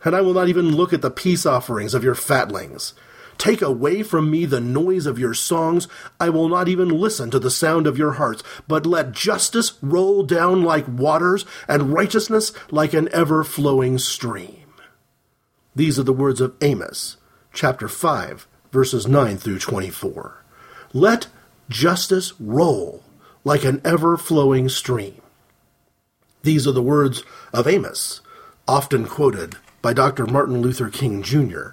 [0.05, 2.93] And I will not even look at the peace offerings of your fatlings.
[3.39, 5.87] Take away from me the noise of your songs.
[6.19, 10.23] I will not even listen to the sound of your hearts, but let justice roll
[10.23, 14.65] down like waters and righteousness like an ever flowing stream.
[15.73, 17.15] These are the words of Amos,
[17.53, 20.43] chapter 5, verses 9 through 24.
[20.91, 21.27] Let
[21.69, 23.05] justice roll
[23.45, 25.21] like an ever flowing stream.
[26.43, 28.19] These are the words of Amos,
[28.67, 30.25] often quoted by Dr.
[30.25, 31.69] Martin Luther King Jr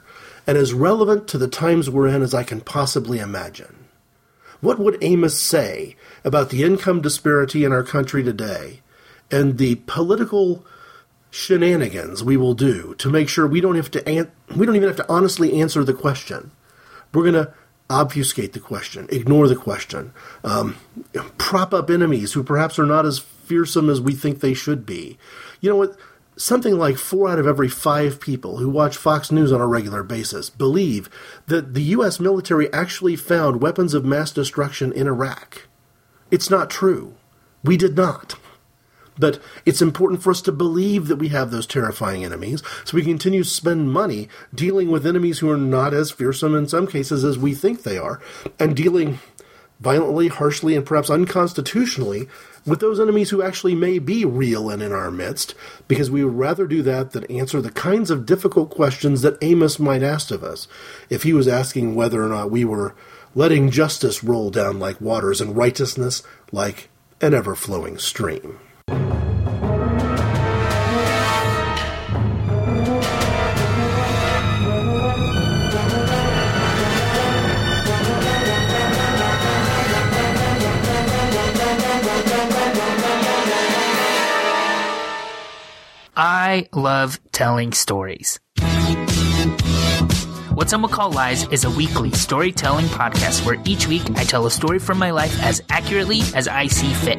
[0.47, 3.87] and as relevant to the times we're in as I can possibly imagine.
[4.61, 8.81] What would Amos say about the income disparity in our country today
[9.31, 10.65] and the political
[11.31, 14.89] shenanigans we will do to make sure we don't have to an- we don't even
[14.89, 16.53] have to honestly answer the question.
[17.13, 17.53] We're going to
[17.89, 20.13] obfuscate the question, ignore the question,
[20.43, 20.77] um,
[21.39, 25.19] prop up enemies who perhaps are not as fearsome as we think they should be.
[25.61, 25.97] You know what?
[26.37, 30.03] Something like four out of every five people who watch Fox News on a regular
[30.03, 31.09] basis believe
[31.47, 32.21] that the U.S.
[32.21, 35.67] military actually found weapons of mass destruction in Iraq.
[36.31, 37.15] It's not true.
[37.65, 38.35] We did not.
[39.19, 43.03] But it's important for us to believe that we have those terrifying enemies, so we
[43.03, 47.25] continue to spend money dealing with enemies who are not as fearsome in some cases
[47.25, 48.21] as we think they are,
[48.59, 49.19] and dealing
[49.81, 52.29] violently, harshly, and perhaps unconstitutionally
[52.67, 55.55] with those enemies who actually may be real and in our midst,
[55.87, 59.79] because we would rather do that than answer the kinds of difficult questions that Amos
[59.79, 60.67] might ask of us
[61.09, 62.95] if he was asking whether or not we were
[63.35, 66.89] letting justice roll down like waters and righteousness like
[67.21, 68.59] an ever flowing stream.
[86.47, 88.39] I love telling stories.
[90.55, 94.47] What Some Would Call Lies is a weekly storytelling podcast where each week I tell
[94.47, 97.19] a story from my life as accurately as I see fit.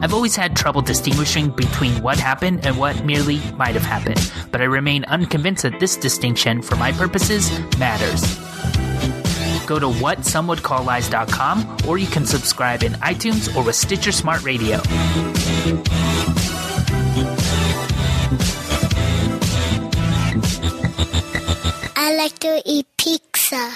[0.00, 4.62] I've always had trouble distinguishing between what happened and what merely might have happened, but
[4.62, 8.22] I remain unconvinced that this distinction, for my purposes, matters.
[9.66, 14.80] Go to whatsomewouldcalllies.com or you can subscribe in iTunes or with Stitcher Smart Radio.
[21.96, 23.72] I like to eat pizza.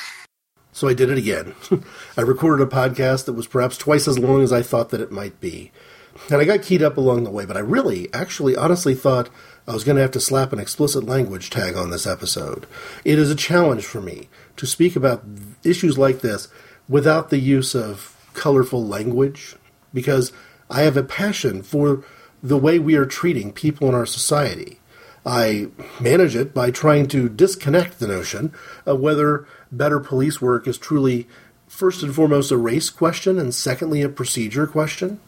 [0.73, 1.55] So I did it again.
[2.17, 5.11] I recorded a podcast that was perhaps twice as long as I thought that it
[5.11, 5.73] might be.
[6.31, 9.31] And I got keyed up along the way, but I really, actually, honestly thought
[9.67, 12.67] I was going to have to slap an explicit language tag on this episode.
[13.05, 15.25] It is a challenge for me to speak about
[15.65, 16.49] issues like this
[16.89, 19.57] without the use of colorful language
[19.93, 20.33] because
[20.71, 22.05] I have a passion for
[22.43, 24.81] the way we are treating people in our society.
[25.25, 25.69] I
[26.01, 28.53] manage it by trying to disconnect the notion
[28.85, 31.27] of whether better police work is truly,
[31.67, 35.19] first and foremost, a race question and secondly, a procedure question.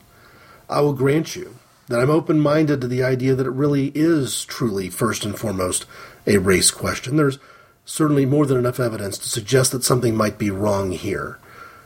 [0.69, 1.57] I will grant you
[1.89, 5.87] that I'm open minded to the idea that it really is truly, first and foremost,
[6.27, 7.17] a race question.
[7.17, 7.39] There's
[7.85, 11.39] certainly more than enough evidence to suggest that something might be wrong here.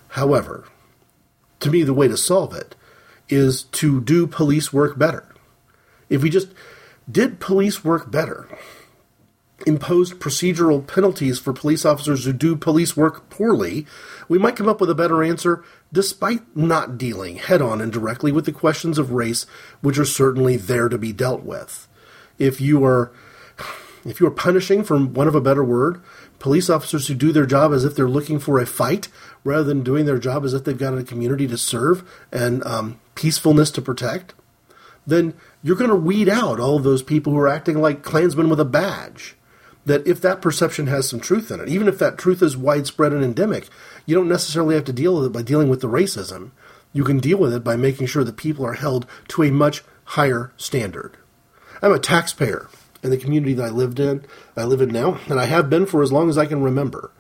[0.08, 0.64] However,
[1.60, 2.74] to me, the way to solve it
[3.32, 5.26] is to do police work better.
[6.10, 6.48] If we just
[7.10, 8.46] did police work better?
[9.66, 13.86] Imposed procedural penalties for police officers who do police work poorly,
[14.28, 18.32] we might come up with a better answer despite not dealing head on and directly
[18.32, 19.46] with the questions of race,
[19.80, 21.88] which are certainly there to be dealt with.
[22.38, 23.12] If you are
[24.04, 26.02] if you are punishing, for want of a better word,
[26.38, 29.08] police officers who do their job as if they're looking for a fight
[29.44, 32.02] rather than doing their job as if they've got a community to serve
[32.32, 34.34] and um, peacefulness to protect,
[35.06, 38.60] then you're going to weed out all those people who are acting like Klansmen with
[38.60, 39.36] a badge.
[39.84, 43.12] That if that perception has some truth in it, even if that truth is widespread
[43.12, 43.68] and endemic,
[44.06, 46.52] you don't necessarily have to deal with it by dealing with the racism.
[46.92, 49.82] You can deal with it by making sure that people are held to a much
[50.04, 51.16] higher standard.
[51.80, 52.68] I'm a taxpayer
[53.02, 54.24] in the community that I lived in,
[54.56, 57.10] I live in now, and I have been for as long as I can remember.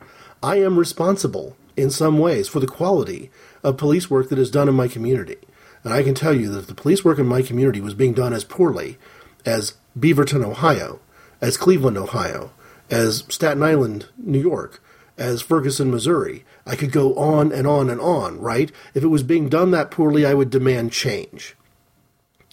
[0.42, 3.30] I am responsible in some ways for the quality
[3.62, 5.38] of police work that is done in my community.
[5.84, 8.12] And I can tell you that if the police work in my community was being
[8.12, 8.98] done as poorly
[9.44, 11.00] as Beavercreek, Ohio,
[11.40, 12.52] as Cleveland, Ohio,
[12.90, 14.82] as Staten Island, New York,
[15.18, 18.70] as Ferguson, Missouri, I could go on and on and on, right?
[18.94, 21.56] If it was being done that poorly, I would demand change.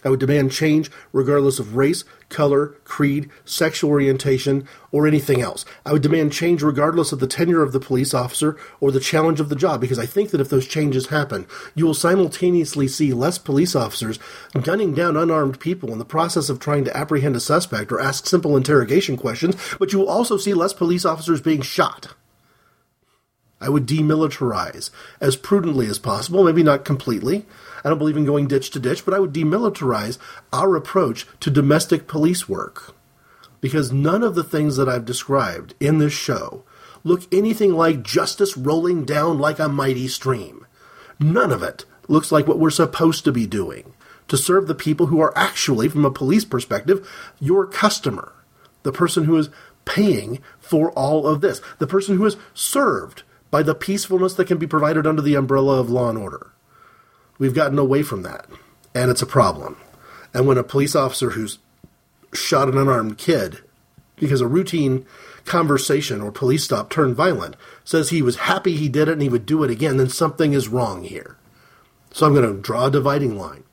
[0.03, 5.65] I would demand change regardless of race, color, creed, sexual orientation, or anything else.
[5.85, 9.39] I would demand change regardless of the tenure of the police officer or the challenge
[9.39, 11.45] of the job because I think that if those changes happen,
[11.75, 14.19] you will simultaneously see less police officers
[14.61, 18.25] gunning down unarmed people in the process of trying to apprehend a suspect or ask
[18.25, 22.13] simple interrogation questions, but you will also see less police officers being shot.
[23.61, 24.89] I would demilitarize
[25.19, 27.45] as prudently as possible, maybe not completely.
[27.83, 30.17] I don't believe in going ditch to ditch, but I would demilitarize
[30.51, 32.95] our approach to domestic police work.
[33.61, 36.63] Because none of the things that I've described in this show
[37.03, 40.65] look anything like justice rolling down like a mighty stream.
[41.19, 43.93] None of it looks like what we're supposed to be doing
[44.29, 47.07] to serve the people who are actually, from a police perspective,
[47.39, 48.31] your customer.
[48.83, 49.49] The person who is
[49.85, 51.61] paying for all of this.
[51.79, 55.79] The person who is served by the peacefulness that can be provided under the umbrella
[55.79, 56.51] of law and order.
[57.39, 58.45] We've gotten away from that,
[58.93, 59.77] and it's a problem.
[60.33, 61.57] And when a police officer who's
[62.33, 63.59] shot an unarmed kid
[64.17, 65.05] because a routine
[65.45, 69.29] conversation or police stop turned violent says he was happy he did it and he
[69.29, 71.37] would do it again, then something is wrong here.
[72.11, 73.63] So I'm going to draw a dividing line.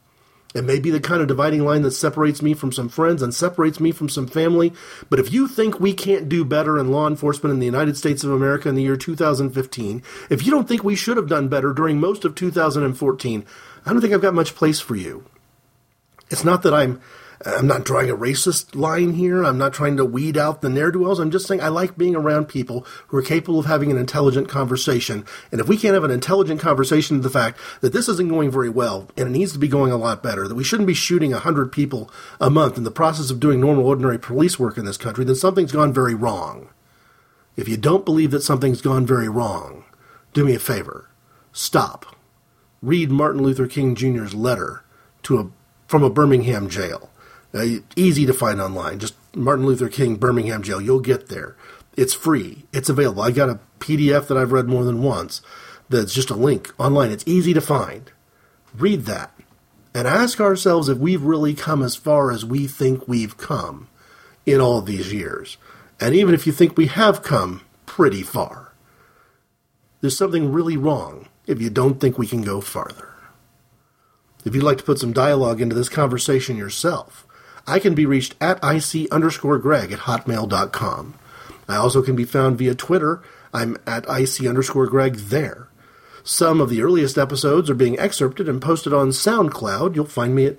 [0.56, 3.34] It may be the kind of dividing line that separates me from some friends and
[3.34, 4.72] separates me from some family.
[5.10, 8.24] But if you think we can't do better in law enforcement in the United States
[8.24, 11.74] of America in the year 2015, if you don't think we should have done better
[11.74, 13.44] during most of 2014,
[13.84, 15.26] I don't think I've got much place for you.
[16.30, 17.02] It's not that I'm
[17.44, 19.44] I'm not drawing a racist line here.
[19.44, 21.18] I'm not trying to weed out the ne'er do wells.
[21.18, 24.48] I'm just saying I like being around people who are capable of having an intelligent
[24.48, 25.24] conversation.
[25.52, 28.50] And if we can't have an intelligent conversation to the fact that this isn't going
[28.50, 30.94] very well and it needs to be going a lot better, that we shouldn't be
[30.94, 32.10] shooting 100 people
[32.40, 35.36] a month in the process of doing normal, ordinary police work in this country, then
[35.36, 36.70] something's gone very wrong.
[37.54, 39.84] If you don't believe that something's gone very wrong,
[40.32, 41.10] do me a favor.
[41.52, 42.16] Stop.
[42.82, 44.84] Read Martin Luther King Jr.'s letter
[45.24, 45.50] to a,
[45.86, 47.10] from a Birmingham jail
[47.56, 48.98] uh, easy to find online.
[48.98, 50.80] Just Martin Luther King Birmingham Jail.
[50.80, 51.56] You'll get there.
[51.96, 52.64] It's free.
[52.72, 53.22] It's available.
[53.22, 55.40] I got a PDF that I've read more than once.
[55.88, 57.10] That's just a link online.
[57.10, 58.10] It's easy to find.
[58.76, 59.32] Read that
[59.94, 63.88] and ask ourselves if we've really come as far as we think we've come
[64.44, 65.56] in all these years.
[65.98, 68.74] And even if you think we have come pretty far,
[70.00, 73.14] there's something really wrong if you don't think we can go farther.
[74.44, 77.26] If you'd like to put some dialogue into this conversation yourself,
[77.66, 81.14] I can be reached at IC underscore Greg at hotmail.com.
[81.68, 83.22] I also can be found via Twitter.
[83.52, 85.68] I'm at IC underscore Greg there.
[86.22, 89.94] Some of the earliest episodes are being excerpted and posted on SoundCloud.
[89.94, 90.58] You'll find me at,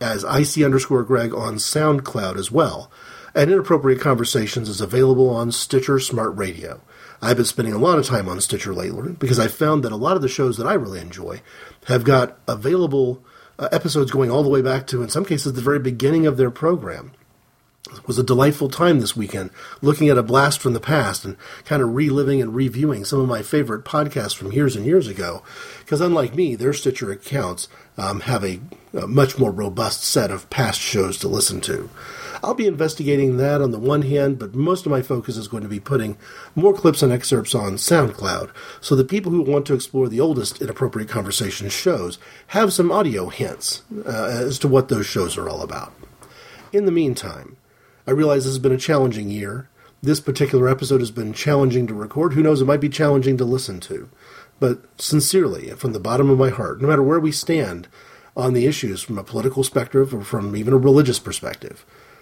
[0.00, 2.90] as IC underscore Greg on SoundCloud as well.
[3.34, 6.80] And Inappropriate Conversations is available on Stitcher Smart Radio.
[7.22, 9.96] I've been spending a lot of time on Stitcher lately because I found that a
[9.96, 11.42] lot of the shows that I really enjoy
[11.86, 13.22] have got available
[13.60, 16.36] uh, episodes going all the way back to, in some cases, the very beginning of
[16.36, 17.12] their program.
[17.88, 19.50] It was a delightful time this weekend
[19.80, 23.28] looking at a blast from the past and kind of reliving and reviewing some of
[23.28, 25.42] my favorite podcasts from years and years ago.
[25.80, 28.60] Because unlike me, their Stitcher accounts um, have a,
[28.92, 31.90] a much more robust set of past shows to listen to.
[32.42, 35.62] I'll be investigating that on the one hand, but most of my focus is going
[35.62, 36.16] to be putting
[36.54, 38.50] more clips and excerpts on SoundCloud
[38.80, 42.18] so that people who want to explore the oldest Inappropriate Conversation shows
[42.48, 45.92] have some audio hints uh, as to what those shows are all about.
[46.72, 47.56] In the meantime,
[48.06, 49.68] I realize this has been a challenging year.
[50.02, 52.32] This particular episode has been challenging to record.
[52.32, 54.08] Who knows, it might be challenging to listen to.
[54.58, 57.88] But sincerely, from the bottom of my heart, no matter where we stand
[58.36, 61.84] on the issues from a political perspective or from even a religious perspective,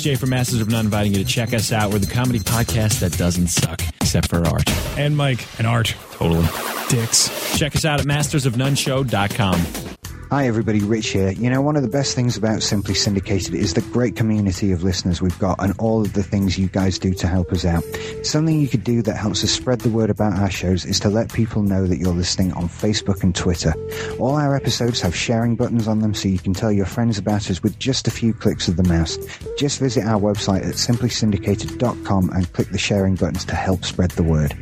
[0.00, 1.92] HJ from Masters of None inviting you to check us out.
[1.92, 4.64] We're the comedy podcast that doesn't suck, except for art.
[4.98, 5.46] And Mike.
[5.58, 5.94] And art.
[6.12, 6.46] Totally.
[6.88, 7.58] Dicks.
[7.58, 9.89] Check us out at mastersofnoneshow.com.
[10.30, 10.78] Hi, everybody.
[10.78, 11.32] Rich here.
[11.32, 14.84] You know, one of the best things about Simply Syndicated is the great community of
[14.84, 17.82] listeners we've got and all of the things you guys do to help us out.
[18.22, 21.08] Something you could do that helps us spread the word about our shows is to
[21.08, 23.74] let people know that you're listening on Facebook and Twitter.
[24.20, 27.50] All our episodes have sharing buttons on them so you can tell your friends about
[27.50, 29.18] us with just a few clicks of the mouse.
[29.58, 34.22] Just visit our website at simplysyndicated.com and click the sharing buttons to help spread the
[34.22, 34.54] word.